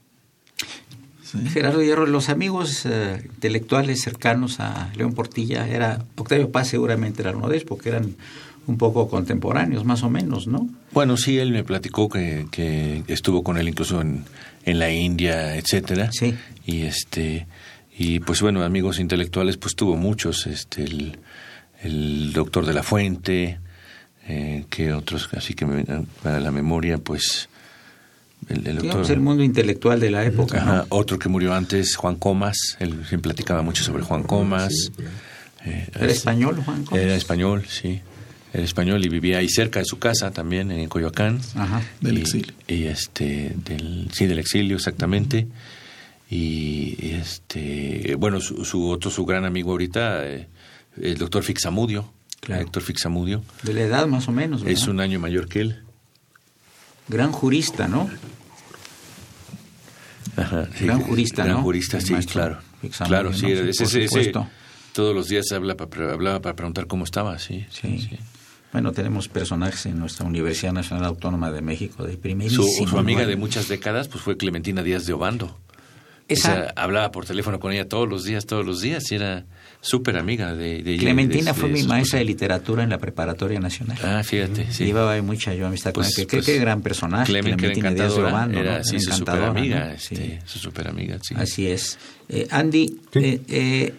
Gerardo 1.52 1.82
Hierro, 1.82 2.06
los 2.06 2.30
amigos 2.30 2.86
eh, 2.86 3.22
intelectuales 3.24 4.02
cercanos 4.02 4.60
a 4.60 4.92
León 4.96 5.14
Portilla, 5.14 5.68
era 5.68 6.04
Octavio 6.16 6.52
Paz 6.52 6.70
seguramente 6.70 7.22
era 7.22 7.36
uno 7.36 7.48
de 7.48 7.58
ellos, 7.58 7.68
porque 7.68 7.90
eran 7.90 8.16
un 8.68 8.78
poco 8.78 9.10
contemporáneos, 9.10 9.84
más 9.84 10.04
o 10.04 10.10
menos, 10.10 10.48
¿no? 10.48 10.70
Bueno, 10.92 11.18
sí, 11.18 11.40
él 11.40 11.52
me 11.52 11.64
platicó 11.64 12.08
que, 12.08 12.48
que 12.52 13.04
estuvo 13.08 13.44
con 13.44 13.58
él 13.58 13.68
incluso 13.68 14.02
en, 14.02 14.26
en 14.66 14.80
la 14.80 14.92
India, 14.92 15.56
etcétera. 15.56 16.12
Sí. 16.12 16.36
Y 16.66 16.84
este 16.84 17.48
y 17.98 18.20
pues 18.20 18.42
bueno, 18.42 18.64
amigos 18.64 19.00
intelectuales 19.00 19.58
pues 19.58 19.76
tuvo 19.76 19.98
muchos, 19.98 20.48
este 20.48 20.84
el, 20.84 21.20
el 21.82 22.32
doctor 22.32 22.66
de 22.66 22.74
la 22.74 22.84
Fuente, 22.84 23.60
eh, 24.28 24.66
que 24.70 24.94
otros, 24.94 25.30
así 25.36 25.54
que 25.54 25.66
me, 25.66 25.84
para 26.24 26.40
la 26.40 26.52
memoria, 26.52 26.98
pues 26.98 27.50
el, 28.48 28.58
el 28.68 28.78
Digamos, 28.78 28.96
doctor 29.08 29.12
el 29.16 29.20
mundo 29.22 29.44
intelectual 29.44 30.00
de 30.00 30.10
la 30.12 30.26
época, 30.26 30.58
Ajá, 30.62 30.76
¿no? 30.78 30.86
otro 30.90 31.20
que 31.20 31.30
murió 31.30 31.54
antes, 31.54 31.96
Juan 31.96 32.16
Comas, 32.16 32.78
él 32.80 32.92
siempre 33.08 33.20
platicaba 33.30 33.62
mucho 33.62 33.84
sobre 33.84 34.04
Juan 34.04 34.24
Comas. 34.24 34.74
Eh, 35.66 35.88
¿Era 35.94 36.12
español, 36.12 36.62
Juan 36.64 36.84
Comas? 36.86 37.04
Era 37.04 37.16
español, 37.16 37.66
sí. 37.68 38.02
Era 38.54 38.64
español 38.64 39.04
y 39.06 39.10
vivía 39.10 39.38
ahí 39.40 39.50
cerca 39.50 39.80
de 39.80 39.86
su 39.86 40.00
casa 40.00 40.32
también, 40.32 40.72
en 40.72 40.88
Coyoacán. 40.90 41.40
Ajá. 41.56 41.82
Del 42.02 42.18
Y- 42.18 42.22
exilio. 42.22 42.54
Y 42.68 42.84
este, 42.86 43.56
del, 43.66 44.10
sí, 44.12 44.26
del 44.26 44.40
exilio, 44.40 44.76
exactamente. 44.78 45.48
Y 46.30 46.96
y, 47.00 47.12
este, 47.20 48.16
bueno, 48.16 48.40
su, 48.42 48.64
su 48.66 48.88
otro, 48.90 49.10
su 49.12 49.26
gran 49.26 49.46
amigo 49.46 49.72
ahorita, 49.72 50.28
eh, 50.28 50.48
el 51.02 51.18
doctor 51.18 51.44
Fixamudio. 51.44 52.12
Claro. 52.42 52.62
Héctor 52.62 52.84
Fixamudio. 52.84 53.44
De 53.64 53.74
la 53.74 53.82
edad 53.82 54.08
más 54.08 54.28
o 54.30 54.32
menos, 54.32 54.62
¿verdad? 54.64 54.80
Es 54.82 54.88
un 54.88 55.02
año 55.02 55.20
mayor 55.20 55.48
que 55.50 55.60
él. 55.60 55.84
Gran 57.10 57.32
jurista, 57.32 57.88
¿no? 57.88 58.10
Ajá, 60.38 60.68
Gran 60.80 61.02
jurista, 61.02 61.44
gran 61.44 61.58
¿no? 61.58 61.64
jurista, 61.64 61.98
El 61.98 62.06
sí, 62.06 62.14
claro. 62.28 62.60
Claro, 63.08 63.34
sí, 63.34 63.48
¿no? 63.48 63.50
ese- 63.70 64.04
ese- 64.06 64.32
todos 64.94 65.14
los 65.16 65.28
días 65.28 65.52
habla 65.52 65.76
para, 65.76 66.14
hablaba 66.14 66.42
para 66.42 66.56
preguntar 66.56 66.88
cómo 66.88 67.04
estaba, 67.04 67.38
sí. 67.40 67.66
sí, 67.70 68.00
Sí. 68.10 68.18
Bueno, 68.72 68.92
tenemos 68.92 69.28
personajes 69.28 69.88
en 69.88 69.98
nuestra 69.98 70.26
Universidad 70.28 70.74
Nacional 70.74 71.06
Autónoma 71.06 71.50
de 71.52 71.62
México 71.64 72.04
de 72.04 72.14
Su, 72.14 72.20
primerísimo 72.20 72.88
su 72.88 72.98
amiga 73.00 73.22
nivel. 73.22 73.36
de 73.36 73.40
muchas 73.40 73.68
décadas 73.68 74.08
pues 74.08 74.24
fue 74.24 74.38
Clementina 74.38 74.84
Díaz 74.84 75.06
de 75.08 75.14
Obando. 75.14 75.58
Esa- 76.28 76.66
Esa 76.66 76.74
hablaba 76.76 77.12
por 77.12 77.26
teléfono 77.26 77.60
con 77.60 77.72
ella 77.74 77.88
todos 77.90 78.08
los 78.08 78.24
días, 78.26 78.46
todos 78.46 78.64
los 78.66 78.80
días, 78.82 79.12
y 79.12 79.16
era 79.16 79.46
súper 79.82 80.18
amiga 80.18 80.54
de, 80.56 80.84
de 80.84 80.98
Clementina 80.98 81.54
de- 81.54 81.60
fue 81.60 81.70
de 81.70 81.76
mi 81.76 81.84
maestra 81.84 82.20
de 82.20 82.26
literatura 82.26 82.84
en 82.84 82.90
la 82.90 82.98
preparatoria 82.98 83.60
nacional. 83.60 83.98
Ah, 84.04 84.22
fíjate, 84.24 84.72
sí. 84.72 84.86
Llevaba 84.86 85.14
ahí 85.14 85.22
mucha 85.22 85.54
yo 85.54 85.68
amistad 85.68 85.94
con 85.94 86.04
Pues- 86.04 86.18
ella. 86.18 86.28
Qué, 86.28 86.38
pues, 86.38 86.46
qué 86.46 86.58
gran 86.60 86.82
personaje. 86.82 87.26
Clemen, 87.28 87.56
Clementina 87.58 87.92
Díaz 87.92 88.14
Obando, 88.14 88.60
era, 88.60 88.80
¿no? 88.80 88.84
sí, 88.84 88.96
Era 88.98 89.04
su 89.06 89.12
super 89.14 89.44
amiga, 89.44 89.86
¿no? 89.86 89.92
este, 89.92 90.16
Sí. 90.16 90.38
su 90.46 90.60
super 90.60 90.88
amiga, 90.90 91.18
sí. 91.22 91.36
Así 91.38 91.68
es. 91.68 91.98
Eh, 92.28 92.48
Andy, 92.52 93.00
Sí. 93.14 93.20
eh, 93.20 93.42
eh, 93.48 93.94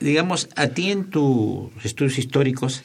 digamos, 0.00 0.48
a 0.56 0.68
ti 0.68 0.90
en 0.90 1.10
tus 1.10 1.70
estudios 1.84 2.18
históricos, 2.18 2.82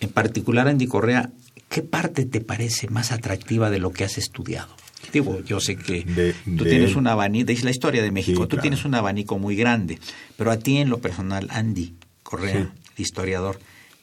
en 0.00 0.08
particular 0.10 0.68
Andy 0.68 0.86
Correa, 0.86 1.30
¿qué 1.68 1.82
parte 1.82 2.24
te 2.26 2.40
parece 2.40 2.88
más 2.88 3.12
atractiva 3.12 3.70
de 3.70 3.78
lo 3.78 3.92
que 3.92 4.04
has 4.04 4.18
estudiado? 4.18 4.74
Digo, 5.12 5.40
yo 5.44 5.60
sé 5.60 5.76
que 5.76 6.02
De- 6.04 6.32
tú 6.56 6.64
de 6.64 6.70
tienes 6.70 6.96
un 6.96 7.06
abanico, 7.06 7.52
es 7.52 7.64
la 7.64 7.70
historia 7.70 8.02
de 8.02 8.10
México, 8.10 8.42
Sí, 8.42 8.48
tú 8.48 8.48
claro. 8.56 8.62
tienes 8.62 8.84
un 8.84 8.94
abanico 8.94 9.38
muy 9.38 9.56
grande, 9.56 9.98
pero 10.36 10.50
a 10.50 10.56
ti 10.58 10.78
en 10.78 10.88
lo 10.90 10.98
personal, 10.98 11.48
Andy 11.50 11.94
Correa, 12.22 12.72
Sí. 12.96 13.02
historiador, 13.02 13.58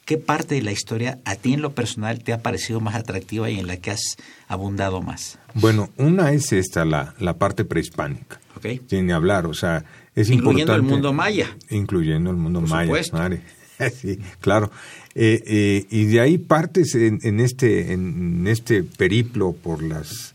¿qué 0.06 0.18
parte 0.18 0.56
de 0.56 0.62
la 0.62 0.72
historia 0.72 1.20
a 1.26 1.36
ti 1.36 1.54
en 1.54 1.62
lo 1.62 1.74
personal 1.74 2.24
te 2.24 2.34
ha 2.34 2.42
parecido 2.42 2.80
más 2.80 2.96
atractiva 2.96 3.50
y 3.50 3.60
en 3.60 3.68
la 3.68 3.78
que 3.78 3.92
has 3.92 4.02
abundado 4.48 5.02
más? 5.02 5.38
Bueno, 5.54 5.90
una 5.98 6.32
es 6.32 6.52
esta, 6.54 6.86
la, 6.86 7.14
la 7.20 7.34
parte 7.38 7.66
prehispánica. 7.66 8.40
¿Ok? 8.56 8.82
Tiene 8.88 9.08
que 9.08 9.14
hablar, 9.14 9.46
o 9.46 9.54
sea, 9.54 9.84
es 10.16 10.30
Incluyendo 10.30 10.74
el 10.74 10.82
importante- 10.82 10.92
mundo 10.92 11.14
maya. 11.14 11.58
Incluyendo 11.70 12.30
el 12.32 12.38
mundo 12.38 12.60
Por 12.62 12.70
maya. 12.70 12.86
supuesto. 12.86 13.18
madre. 13.18 13.42
sí, 14.02 14.20
claro. 14.40 14.72
Eh, 15.16 15.44
eh, 15.46 15.86
y 15.92 16.06
de 16.06 16.20
ahí 16.22 16.38
partes 16.38 16.96
en, 16.96 17.20
en 17.24 17.40
este 17.40 17.94
en 17.94 18.48
este 18.48 18.84
periplo 18.84 19.52
por 19.54 19.84
las 19.84 20.33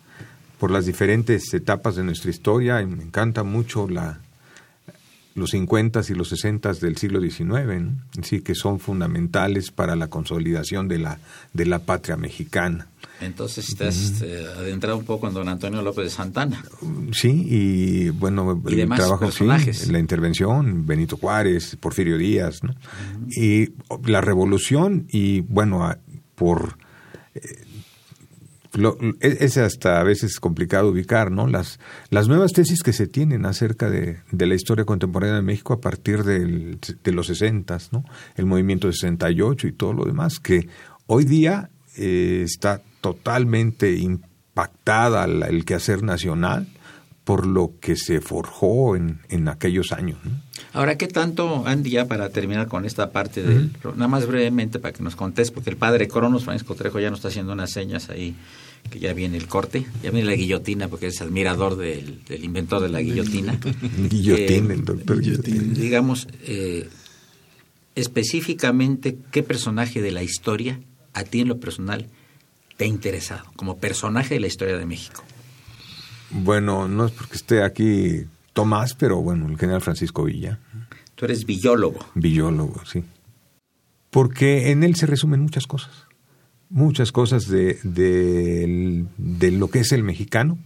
por 0.59 0.71
las 0.71 0.87
diferentes 0.87 1.53
etapas 1.55 1.97
de 1.97 2.05
nuestra 2.05 2.31
historia. 2.31 2.81
Y 2.83 2.87
me 2.87 3.03
encanta 3.05 3.43
mucho 3.43 3.89
la 3.89 4.21
los 5.39 5.51
50 5.51 6.03
y 6.09 6.15
los 6.15 6.29
60 6.29 6.75
del 6.75 6.97
siglo 6.97 7.21
XIX, 7.21 7.45
¿no? 7.81 7.93
sí 8.23 8.41
que 8.41 8.55
son 8.55 8.81
fundamentales 8.81 9.71
para 9.71 9.97
la 9.97 10.09
consolidación 10.09 10.89
de 10.89 10.99
la 10.99 11.19
de 11.53 11.65
la 11.65 11.79
patria 11.79 12.17
mexicana. 12.17 12.89
Entonces 13.21 13.69
estás 13.69 14.23
eh, 14.23 14.47
adentrado 14.57 14.97
un 14.97 15.05
poco 15.05 15.27
en 15.27 15.35
don 15.35 15.49
Antonio 15.49 15.83
López 15.83 16.05
de 16.05 16.11
Santana. 16.11 16.63
Sí, 17.13 17.47
y 17.49 18.11
bueno, 18.11 18.63
Y 18.69 18.81
el 18.81 18.89
trabajo, 18.89 19.21
personajes. 19.21 19.79
sí, 19.79 19.91
la 19.91 19.99
intervención, 19.99 20.87
Benito 20.87 21.17
Juárez, 21.17 21.77
Porfirio 21.81 22.17
Díaz, 22.17 22.63
¿no? 22.63 22.75
Y 23.29 23.73
la 24.05 24.21
revolución, 24.21 25.07
y 25.11 25.41
bueno, 25.41 25.97
por... 26.37 26.79
lo- 28.75 28.99
es 29.21 29.41
es 29.41 29.57
hasta 29.57 30.01
a 30.01 30.03
veces 30.05 30.41
complicado 30.41 30.91
ubicar, 30.91 31.31
¿no? 31.31 31.47
Las, 31.47 31.79
las 32.11 32.29
nuevas 32.29 32.53
tesis 32.53 32.83
que 32.83 32.93
se 32.93 33.07
tienen 33.07 33.47
acerca 33.47 33.89
de, 33.91 34.19
de 34.31 34.47
la 34.47 34.55
historia 34.55 34.85
contemporánea 34.85 35.37
de 35.37 35.43
México 35.43 35.73
a 35.73 35.81
partir 35.81 36.25
del- 36.25 36.79
de 37.03 37.13
los 37.13 37.27
60, 37.29 37.79
¿no? 37.93 38.05
El 38.37 38.47
movimiento 38.47 38.87
de 38.87 38.93
68 38.95 39.67
y 39.69 39.73
todo 39.73 39.93
lo 39.93 40.05
demás, 40.05 40.39
que 40.41 40.69
hoy 41.07 41.25
día 41.25 41.71
eh, 41.97 42.43
está 42.45 42.83
totalmente 43.01 43.97
impactada 43.97 45.25
el 45.25 45.65
quehacer 45.65 46.03
nacional 46.03 46.67
por 47.25 47.47
lo 47.47 47.75
que 47.81 47.95
se 47.97 48.21
forjó 48.21 48.97
en, 48.97 49.21
en 49.29 49.49
aquellos 49.49 49.93
años. 49.93 50.19
¿no? 50.25 50.31
Ahora, 50.73 50.97
¿qué 50.99 51.07
tanto, 51.09 51.65
Andy, 51.67 51.91
ya 51.91 52.07
para 52.07 52.29
terminar 52.31 52.69
con 52.69 52.85
esta 52.85 53.11
parte 53.11 53.43
del... 53.43 53.71
Nada 53.97 54.09
más 54.09 54.27
brevemente 54.27 54.79
para 54.79 54.93
que 54.93 55.03
nos 55.03 55.17
contes, 55.17 55.51
porque 55.51 55.71
el 55.71 55.77
padre 55.77 56.09
Cronos, 56.09 56.45
Francisco 56.45 56.75
Trejo, 56.75 57.01
ya 57.01 57.11
nos 57.11 57.21
está 57.21 57.29
haciendo 57.29 57.53
unas 57.53 57.71
señas 57.71 58.11
ahí, 58.11 58.35
que 58.91 58.99
ya 59.01 59.13
viene 59.15 59.37
el 59.39 59.47
corte, 59.49 59.87
ya 60.03 60.11
viene 60.11 60.27
la 60.29 60.35
guillotina, 60.37 60.89
porque 60.89 61.07
es 61.09 61.21
admirador 61.21 61.77
del, 61.77 62.23
del 62.25 62.45
inventor 62.45 62.81
de 62.83 62.89
la 62.91 63.01
guillotina. 63.01 63.59
Guillotín, 64.11 64.71
Eh, 64.71 64.75
el 64.75 64.85
doctor 64.85 65.21
Guillotín. 65.21 65.75
digamos, 65.75 66.29
eh, 66.47 66.89
específicamente, 67.95 69.19
¿qué 69.31 69.43
personaje 69.43 70.01
de 70.01 70.13
la 70.13 70.23
historia, 70.23 70.81
a 71.15 71.25
ti 71.25 71.41
en 71.41 71.49
lo 71.49 71.59
personal, 71.59 72.07
te 72.77 72.85
ha 72.85 72.87
interesado? 72.89 73.45
Como 73.57 73.79
personaje 73.79 74.35
de 74.35 74.41
la 74.41 74.47
historia 74.47 74.77
de 74.79 74.87
México. 74.87 75.25
Bueno, 76.31 76.89
no 76.89 77.07
es 77.07 77.13
porque 77.13 77.37
esté 77.37 77.63
aquí 77.63 78.25
Tomás, 78.59 78.95
pero 78.95 79.23
bueno, 79.23 79.47
el 79.49 79.57
general 79.57 79.81
Francisco 79.81 80.25
Villa, 80.25 80.59
Tú 81.15 81.27
eres 81.27 81.45
biólogo. 81.47 81.99
biólogo, 82.17 82.83
sí. 82.85 83.05
Porque 84.11 84.71
en 84.73 84.83
él 84.83 84.97
se 84.97 85.07
resumen 85.07 85.41
muchas 85.43 85.67
cosas, 85.69 85.93
muchas 86.69 87.13
cosas 87.13 87.47
de, 87.47 87.79
de, 87.85 89.05
de 89.17 89.51
lo 89.53 89.69
que 89.69 89.79
es 89.81 89.93
el 89.93 90.03
mexicano, 90.03 90.59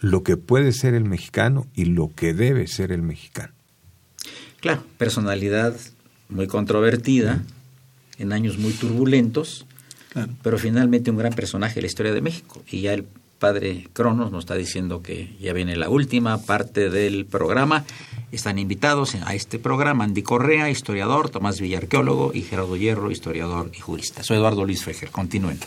lo 0.00 0.22
que 0.22 0.36
puede 0.36 0.72
ser 0.72 0.94
el 0.94 1.04
mexicano 1.04 1.66
y 1.74 1.86
lo 1.86 2.14
que 2.14 2.34
debe 2.34 2.66
ser 2.68 2.92
el 2.92 3.02
mexicano. 3.02 3.52
Claro, 4.60 4.84
personalidad 4.96 5.74
muy 6.28 6.46
controvertida, 6.46 7.42
en 8.18 8.32
años 8.32 8.58
muy 8.58 8.72
turbulentos, 8.74 9.66
Claro. 10.10 10.32
pero 10.42 10.56
finalmente 10.58 11.10
un 11.10 11.16
gran 11.16 11.32
personaje 11.32 11.76
de 11.76 11.80
la 11.82 11.86
historia 11.88 12.12
de 12.12 12.20
México. 12.20 12.62
Y 12.70 12.82
ya 12.82 12.92
el 12.94 13.06
padre 13.40 13.88
Cronos 13.92 14.30
nos 14.30 14.44
está 14.44 14.54
diciendo 14.54 15.02
que 15.02 15.34
ya 15.40 15.52
viene 15.52 15.74
la 15.74 15.88
última 15.88 16.38
parte 16.38 16.90
del 16.90 17.26
programa. 17.26 17.84
Están 18.30 18.60
invitados 18.60 19.16
a 19.16 19.34
este 19.34 19.58
programa 19.58 20.04
Andy 20.04 20.22
Correa, 20.22 20.70
historiador, 20.70 21.30
Tomás 21.30 21.58
Villa, 21.60 21.78
arqueólogo, 21.78 22.32
y 22.32 22.42
Gerardo 22.42 22.76
Hierro, 22.76 23.10
historiador 23.10 23.72
y 23.74 23.80
jurista. 23.80 24.22
Soy 24.22 24.36
Eduardo 24.36 24.64
Luis 24.64 24.84
Fejer. 24.84 25.10
Continúen. 25.10 25.58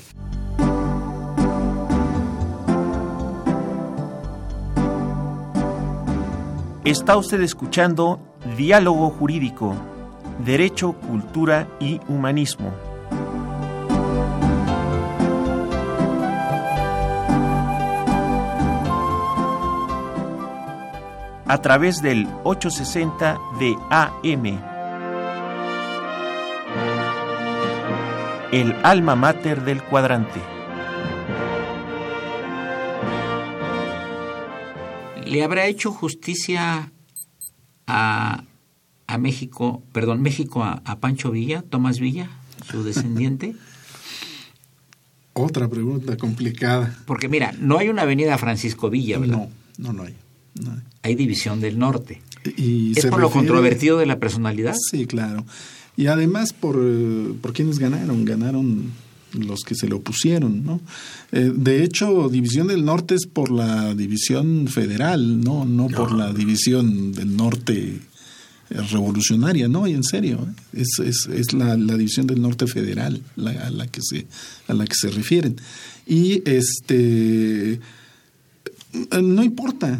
Está 6.85 7.17
usted 7.17 7.41
escuchando 7.41 8.19
Diálogo 8.55 9.09
Jurídico, 9.09 9.75
Derecho, 10.45 10.93
Cultura 10.93 11.67
y 11.79 11.99
Humanismo. 12.07 12.92
A 21.45 21.61
través 21.61 22.01
del 22.01 22.27
860 22.43 23.37
de 23.59 23.75
AM. 23.89 24.45
El 28.51 28.75
alma 28.83 29.15
mater 29.15 29.63
del 29.63 29.83
cuadrante. 29.83 30.39
¿Le 35.25 35.43
habrá 35.43 35.65
hecho 35.65 35.91
justicia 35.91 36.91
a, 37.87 38.43
a 39.07 39.17
México, 39.17 39.83
perdón, 39.91 40.21
México 40.21 40.63
a, 40.63 40.81
a 40.85 40.99
Pancho 40.99 41.31
Villa, 41.31 41.63
Tomás 41.63 41.99
Villa, 41.99 42.29
su 42.69 42.83
descendiente? 42.83 43.55
Otra 45.33 45.67
pregunta 45.67 46.15
complicada. 46.15 46.95
Porque 47.05 47.27
mira, 47.27 47.53
no 47.59 47.79
hay 47.79 47.89
una 47.89 48.03
avenida 48.03 48.37
Francisco 48.37 48.89
Villa, 48.89 49.17
¿verdad? 49.17 49.37
No, 49.37 49.49
no, 49.79 49.93
no 49.93 50.03
hay. 50.03 50.15
Hay 51.01 51.15
división 51.15 51.59
del 51.61 51.77
norte. 51.79 52.21
Y 52.57 52.97
¿Es 52.97 53.05
por 53.05 53.21
lo 53.21 53.31
controvertido 53.31 53.97
de 53.97 54.05
la 54.05 54.19
personalidad? 54.19 54.75
Sí, 54.91 55.05
claro. 55.05 55.45
Y 55.95 56.07
además 56.07 56.53
por, 56.53 56.77
eh, 56.81 57.33
por 57.41 57.53
quienes 57.53 57.79
ganaron, 57.79 58.25
ganaron 58.25 58.91
los 59.33 59.61
que 59.61 59.73
se 59.75 59.87
le 59.87 59.95
opusieron, 59.95 60.63
¿no? 60.65 60.79
Eh, 61.31 61.51
de 61.55 61.83
hecho, 61.83 62.29
división 62.29 62.67
del 62.67 62.83
norte 62.85 63.15
es 63.15 63.25
por 63.25 63.49
la 63.51 63.95
división 63.95 64.67
federal, 64.67 65.41
no, 65.41 65.65
no, 65.65 65.87
por 65.87 66.11
la 66.11 66.31
división 66.33 67.13
del 67.13 67.35
norte 67.35 67.99
eh, 68.69 68.81
revolucionaria, 68.91 69.67
no, 69.67 69.87
y 69.87 69.93
en 69.93 70.03
serio, 70.03 70.45
es, 70.73 70.99
es, 71.03 71.27
es 71.33 71.53
la, 71.53 71.77
la 71.77 71.97
división 71.97 72.27
del 72.27 72.41
norte 72.41 72.67
federal 72.67 73.21
la- 73.35 73.51
a 73.51 73.69
la 73.71 73.87
que 73.87 74.01
se 74.03 74.27
a 74.67 74.73
la 74.73 74.85
que 74.85 74.95
se 74.95 75.09
refieren. 75.09 75.55
Y 76.05 76.41
este 76.47 77.79
no 79.21 79.43
importa, 79.43 79.99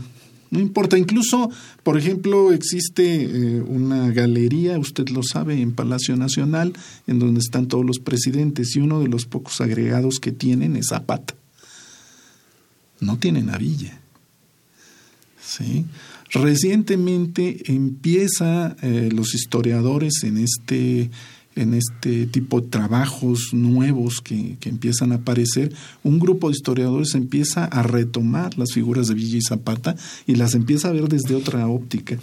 no 0.53 0.59
importa. 0.59 0.99
Incluso, 0.99 1.49
por 1.81 1.97
ejemplo, 1.97 2.53
existe 2.53 3.23
eh, 3.23 3.61
una 3.61 4.11
galería, 4.11 4.77
usted 4.77 5.09
lo 5.09 5.23
sabe, 5.23 5.59
en 5.59 5.73
Palacio 5.73 6.15
Nacional, 6.15 6.73
en 7.07 7.17
donde 7.17 7.39
están 7.39 7.67
todos 7.67 7.83
los 7.83 7.97
presidentes 7.97 8.75
y 8.75 8.79
uno 8.79 8.99
de 8.99 9.07
los 9.07 9.25
pocos 9.25 9.61
agregados 9.61 10.19
que 10.19 10.31
tienen 10.31 10.75
es 10.75 10.89
Zapata. 10.89 11.33
No 12.99 13.17
tienen 13.17 13.49
a 13.49 13.57
Villa. 13.57 13.99
¿Sí? 15.43 15.85
Recientemente 16.29 17.71
empieza 17.71 18.75
eh, 18.83 19.09
los 19.11 19.33
historiadores 19.33 20.23
en 20.23 20.37
este 20.37 21.09
en 21.55 21.73
este 21.73 22.25
tipo 22.25 22.61
de 22.61 22.67
trabajos 22.67 23.53
nuevos 23.53 24.21
que, 24.21 24.57
que 24.59 24.69
empiezan 24.69 25.11
a 25.11 25.15
aparecer, 25.15 25.73
un 26.03 26.19
grupo 26.19 26.49
de 26.49 26.55
historiadores 26.55 27.15
empieza 27.15 27.65
a 27.65 27.83
retomar 27.83 28.57
las 28.57 28.73
figuras 28.73 29.07
de 29.07 29.15
Villa 29.15 29.37
y 29.37 29.41
Zapata 29.41 29.95
y 30.25 30.35
las 30.35 30.55
empieza 30.55 30.89
a 30.89 30.93
ver 30.93 31.07
desde 31.07 31.35
otra 31.35 31.67
óptica, 31.67 32.17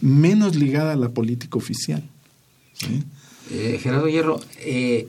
menos 0.00 0.56
ligada 0.56 0.92
a 0.92 0.96
la 0.96 1.10
política 1.10 1.58
oficial. 1.58 2.02
Eh, 3.50 3.78
Gerardo 3.82 4.08
Hierro, 4.08 4.40
eh, 4.58 5.08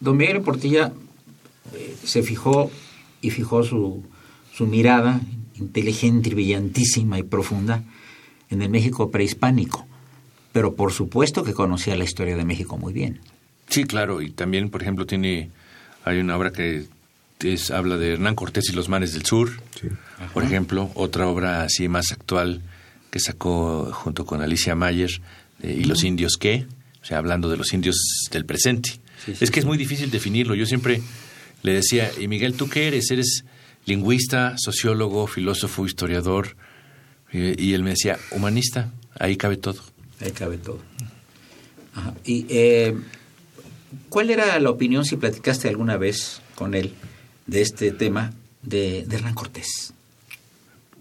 don 0.00 0.16
Miguel 0.16 0.42
Portilla 0.42 0.92
eh, 1.74 1.96
se 2.04 2.22
fijó 2.22 2.70
y 3.20 3.30
fijó 3.30 3.62
su, 3.62 4.02
su 4.54 4.66
mirada 4.66 5.20
inteligente, 5.54 6.30
y 6.30 6.34
brillantísima 6.34 7.18
y 7.18 7.22
profunda 7.22 7.84
en 8.50 8.62
el 8.62 8.68
México 8.68 9.10
prehispánico, 9.10 9.86
pero 10.52 10.74
por 10.74 10.92
supuesto 10.92 11.42
que 11.44 11.54
conocía 11.54 11.96
la 11.96 12.04
historia 12.04 12.36
de 12.36 12.44
México 12.44 12.76
muy 12.78 12.92
bien. 12.92 13.20
Sí, 13.68 13.84
claro, 13.84 14.20
y 14.22 14.30
también, 14.30 14.70
por 14.70 14.82
ejemplo, 14.82 15.06
tiene 15.06 15.50
hay 16.04 16.18
una 16.18 16.36
obra 16.36 16.52
que 16.52 16.84
es, 17.40 17.70
habla 17.70 17.96
de 17.96 18.12
Hernán 18.14 18.34
Cortés 18.34 18.68
y 18.68 18.72
los 18.72 18.88
mares 18.88 19.12
del 19.14 19.24
sur, 19.24 19.50
Sí. 19.80 19.88
por 20.32 20.44
ejemplo, 20.44 20.90
otra 20.94 21.26
obra 21.26 21.62
así 21.62 21.88
más 21.88 22.12
actual 22.12 22.60
que 23.10 23.18
sacó 23.20 23.90
junto 23.92 24.24
con 24.26 24.42
Alicia 24.42 24.74
Mayer 24.74 25.10
eh, 25.62 25.76
y 25.80 25.84
los 25.84 26.04
indios 26.04 26.36
qué, 26.38 26.66
o 27.02 27.04
sea, 27.04 27.18
hablando 27.18 27.48
de 27.50 27.56
los 27.56 27.72
indios 27.72 27.96
del 28.30 28.44
presente. 28.44 28.90
Sí, 29.24 29.34
sí, 29.34 29.44
es 29.44 29.50
que 29.50 29.60
es 29.60 29.66
muy 29.66 29.76
difícil 29.78 30.10
definirlo. 30.10 30.54
Yo 30.54 30.66
siempre 30.66 31.00
le 31.62 31.72
decía, 31.74 32.10
y 32.20 32.28
Miguel, 32.28 32.54
¿tú 32.54 32.68
qué 32.68 32.88
eres? 32.88 33.10
¿Eres 33.10 33.44
lingüista, 33.86 34.54
sociólogo, 34.56 35.26
filósofo, 35.26 35.84
historiador? 35.86 36.56
Eh, 37.32 37.54
y 37.58 37.72
él 37.74 37.82
me 37.82 37.90
decía, 37.90 38.18
humanista, 38.32 38.90
ahí 39.18 39.36
cabe 39.36 39.56
todo. 39.56 39.80
Ahí 40.22 40.30
cabe 40.32 40.56
todo. 40.58 40.78
Ajá. 41.94 42.14
Y, 42.24 42.46
eh, 42.48 42.96
¿Cuál 44.08 44.30
era 44.30 44.58
la 44.58 44.70
opinión, 44.70 45.04
si 45.04 45.16
platicaste 45.16 45.68
alguna 45.68 45.96
vez 45.98 46.40
con 46.54 46.74
él, 46.74 46.94
de 47.46 47.60
este 47.60 47.90
tema 47.92 48.32
de, 48.62 49.04
de 49.06 49.16
Hernán 49.16 49.34
Cortés? 49.34 49.92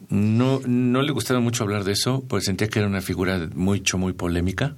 No, 0.09 0.61
no 0.65 1.01
le 1.01 1.11
gustaba 1.13 1.39
mucho 1.39 1.63
hablar 1.63 1.84
de 1.86 1.93
eso, 1.93 2.24
pues 2.28 2.45
sentía 2.45 2.67
que 2.67 2.80
era 2.80 2.88
una 2.88 3.01
figura 3.01 3.49
mucho, 3.53 3.97
muy 3.97 4.11
polémica, 4.13 4.76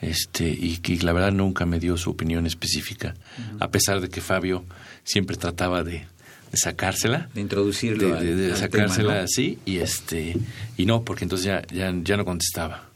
este, 0.00 0.48
y 0.48 0.78
que 0.78 0.96
la 0.98 1.12
verdad 1.12 1.32
nunca 1.32 1.66
me 1.66 1.78
dio 1.78 1.96
su 1.98 2.10
opinión 2.10 2.46
específica, 2.46 3.14
a 3.60 3.70
pesar 3.70 4.00
de 4.00 4.08
que 4.08 4.20
Fabio 4.22 4.64
siempre 5.04 5.36
trataba 5.36 5.82
de, 5.84 6.06
de 6.50 6.56
sacársela, 6.56 7.28
De 7.34 7.42
introducirlo 7.42 8.16
de, 8.16 8.24
de- 8.24 8.34
de 8.36 8.52
al 8.52 8.58
sacársela 8.58 8.96
tema, 9.08 9.14
¿no? 9.18 9.24
así, 9.24 9.58
y 9.66 9.76
este, 9.78 10.36
y 10.78 10.86
no, 10.86 11.02
porque 11.04 11.24
entonces 11.26 11.46
ya, 11.46 11.62
ya, 11.66 11.92
ya 12.02 12.16
no 12.16 12.24
contestaba. 12.24 12.88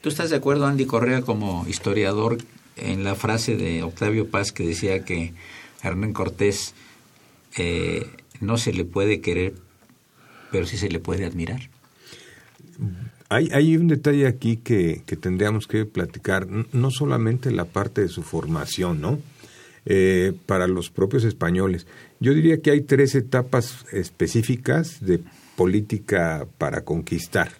¿Tú 0.00 0.08
estás 0.08 0.30
de 0.30 0.36
acuerdo, 0.36 0.66
Andy 0.66 0.86
Correa, 0.86 1.22
como 1.22 1.66
historiador, 1.68 2.38
en 2.76 3.04
la 3.04 3.14
frase 3.14 3.56
de 3.56 3.82
Octavio 3.82 4.28
Paz 4.30 4.52
que 4.52 4.66
decía 4.66 5.04
que 5.04 5.34
Hernán 5.82 6.14
Cortés 6.14 6.74
eh, 7.58 8.06
no 8.40 8.56
se 8.56 8.72
le 8.72 8.84
puede 8.84 9.20
querer, 9.20 9.54
pero 10.50 10.66
sí 10.66 10.78
se 10.78 10.88
le 10.88 11.00
puede 11.00 11.26
admirar? 11.26 11.68
Hay, 13.28 13.76
un 13.76 13.86
detalle 13.86 14.26
aquí 14.26 14.56
que, 14.56 15.02
que 15.06 15.16
tendríamos 15.16 15.68
que 15.68 15.84
platicar, 15.84 16.48
no 16.48 16.90
solamente 16.90 17.52
la 17.52 17.66
parte 17.66 18.00
de 18.00 18.08
su 18.08 18.22
formación, 18.22 19.00
¿no? 19.00 19.20
Eh, 19.86 20.34
para 20.46 20.66
los 20.66 20.90
propios 20.90 21.24
españoles. 21.24 21.86
Yo 22.20 22.34
diría 22.34 22.60
que 22.60 22.70
hay 22.70 22.82
tres 22.82 23.14
etapas 23.14 23.86
específicas 23.92 24.98
de 25.00 25.20
política 25.56 26.46
para 26.58 26.82
conquistar. 26.82 27.52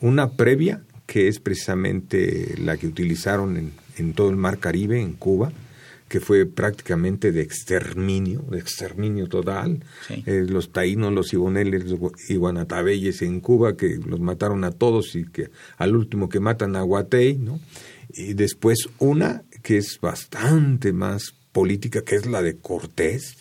Una 0.00 0.30
previa, 0.30 0.82
que 1.06 1.28
es 1.28 1.40
precisamente 1.40 2.54
la 2.58 2.76
que 2.76 2.86
utilizaron 2.86 3.56
en, 3.56 3.72
en 3.98 4.12
todo 4.14 4.30
el 4.30 4.36
Mar 4.36 4.58
Caribe, 4.58 5.00
en 5.00 5.12
Cuba, 5.12 5.52
que 6.08 6.20
fue 6.20 6.44
prácticamente 6.44 7.32
de 7.32 7.40
exterminio, 7.40 8.44
de 8.50 8.58
exterminio 8.58 9.28
total. 9.28 9.82
Sí. 10.06 10.22
Eh, 10.26 10.44
los 10.46 10.70
taínos, 10.70 11.12
los 11.12 11.32
iboneles, 11.32 11.84
los 11.84 11.98
gua- 11.98 12.12
y 12.28 12.36
guanatabeyes 12.36 13.22
en 13.22 13.40
Cuba, 13.40 13.76
que 13.76 13.98
los 14.04 14.20
mataron 14.20 14.64
a 14.64 14.72
todos 14.72 15.16
y 15.16 15.24
que 15.24 15.48
al 15.78 15.96
último 15.96 16.28
que 16.28 16.38
matan 16.38 16.76
a 16.76 16.82
Guatey, 16.82 17.38
¿no? 17.38 17.60
Y 18.14 18.34
después 18.34 18.90
una 18.98 19.42
que 19.62 19.78
es 19.78 19.98
bastante 20.02 20.92
más 20.92 21.32
política, 21.52 22.02
que 22.02 22.16
es 22.16 22.26
la 22.26 22.42
de 22.42 22.56
Cortés, 22.56 23.36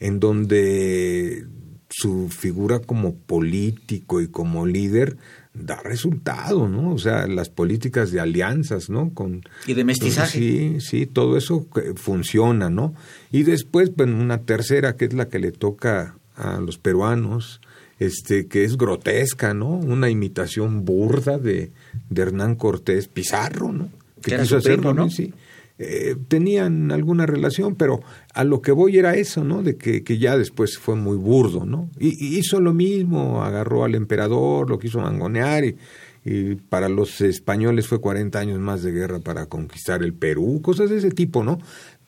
en 0.00 0.18
donde 0.18 1.44
su 1.90 2.28
figura 2.28 2.80
como 2.80 3.14
político 3.14 4.20
y 4.20 4.26
como 4.28 4.66
líder 4.66 5.16
da 5.60 5.80
resultado, 5.82 6.68
¿no? 6.68 6.92
O 6.92 6.98
sea, 6.98 7.26
las 7.26 7.48
políticas 7.48 8.10
de 8.10 8.20
alianzas, 8.20 8.90
¿no? 8.90 9.10
Con 9.14 9.42
Y 9.66 9.74
de 9.74 9.84
mestizaje. 9.84 10.38
Sí, 10.38 10.80
sí, 10.80 11.06
todo 11.06 11.36
eso 11.36 11.66
que 11.70 11.94
funciona, 11.94 12.70
¿no? 12.70 12.94
Y 13.30 13.42
después, 13.42 13.94
bueno, 13.94 14.20
una 14.20 14.42
tercera 14.42 14.96
que 14.96 15.06
es 15.06 15.12
la 15.12 15.28
que 15.28 15.38
le 15.38 15.52
toca 15.52 16.16
a 16.36 16.60
los 16.60 16.78
peruanos, 16.78 17.60
este, 17.98 18.46
que 18.46 18.64
es 18.64 18.76
grotesca, 18.76 19.54
¿no? 19.54 19.70
Una 19.70 20.08
imitación 20.08 20.84
burda 20.84 21.38
de, 21.38 21.72
de 22.10 22.22
Hernán 22.22 22.54
Cortés 22.54 23.08
Pizarro, 23.08 23.72
¿no? 23.72 23.88
Que 24.22 24.34
era 24.34 24.44
su 24.44 24.60
primo, 24.60 24.92
¿no? 24.92 25.10
sí. 25.10 25.32
Eh, 25.80 26.16
tenían 26.26 26.90
alguna 26.90 27.24
relación, 27.24 27.76
pero 27.76 28.00
a 28.34 28.42
lo 28.42 28.60
que 28.62 28.72
voy 28.72 28.98
era 28.98 29.14
eso, 29.14 29.44
¿no? 29.44 29.62
De 29.62 29.76
que, 29.76 30.02
ya 30.18 30.36
después 30.36 30.76
fue 30.76 30.96
muy 30.96 31.16
burdo, 31.16 31.64
¿no? 31.64 31.88
Y, 32.00 32.08
y 32.24 32.38
hizo 32.38 32.60
lo 32.60 32.74
mismo, 32.74 33.44
agarró 33.44 33.84
al 33.84 33.94
emperador, 33.94 34.68
lo 34.68 34.78
quiso 34.78 34.98
mangonear 34.98 35.64
y, 35.64 35.76
y 36.24 36.56
para 36.56 36.88
los 36.88 37.20
españoles 37.20 37.86
fue 37.86 38.00
40 38.00 38.38
años 38.38 38.58
más 38.58 38.82
de 38.82 38.92
guerra 38.92 39.20
para 39.20 39.46
conquistar 39.46 40.02
el 40.02 40.12
Perú, 40.12 40.60
cosas 40.62 40.90
de 40.90 40.98
ese 40.98 41.10
tipo, 41.10 41.42
¿no? 41.42 41.58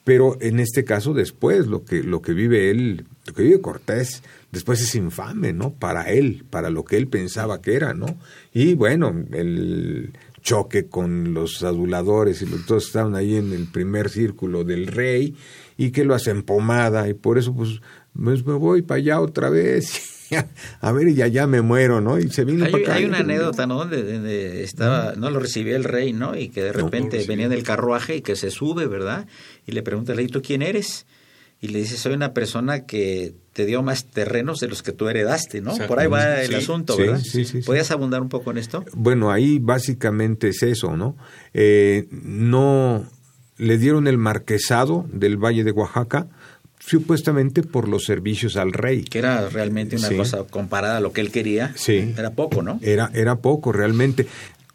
Pero 0.04 0.36
en 0.40 0.60
este 0.60 0.84
caso 0.84 1.14
después 1.14 1.66
lo 1.66 1.84
que 1.84 2.02
lo 2.02 2.20
que 2.20 2.32
vive 2.32 2.70
él, 2.70 3.06
lo 3.26 3.34
que 3.34 3.42
vive 3.42 3.60
Cortés, 3.60 4.22
después 4.50 4.80
es 4.82 4.94
infame, 4.94 5.52
¿no? 5.52 5.72
Para 5.72 6.10
él, 6.10 6.44
para 6.50 6.70
lo 6.70 6.84
que 6.84 6.96
él 6.96 7.06
pensaba 7.06 7.62
que 7.62 7.74
era, 7.74 7.94
¿no? 7.94 8.18
Y 8.52 8.74
bueno, 8.74 9.14
el 9.32 10.12
choque 10.42 10.86
con 10.88 11.34
los 11.34 11.62
aduladores 11.62 12.42
y 12.42 12.46
los 12.46 12.64
todos 12.66 12.86
estaban 12.86 13.14
ahí 13.14 13.36
en 13.36 13.52
el 13.52 13.66
primer 13.66 14.08
círculo 14.08 14.64
del 14.64 14.86
rey 14.86 15.34
y 15.76 15.90
que 15.90 16.04
lo 16.04 16.14
hacen 16.14 16.42
pomada 16.42 17.08
y 17.08 17.14
por 17.14 17.38
eso 17.38 17.54
pues, 17.54 17.80
pues 18.14 18.44
me 18.46 18.54
voy 18.54 18.82
para 18.82 18.98
allá 18.98 19.20
otra 19.20 19.50
vez 19.50 20.26
a 20.80 20.92
ver 20.92 21.08
y 21.08 21.22
allá 21.22 21.46
me 21.46 21.60
muero 21.60 22.00
no 22.00 22.18
y 22.18 22.28
se 22.30 22.44
vino 22.44 22.64
Hay, 22.64 22.72
para 22.72 22.84
acá 22.84 22.94
hay 22.94 23.02
y- 23.02 23.06
una 23.06 23.18
anécdota, 23.18 23.66
¿no? 23.66 23.78
Donde, 23.78 24.12
donde 24.12 24.62
estaba, 24.62 25.14
no 25.16 25.30
lo 25.30 25.40
recibía 25.40 25.76
el 25.76 25.84
rey, 25.84 26.12
¿no? 26.12 26.36
Y 26.36 26.48
que 26.48 26.62
de 26.62 26.72
repente 26.72 27.16
no, 27.16 27.22
sí. 27.22 27.28
venía 27.28 27.46
en 27.46 27.52
el 27.52 27.62
carruaje 27.62 28.16
y 28.16 28.20
que 28.22 28.36
se 28.36 28.50
sube, 28.50 28.86
¿verdad? 28.86 29.26
Y 29.66 29.72
le 29.72 29.82
pregunta 29.82 30.12
al 30.12 30.18
rey, 30.18 30.28
¿tú 30.28 30.40
quién 30.42 30.62
eres? 30.62 31.06
Y 31.62 31.68
le 31.68 31.80
dice, 31.80 31.96
soy 31.98 32.14
una 32.14 32.32
persona 32.32 32.86
que 32.86 33.34
te 33.52 33.66
dio 33.66 33.82
más 33.82 34.06
terrenos 34.06 34.60
de 34.60 34.68
los 34.68 34.82
que 34.82 34.92
tú 34.92 35.08
heredaste, 35.08 35.60
¿no? 35.60 35.76
Por 35.86 35.98
ahí 36.00 36.06
va 36.06 36.40
el 36.40 36.48
Sí, 36.48 36.54
asunto, 36.54 36.96
¿verdad? 36.96 37.20
sí, 37.20 37.44
sí, 37.44 37.44
sí. 37.44 37.60
¿Podías 37.66 37.90
abundar 37.90 38.22
un 38.22 38.30
poco 38.30 38.50
en 38.50 38.56
esto? 38.58 38.82
Bueno, 38.94 39.30
ahí 39.30 39.58
básicamente 39.58 40.48
es 40.48 40.62
eso, 40.62 40.96
¿no? 40.96 41.16
Eh, 41.52 42.06
no 42.10 43.04
le 43.58 43.76
dieron 43.76 44.06
el 44.06 44.16
marquesado 44.16 45.06
del 45.12 45.36
Valle 45.36 45.62
de 45.64 45.72
Oaxaca, 45.72 46.28
supuestamente 46.78 47.62
por 47.62 47.88
los 47.88 48.04
servicios 48.04 48.56
al 48.56 48.72
rey. 48.72 49.04
Que 49.04 49.18
era 49.18 49.48
realmente 49.50 49.96
una 49.96 50.10
cosa 50.16 50.44
comparada 50.44 50.96
a 50.96 51.00
lo 51.00 51.12
que 51.12 51.20
él 51.20 51.30
quería. 51.30 51.72
Sí. 51.76 52.14
Era 52.16 52.30
poco, 52.30 52.62
¿no? 52.62 52.78
Era, 52.82 53.10
era 53.12 53.36
poco 53.36 53.70
realmente. 53.72 54.26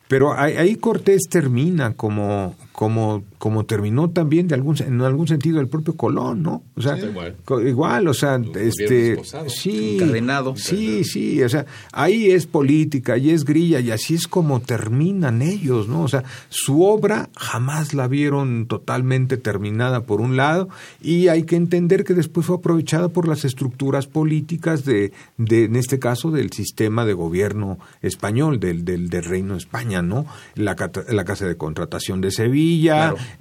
Pero 0.08 0.34
ahí 0.38 0.76
Cortés 0.76 1.24
termina 1.30 1.94
como, 1.96 2.56
como, 2.76 3.24
como 3.38 3.66
terminó 3.66 4.10
también 4.10 4.50
de 4.50 4.56
algún, 4.56 4.76
en 4.86 5.00
algún 5.02 5.30
sentido 5.30 5.62
el 5.62 5.70
propio 5.70 5.96
Colón, 5.96 6.44
¿no? 6.44 6.62
O 6.76 6.82
sea, 6.82 6.98
igual. 6.98 8.08
o 8.10 8.14
sea, 8.14 8.38
este, 8.56 9.18
sí, 9.48 9.96
encadenado. 9.96 10.56
Sí, 10.58 11.06
sí, 11.06 11.42
o 11.42 11.48
sea, 11.48 11.66
ahí 11.94 12.32
es 12.32 12.48
política, 12.48 13.14
ahí 13.14 13.30
es 13.30 13.46
grilla 13.46 13.80
y 13.80 13.92
así 13.92 14.16
es 14.16 14.28
como 14.28 14.60
terminan 14.60 15.42
ellos, 15.42 15.88
¿no? 15.88 16.04
O 16.04 16.10
sea, 16.10 16.26
su 16.50 16.84
obra 16.84 17.30
jamás 17.38 17.94
la 17.94 18.10
vieron 18.10 18.66
totalmente 18.68 19.38
terminada 19.38 20.04
por 20.04 20.20
un 20.20 20.36
lado 20.36 20.68
y 21.02 21.30
hay 21.30 21.44
que 21.44 21.56
entender 21.56 22.04
que 22.04 22.14
después 22.14 22.46
fue 22.46 22.58
aprovechada 22.58 23.08
por 23.08 23.26
las 23.26 23.46
estructuras 23.46 24.06
políticas 24.06 24.84
de, 24.84 25.14
de 25.38 25.64
en 25.64 25.78
este 25.78 25.98
caso, 25.98 26.30
del 26.30 26.52
sistema 26.52 27.06
de 27.06 27.14
gobierno 27.14 27.80
español, 28.02 28.60
del, 28.60 28.84
del, 28.84 29.08
del 29.10 29.24
Reino 29.24 29.54
de 29.54 29.60
España, 29.60 30.02
¿no? 30.02 30.26
La, 30.56 30.76
la 31.08 31.24
Casa 31.24 31.48
de 31.48 31.56
Contratación 31.56 32.20
de 32.20 32.32
Sevilla, 32.32 32.65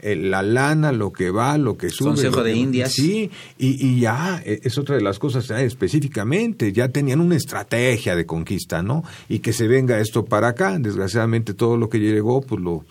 eh, 0.01 0.17
la 0.17 0.43
lana, 0.43 0.93
lo 0.93 1.13
que 1.13 1.31
va, 1.31 1.59
lo 1.59 1.77
que 1.77 1.91
sube. 1.91 2.11
Consejo 2.11 2.43
de 2.43 2.55
Indias. 2.55 2.93
Sí, 2.93 3.31
y, 3.59 4.01
ya 4.01 4.43
eh, 4.45 4.61
es 4.63 4.79
otra 4.79 4.97
de 4.97 5.03
las 5.03 5.19
cosas 5.19 5.51
eh, 5.51 5.65
específicamente, 5.65 6.73
ya 6.73 6.89
tenían 6.89 7.21
una 7.21 7.37
estrategia 7.37 8.17
de 8.17 8.27
conquista, 8.27 8.83
¿no? 8.83 9.03
Y 9.29 9.41
que 9.41 9.53
se 9.53 9.69
venga 9.69 10.01
esto 10.01 10.25
para 10.25 10.49
acá, 10.49 10.79
desgraciadamente 10.79 11.55
todo 11.55 11.77
lo 11.77 11.89
que 11.89 11.99
llegó, 11.99 12.41
pues 12.41 12.61
lo, 12.61 12.85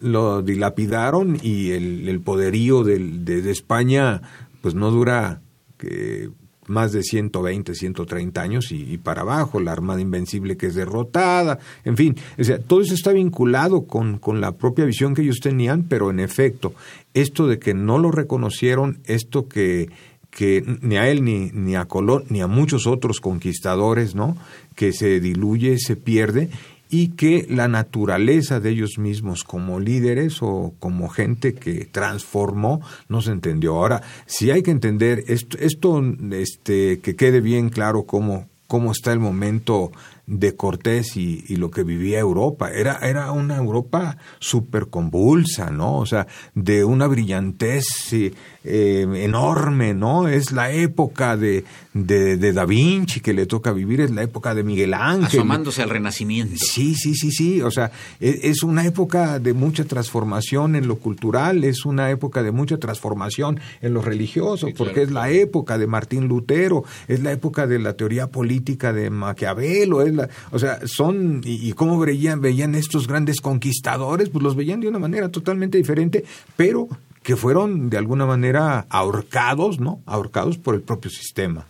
lo 0.00 0.42
dilapidaron 0.42 1.38
y 1.42 1.70
el, 1.70 2.08
el 2.08 2.20
poderío 2.20 2.84
de, 2.84 2.98
de 2.98 3.50
España, 3.50 4.22
pues 4.60 4.74
no 4.74 4.90
dura 4.90 5.40
que 5.78 6.30
más 6.68 6.92
de 6.92 7.02
120, 7.02 7.74
130 7.74 8.40
años 8.40 8.72
y, 8.72 8.98
para 8.98 9.22
abajo, 9.22 9.60
la 9.60 9.72
Armada 9.72 10.00
Invencible 10.00 10.56
que 10.56 10.66
es 10.66 10.74
derrotada, 10.74 11.58
en 11.84 11.96
fin, 11.96 12.16
o 12.38 12.44
sea, 12.44 12.58
todo 12.58 12.80
eso 12.80 12.94
está 12.94 13.12
vinculado 13.12 13.86
con, 13.86 14.18
con 14.18 14.40
la 14.40 14.52
propia 14.52 14.84
visión 14.84 15.14
que 15.14 15.22
ellos 15.22 15.40
tenían, 15.40 15.84
pero 15.84 16.10
en 16.10 16.20
efecto, 16.20 16.74
esto 17.14 17.46
de 17.46 17.58
que 17.58 17.74
no 17.74 17.98
lo 17.98 18.10
reconocieron, 18.10 19.00
esto 19.04 19.48
que, 19.48 19.90
que 20.30 20.64
ni 20.82 20.96
a 20.96 21.08
él 21.08 21.24
ni, 21.24 21.50
ni 21.52 21.76
a 21.76 21.86
Colón 21.86 22.24
ni 22.28 22.40
a 22.40 22.46
muchos 22.46 22.86
otros 22.86 23.20
conquistadores, 23.20 24.14
¿no? 24.14 24.36
que 24.74 24.92
se 24.92 25.20
diluye, 25.20 25.78
se 25.78 25.96
pierde 25.96 26.50
y 26.88 27.08
que 27.08 27.46
la 27.48 27.68
naturaleza 27.68 28.60
de 28.60 28.70
ellos 28.70 28.98
mismos 28.98 29.44
como 29.44 29.80
líderes 29.80 30.42
o 30.42 30.74
como 30.78 31.08
gente 31.08 31.54
que 31.54 31.84
transformó 31.86 32.80
no 33.08 33.20
se 33.22 33.32
entendió. 33.32 33.76
Ahora, 33.76 34.02
si 34.26 34.50
hay 34.50 34.62
que 34.62 34.70
entender 34.70 35.24
esto, 35.28 35.58
esto 35.58 36.02
este, 36.32 37.00
que 37.00 37.16
quede 37.16 37.40
bien 37.40 37.70
claro 37.70 38.04
cómo, 38.04 38.48
cómo 38.66 38.92
está 38.92 39.12
el 39.12 39.20
momento 39.20 39.92
de 40.26 40.56
Cortés 40.56 41.16
y, 41.16 41.44
y, 41.48 41.56
lo 41.56 41.70
que 41.70 41.84
vivía 41.84 42.18
Europa. 42.18 42.70
Era, 42.72 42.98
era 43.02 43.30
una 43.30 43.56
Europa 43.56 44.18
súper 44.40 44.88
convulsa, 44.88 45.70
¿no? 45.70 45.98
O 45.98 46.06
sea, 46.06 46.26
de 46.54 46.84
una 46.84 47.06
brillantez 47.06 47.84
eh, 48.12 48.32
enorme, 48.64 49.94
¿no? 49.94 50.26
Es 50.26 50.50
la 50.50 50.72
época 50.72 51.36
de, 51.36 51.64
de, 51.94 52.36
de, 52.36 52.52
Da 52.52 52.64
Vinci 52.64 53.20
que 53.20 53.32
le 53.32 53.46
toca 53.46 53.72
vivir, 53.72 54.00
es 54.00 54.10
la 54.10 54.24
época 54.24 54.54
de 54.54 54.64
Miguel 54.64 54.94
Ángel. 54.94 55.40
Asomándose 55.40 55.82
al 55.82 55.90
Renacimiento. 55.90 56.56
Sí, 56.58 56.96
sí, 56.96 57.14
sí, 57.14 57.30
sí. 57.30 57.62
O 57.62 57.70
sea, 57.70 57.92
es, 58.18 58.40
es 58.42 58.62
una 58.64 58.84
época 58.84 59.38
de 59.38 59.52
mucha 59.52 59.84
transformación 59.84 60.74
en 60.74 60.88
lo 60.88 60.96
cultural, 60.96 61.62
es 61.62 61.84
una 61.86 62.10
época 62.10 62.42
de 62.42 62.50
mucha 62.50 62.78
transformación 62.78 63.60
en 63.80 63.94
lo 63.94 64.02
religioso, 64.02 64.68
porque 64.76 65.02
es 65.02 65.12
la 65.12 65.30
época 65.30 65.78
de 65.78 65.86
Martín 65.86 66.26
Lutero, 66.26 66.82
es 67.06 67.22
la 67.22 67.30
época 67.30 67.68
de 67.68 67.78
la 67.78 67.92
teoría 67.92 68.26
política 68.26 68.92
de 68.92 69.10
Maquiavelo, 69.10 70.02
es 70.02 70.15
o 70.50 70.58
sea, 70.58 70.80
son, 70.86 71.42
y, 71.44 71.72
cómo 71.72 71.98
veían, 71.98 72.40
veían 72.40 72.74
estos 72.74 73.06
grandes 73.06 73.40
conquistadores, 73.40 74.28
pues 74.28 74.42
los 74.42 74.56
veían 74.56 74.80
de 74.80 74.88
una 74.88 74.98
manera 74.98 75.30
totalmente 75.30 75.78
diferente, 75.78 76.24
pero 76.56 76.88
que 77.22 77.36
fueron 77.36 77.90
de 77.90 77.98
alguna 77.98 78.26
manera 78.26 78.86
ahorcados, 78.88 79.80
¿no? 79.80 80.00
Ahorcados 80.06 80.58
por 80.58 80.74
el 80.74 80.82
propio 80.82 81.10
sistema. 81.10 81.66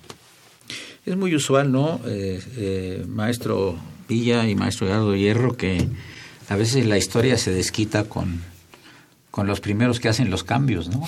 Es 1.05 1.16
muy 1.16 1.34
usual, 1.34 1.72
¿no? 1.72 2.01
Eh, 2.07 2.42
eh, 2.57 3.05
maestro 3.09 3.76
Villa 4.09 4.49
y 4.49 4.55
maestro 4.55 4.86
Gerardo 4.86 5.14
Hierro, 5.14 5.57
que 5.57 5.88
a 6.49 6.57
veces 6.57 6.84
la 6.86 6.99
historia 6.99 7.38
se 7.38 7.53
desquita 7.53 8.05
con, 8.05 8.42
con 9.30 9.47
los 9.47 9.61
primeros 9.61 10.01
que 10.01 10.09
hacen 10.09 10.30
los 10.30 10.44
cambios, 10.44 10.88
¿no? 10.88 11.03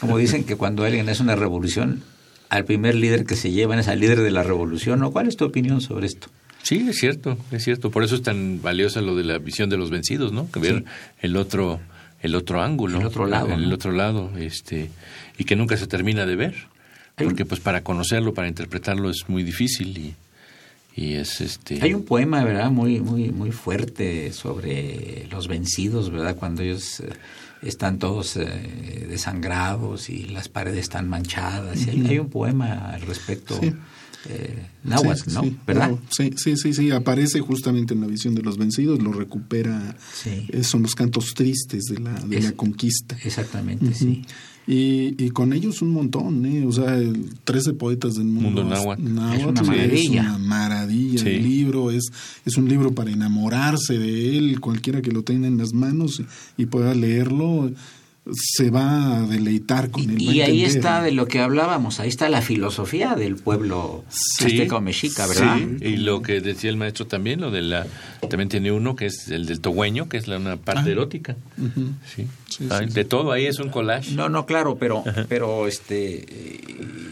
Como 0.00 0.16
dicen 0.16 0.44
que 0.44 0.56
cuando 0.56 0.84
alguien 0.84 1.08
hace 1.08 1.22
una 1.22 1.36
revolución, 1.36 2.02
al 2.48 2.64
primer 2.64 2.94
líder 2.94 3.24
que 3.24 3.36
se 3.36 3.50
llevan 3.52 3.78
es 3.78 3.88
al 3.88 4.00
líder 4.00 4.20
de 4.20 4.30
la 4.30 4.42
revolución, 4.42 5.00
¿no? 5.00 5.12
¿Cuál 5.12 5.28
es 5.28 5.36
tu 5.36 5.44
opinión 5.44 5.80
sobre 5.80 6.06
esto? 6.06 6.28
Sí, 6.62 6.86
es 6.88 6.96
cierto, 6.98 7.38
es 7.50 7.64
cierto. 7.64 7.90
Por 7.90 8.04
eso 8.04 8.14
es 8.14 8.22
tan 8.22 8.60
valiosa 8.62 9.00
lo 9.00 9.16
de 9.16 9.24
la 9.24 9.38
visión 9.38 9.70
de 9.70 9.76
los 9.76 9.90
vencidos, 9.90 10.32
¿no? 10.32 10.50
Que 10.50 10.60
ver 10.60 10.84
el 11.20 11.36
otro, 11.36 11.80
el 12.20 12.34
otro 12.34 12.62
ángulo, 12.62 13.00
el 13.00 13.06
otro 13.06 13.26
lado, 13.26 13.54
el, 13.54 13.72
otro 13.72 13.92
lado, 13.92 14.30
este, 14.38 14.90
y 15.38 15.44
que 15.44 15.56
nunca 15.56 15.76
se 15.76 15.86
termina 15.86 16.26
de 16.26 16.36
ver, 16.36 16.54
porque 17.16 17.44
pues 17.44 17.60
para 17.60 17.82
conocerlo, 17.82 18.34
para 18.34 18.48
interpretarlo 18.48 19.10
es 19.10 19.28
muy 19.28 19.42
difícil 19.42 19.96
y, 19.96 20.14
y 20.94 21.14
es 21.14 21.40
este. 21.40 21.78
Hay 21.82 21.94
un 21.94 22.04
poema, 22.04 22.44
verdad, 22.44 22.70
muy, 22.70 23.00
muy, 23.00 23.30
muy 23.30 23.52
fuerte 23.52 24.32
sobre 24.32 25.26
los 25.30 25.48
vencidos, 25.48 26.10
verdad, 26.10 26.36
cuando 26.36 26.62
ellos 26.62 27.00
eh, 27.00 27.08
están 27.62 27.98
todos 27.98 28.36
eh, 28.36 29.06
desangrados 29.08 30.10
y 30.10 30.24
las 30.24 30.48
paredes 30.48 30.80
están 30.80 31.08
manchadas. 31.08 31.86
hay, 31.86 32.18
un 32.18 32.28
poema 32.28 32.92
al 32.92 33.00
respecto 33.02 33.58
eh, 34.28 34.66
náhuatl, 34.84 35.32
¿no? 35.32 35.42
¿Verdad? 35.66 35.98
sí, 36.10 36.30
sí, 36.36 36.56
sí, 36.56 36.74
sí, 36.74 36.90
aparece 36.90 37.40
justamente 37.40 37.94
en 37.94 38.02
la 38.02 38.06
visión 38.06 38.34
de 38.34 38.42
los 38.42 38.58
vencidos, 38.58 39.02
lo 39.02 39.12
recupera, 39.12 39.96
eh, 40.26 40.62
son 40.62 40.82
los 40.82 40.94
cantos 40.94 41.34
tristes 41.34 41.84
de 41.84 42.00
la, 42.00 42.12
de 42.12 42.40
la 42.42 42.52
conquista. 42.52 43.16
Exactamente, 43.24 43.94
sí. 43.94 44.22
Y, 44.66 45.16
y, 45.18 45.30
con 45.30 45.52
ellos 45.52 45.82
un 45.82 45.90
montón, 45.90 46.44
¿eh? 46.46 46.64
O 46.64 46.70
sea, 46.70 46.94
el, 46.94 47.34
13 47.44 47.72
poetas 47.72 48.14
del 48.14 48.26
mundo, 48.26 48.62
mundo 48.62 48.76
náhuatl. 48.76 49.02
es 49.36 49.44
una 49.44 49.62
maravilla. 49.62 50.22
Es 50.22 50.28
una 50.28 50.38
maravilla. 50.38 51.28
El 51.28 51.42
libro 51.42 51.90
es, 51.90 52.12
es 52.44 52.56
un 52.56 52.68
libro 52.68 52.94
para 52.94 53.10
enamorarse 53.10 53.98
de 53.98 54.36
él, 54.36 54.60
cualquiera 54.60 55.02
que 55.02 55.10
lo 55.10 55.22
tenga 55.22 55.48
en 55.48 55.56
las 55.56 55.72
manos 55.72 56.22
y 56.56 56.66
pueda 56.66 56.94
leerlo 56.94 57.72
se 58.32 58.70
va 58.70 59.18
a 59.18 59.26
deleitar 59.26 59.90
con 59.90 60.02
él. 60.02 60.20
Y, 60.20 60.42
ahí 60.42 60.64
está 60.64 61.02
de 61.02 61.12
lo 61.12 61.26
que 61.26 61.40
hablábamos, 61.40 62.00
ahí 62.00 62.08
está 62.08 62.28
la 62.28 62.42
filosofía 62.42 63.14
del 63.14 63.36
pueblo 63.36 64.04
sí, 64.10 64.68
mexica, 64.80 65.26
¿verdad? 65.26 65.56
Sí, 65.56 65.84
y 65.84 65.96
lo 65.96 66.22
que 66.22 66.40
decía 66.40 66.70
el 66.70 66.76
maestro 66.76 67.06
también, 67.06 67.40
lo 67.40 67.50
de 67.50 67.62
la, 67.62 67.86
también 68.28 68.48
tiene 68.48 68.72
uno 68.72 68.94
que 68.94 69.06
es 69.06 69.28
el 69.28 69.46
del 69.46 69.60
togüeño, 69.60 70.08
que 70.08 70.18
es 70.18 70.28
la, 70.28 70.36
una 70.36 70.56
parte 70.56 70.90
ah. 70.90 70.92
erótica. 70.92 71.36
sí. 72.14 72.26
de 72.92 73.04
todo 73.04 73.32
ahí 73.32 73.46
es 73.46 73.58
un 73.58 73.70
collage. 73.70 74.12
No, 74.12 74.28
no, 74.28 74.46
claro, 74.46 74.76
pero, 74.78 75.02
pero 75.28 75.66
este, 75.66 76.26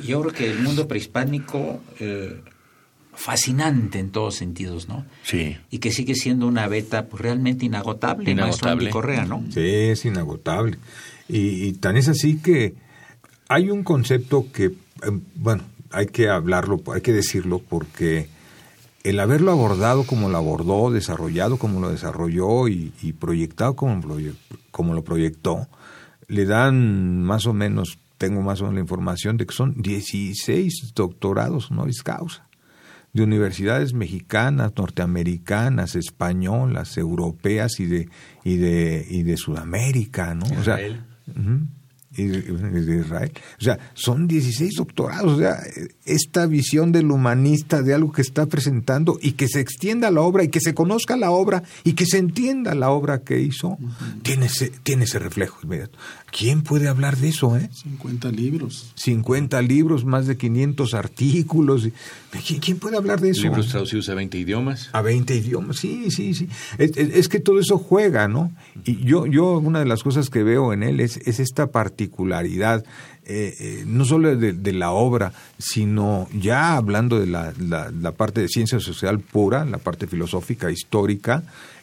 yo 0.07 0.21
creo 0.21 0.33
que 0.33 0.51
el 0.51 0.61
mundo 0.61 0.89
prehispánico... 0.89 1.81
Eh, 2.01 2.41
fascinante 3.19 3.99
en 3.99 4.11
todos 4.11 4.37
sentidos, 4.37 4.89
¿no? 4.89 5.05
Sí. 5.25 5.57
Y 5.71 5.79
que 5.79 5.91
sigue 5.91 6.14
siendo 6.14 6.47
una 6.47 6.69
beta 6.69 7.07
pues, 7.07 7.21
realmente 7.21 7.66
inagotable, 7.66 8.31
inagotable. 8.31 8.91
Correa, 8.91 9.25
¿no? 9.25 9.45
Sí, 9.51 9.61
es 9.61 10.05
inagotable. 10.05 10.79
Y, 11.29 11.73
tan 11.75 11.97
es 11.97 12.09
así 12.09 12.39
que 12.39 12.75
hay 13.49 13.71
un 13.71 13.83
concepto 13.83 14.47
que, 14.53 14.73
em, 15.03 15.21
bueno, 15.35 15.64
hay 15.91 16.07
que 16.07 16.29
hablarlo, 16.29 16.81
hay 16.95 17.01
que 17.01 17.12
decirlo, 17.12 17.59
porque 17.59 18.29
el 19.03 19.19
haberlo 19.19 19.51
abordado 19.51 20.05
como 20.05 20.29
lo 20.29 20.39
abordó, 20.39 20.93
desarrollado 20.93 21.59
como 21.59 21.81
lo 21.81 21.91
desarrolló 21.91 22.69
y, 22.69 22.93
proyectado 23.19 23.75
como 23.75 24.07
lo, 24.07 24.16
como 24.71 24.95
lo 24.95 25.03
proyectó, 25.03 25.66
le 26.29 26.45
dan 26.45 27.25
más 27.25 27.47
o 27.47 27.53
menos, 27.53 27.99
tengo 28.16 28.43
más 28.43 28.61
o 28.61 28.64
menos 28.64 28.75
la 28.77 28.81
información 28.81 29.37
de 29.37 29.47
que 29.47 29.55
son 29.55 29.75
16 29.83 30.93
doctorados 30.95 31.73
honoris 31.73 32.05
causa 32.05 32.48
de 33.13 33.23
universidades 33.23 33.95
mexicanas, 33.95 34.73
norteamericanas, 34.77 35.97
españolas, 35.97 36.97
europeas 36.99 37.81
y 37.81 37.87
de 37.87 38.09
y 38.45 38.57
de 38.57 39.07
y 39.09 39.23
de 39.23 39.37
Sudamérica, 39.37 40.35
¿no? 40.35 40.47
O 40.59 40.63
sea, 40.63 40.79
y 42.17 42.27
de 42.27 43.01
Israel. 43.01 43.33
O 43.61 43.65
sea, 43.65 43.79
son 43.95 44.27
16 44.27 44.75
doctorados. 44.77 45.33
O 45.33 45.39
sea, 45.39 45.63
esta 46.05 46.47
visión 46.47 46.93
del 46.93 47.11
humanista 47.11 47.83
de 47.83 47.95
algo 47.95 48.13
que 48.13 48.23
está 48.23 48.47
presentando 48.47 49.19
y 49.21 49.33
que 49.33 49.49
se 49.49 49.61
extienda 49.61 50.11
la 50.11 50.23
obra 50.23 50.45
y 50.45 50.49
que 50.49 50.61
se 50.61 50.75
conozca 50.75 51.17
la 51.17 51.31
obra 51.31 51.63
y 51.85 51.93
que 51.93 52.07
se 52.07 52.19
entienda 52.19 52.75
la 52.75 52.91
obra 52.91 53.21
que 53.21 53.41
hizo, 53.41 53.79
tiene, 54.23 54.47
ese, 54.47 54.71
tiene 54.83 55.05
ese 55.05 55.19
reflejo 55.19 55.59
inmediato. 55.63 55.99
¿Quién 56.31 56.62
puede 56.62 56.89
hablar 56.89 57.16
de 57.16 57.29
eso? 57.29 57.57
Eh? 57.57 57.70
50 57.72 58.31
libros. 58.31 58.93
50 58.97 59.62
libros, 59.62 60.05
más 60.05 60.26
de 60.26 60.37
500 60.37 60.95
artículos. 60.95 61.89
¿Quién, 62.61 62.79
puede 62.79 62.97
hablar 62.97 63.20
de 63.20 63.31
eso? 63.31 63.43
Libros 63.43 63.68
traducidos 63.68 64.09
a 64.11 64.14
20 64.14 64.39
idiomas. 64.39 64.91
A 64.93 65.01
20 65.01 65.35
idiomas, 65.35 65.79
sí, 65.79 66.11
sí, 66.11 66.35
sí. 66.35 66.49
Es, 66.79 67.29
que 67.29 67.41
todo 67.41 67.59
eso 67.59 67.79
juega, 67.79 68.29
¿no? 68.29 68.53
Y 68.85 69.05
yo, 69.05 69.26
yo 69.26 69.59
una 69.59 69.79
de 69.79 69.87
las 69.87 70.03
cosas 70.03 70.29
que 70.29 70.43
veo 70.43 70.72
en 70.72 70.83
él 70.83 71.01
es, 71.01 71.16
es 71.16 71.41
esta 71.41 71.68
particularidad, 71.68 72.85
eh, 73.24 73.55
eh, 73.59 73.85
no 73.87 74.05
solo 74.05 74.37
de, 74.37 74.72
la 74.72 74.91
obra, 74.91 75.33
sino 75.59 76.29
ya 76.39 76.76
hablando 76.76 77.18
de 77.18 77.26
la, 77.26 77.53
la, 77.59 77.91
la 77.91 78.12
parte 78.12 78.43
de 78.43 78.49
ciencia 78.49 78.81
social 78.81 79.20
pura, 79.20 79.64
la 79.64 79.79
parte 79.79 80.07
filosófica, 80.07 80.70
histórica, 80.70 81.43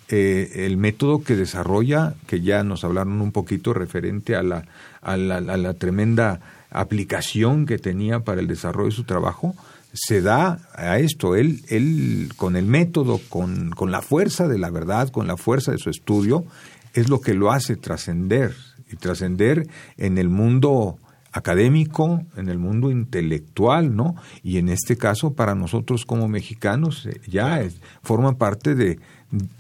eh, 0.10 0.66
el 0.66 0.78
método 0.78 1.24
que 1.24 1.36
desarrolla, 1.36 2.14
que 2.28 2.42
ya 2.42 2.64
nos 2.64 2.84
hablaron 2.84 3.22
un 3.22 3.32
poquito 3.32 3.74
referente 3.74 4.36
a 4.36 4.44
la, 4.44 4.66
a 5.02 5.18
la, 5.18 5.38
a 5.38 5.58
la 5.58 5.74
tremenda 5.74 6.40
aplicación 6.70 7.66
que 7.66 7.78
tenía 7.78 8.20
para 8.20 8.42
el 8.42 8.48
desarrollo 8.48 8.90
de 8.90 8.96
su 8.96 9.04
trabajo, 9.06 9.56
se 9.94 10.22
da 10.22 10.60
a 10.76 11.00
esto. 11.00 11.36
Él, 11.36 11.62
él 11.70 12.30
con 12.36 12.56
el 12.56 12.66
método, 12.66 13.20
con, 13.30 13.72
con 13.72 13.92
la 13.92 14.02
fuerza 14.02 14.48
de 14.48 14.60
la 14.60 14.70
verdad, 14.70 15.10
con 15.10 15.28
la 15.28 15.38
fuerza 15.38 15.72
de 15.72 15.78
su 15.78 15.90
estudio, 15.90 16.46
es 16.94 17.10
lo 17.10 17.22
que 17.22 17.34
lo 17.34 17.52
hace 17.52 17.76
trascender 17.76 18.54
y 18.92 18.98
trascender 18.98 19.68
en 19.98 20.18
el 20.18 20.30
mundo 20.30 20.98
académico, 21.32 22.24
en 22.38 22.48
el 22.48 22.58
mundo 22.58 22.92
intelectual, 22.92 23.96
¿no? 23.96 24.16
Y 24.42 24.58
en 24.58 24.70
este 24.70 24.96
caso, 24.96 25.34
para 25.34 25.54
nosotros 25.54 26.06
como 26.06 26.30
mexicanos, 26.30 27.06
eh, 27.06 27.20
ya 27.28 27.60
es, 27.62 27.82
forma 28.04 28.38
parte 28.38 28.74
de, 28.74 29.00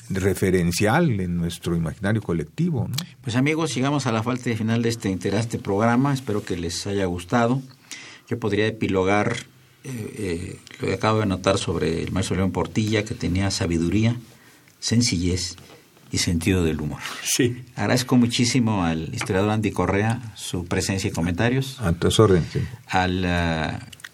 referencial 0.09 1.19
en 1.19 1.37
nuestro 1.37 1.75
imaginario 1.75 2.21
colectivo, 2.21 2.87
¿no? 2.87 2.95
Pues 3.21 3.35
amigos, 3.35 3.73
llegamos 3.73 4.05
a 4.05 4.11
la 4.11 4.23
falta 4.23 4.49
de 4.49 4.57
final 4.57 4.81
de 4.81 4.89
este 4.89 5.09
interesante 5.09 5.57
programa. 5.57 6.13
Espero 6.13 6.43
que 6.43 6.57
les 6.57 6.85
haya 6.87 7.05
gustado. 7.05 7.61
Yo 8.27 8.39
podría 8.39 8.67
epilogar 8.67 9.35
eh, 9.83 10.15
eh, 10.17 10.59
lo 10.79 10.87
que 10.87 10.93
acabo 10.93 11.19
de 11.19 11.25
notar 11.25 11.57
sobre 11.57 12.03
el 12.03 12.11
maestro 12.11 12.35
León 12.35 12.51
Portilla, 12.51 13.03
que 13.03 13.13
tenía 13.13 13.51
sabiduría, 13.51 14.15
sencillez 14.79 15.55
y 16.11 16.17
sentido 16.19 16.63
del 16.63 16.79
humor. 16.79 17.01
Sí. 17.23 17.65
Agradezco 17.75 18.15
muchísimo 18.15 18.83
al 18.83 19.13
historiador 19.13 19.51
Andy 19.51 19.71
Correa 19.71 20.33
su 20.35 20.65
presencia 20.65 21.09
y 21.09 21.11
comentarios. 21.11 21.79
A 21.81 21.93
tus 21.93 22.19
órdenes, 22.19 22.49
sí. 22.51 22.59
Al 22.87 23.25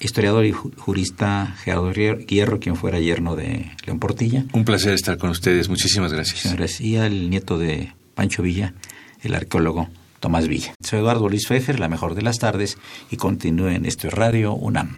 historiador 0.01 0.45
y 0.45 0.51
ju- 0.53 0.75
jurista 0.77 1.55
Gerardo 1.63 1.91
Guierro, 2.27 2.59
quien 2.59 2.75
fuera 2.75 2.99
yerno 2.99 3.35
de 3.35 3.71
León 3.85 3.99
Portilla. 3.99 4.45
Un 4.53 4.65
placer 4.65 4.93
estar 4.93 5.17
con 5.17 5.29
ustedes. 5.29 5.69
Muchísimas 5.69 6.11
gracias. 6.11 6.39
Señores, 6.41 6.81
y 6.81 6.97
al 6.97 7.29
nieto 7.29 7.57
de 7.57 7.93
Pancho 8.15 8.41
Villa, 8.41 8.73
el 9.21 9.35
arqueólogo 9.35 9.89
Tomás 10.19 10.47
Villa. 10.47 10.73
Soy 10.83 10.99
Eduardo 10.99 11.29
Luis 11.29 11.47
Fejer, 11.47 11.79
la 11.79 11.87
mejor 11.89 12.15
de 12.15 12.21
las 12.21 12.37
tardes, 12.39 12.77
y 13.09 13.17
continúen 13.17 13.85
esto 13.85 14.07
es 14.07 14.13
Radio 14.13 14.53
UNAM. 14.53 14.97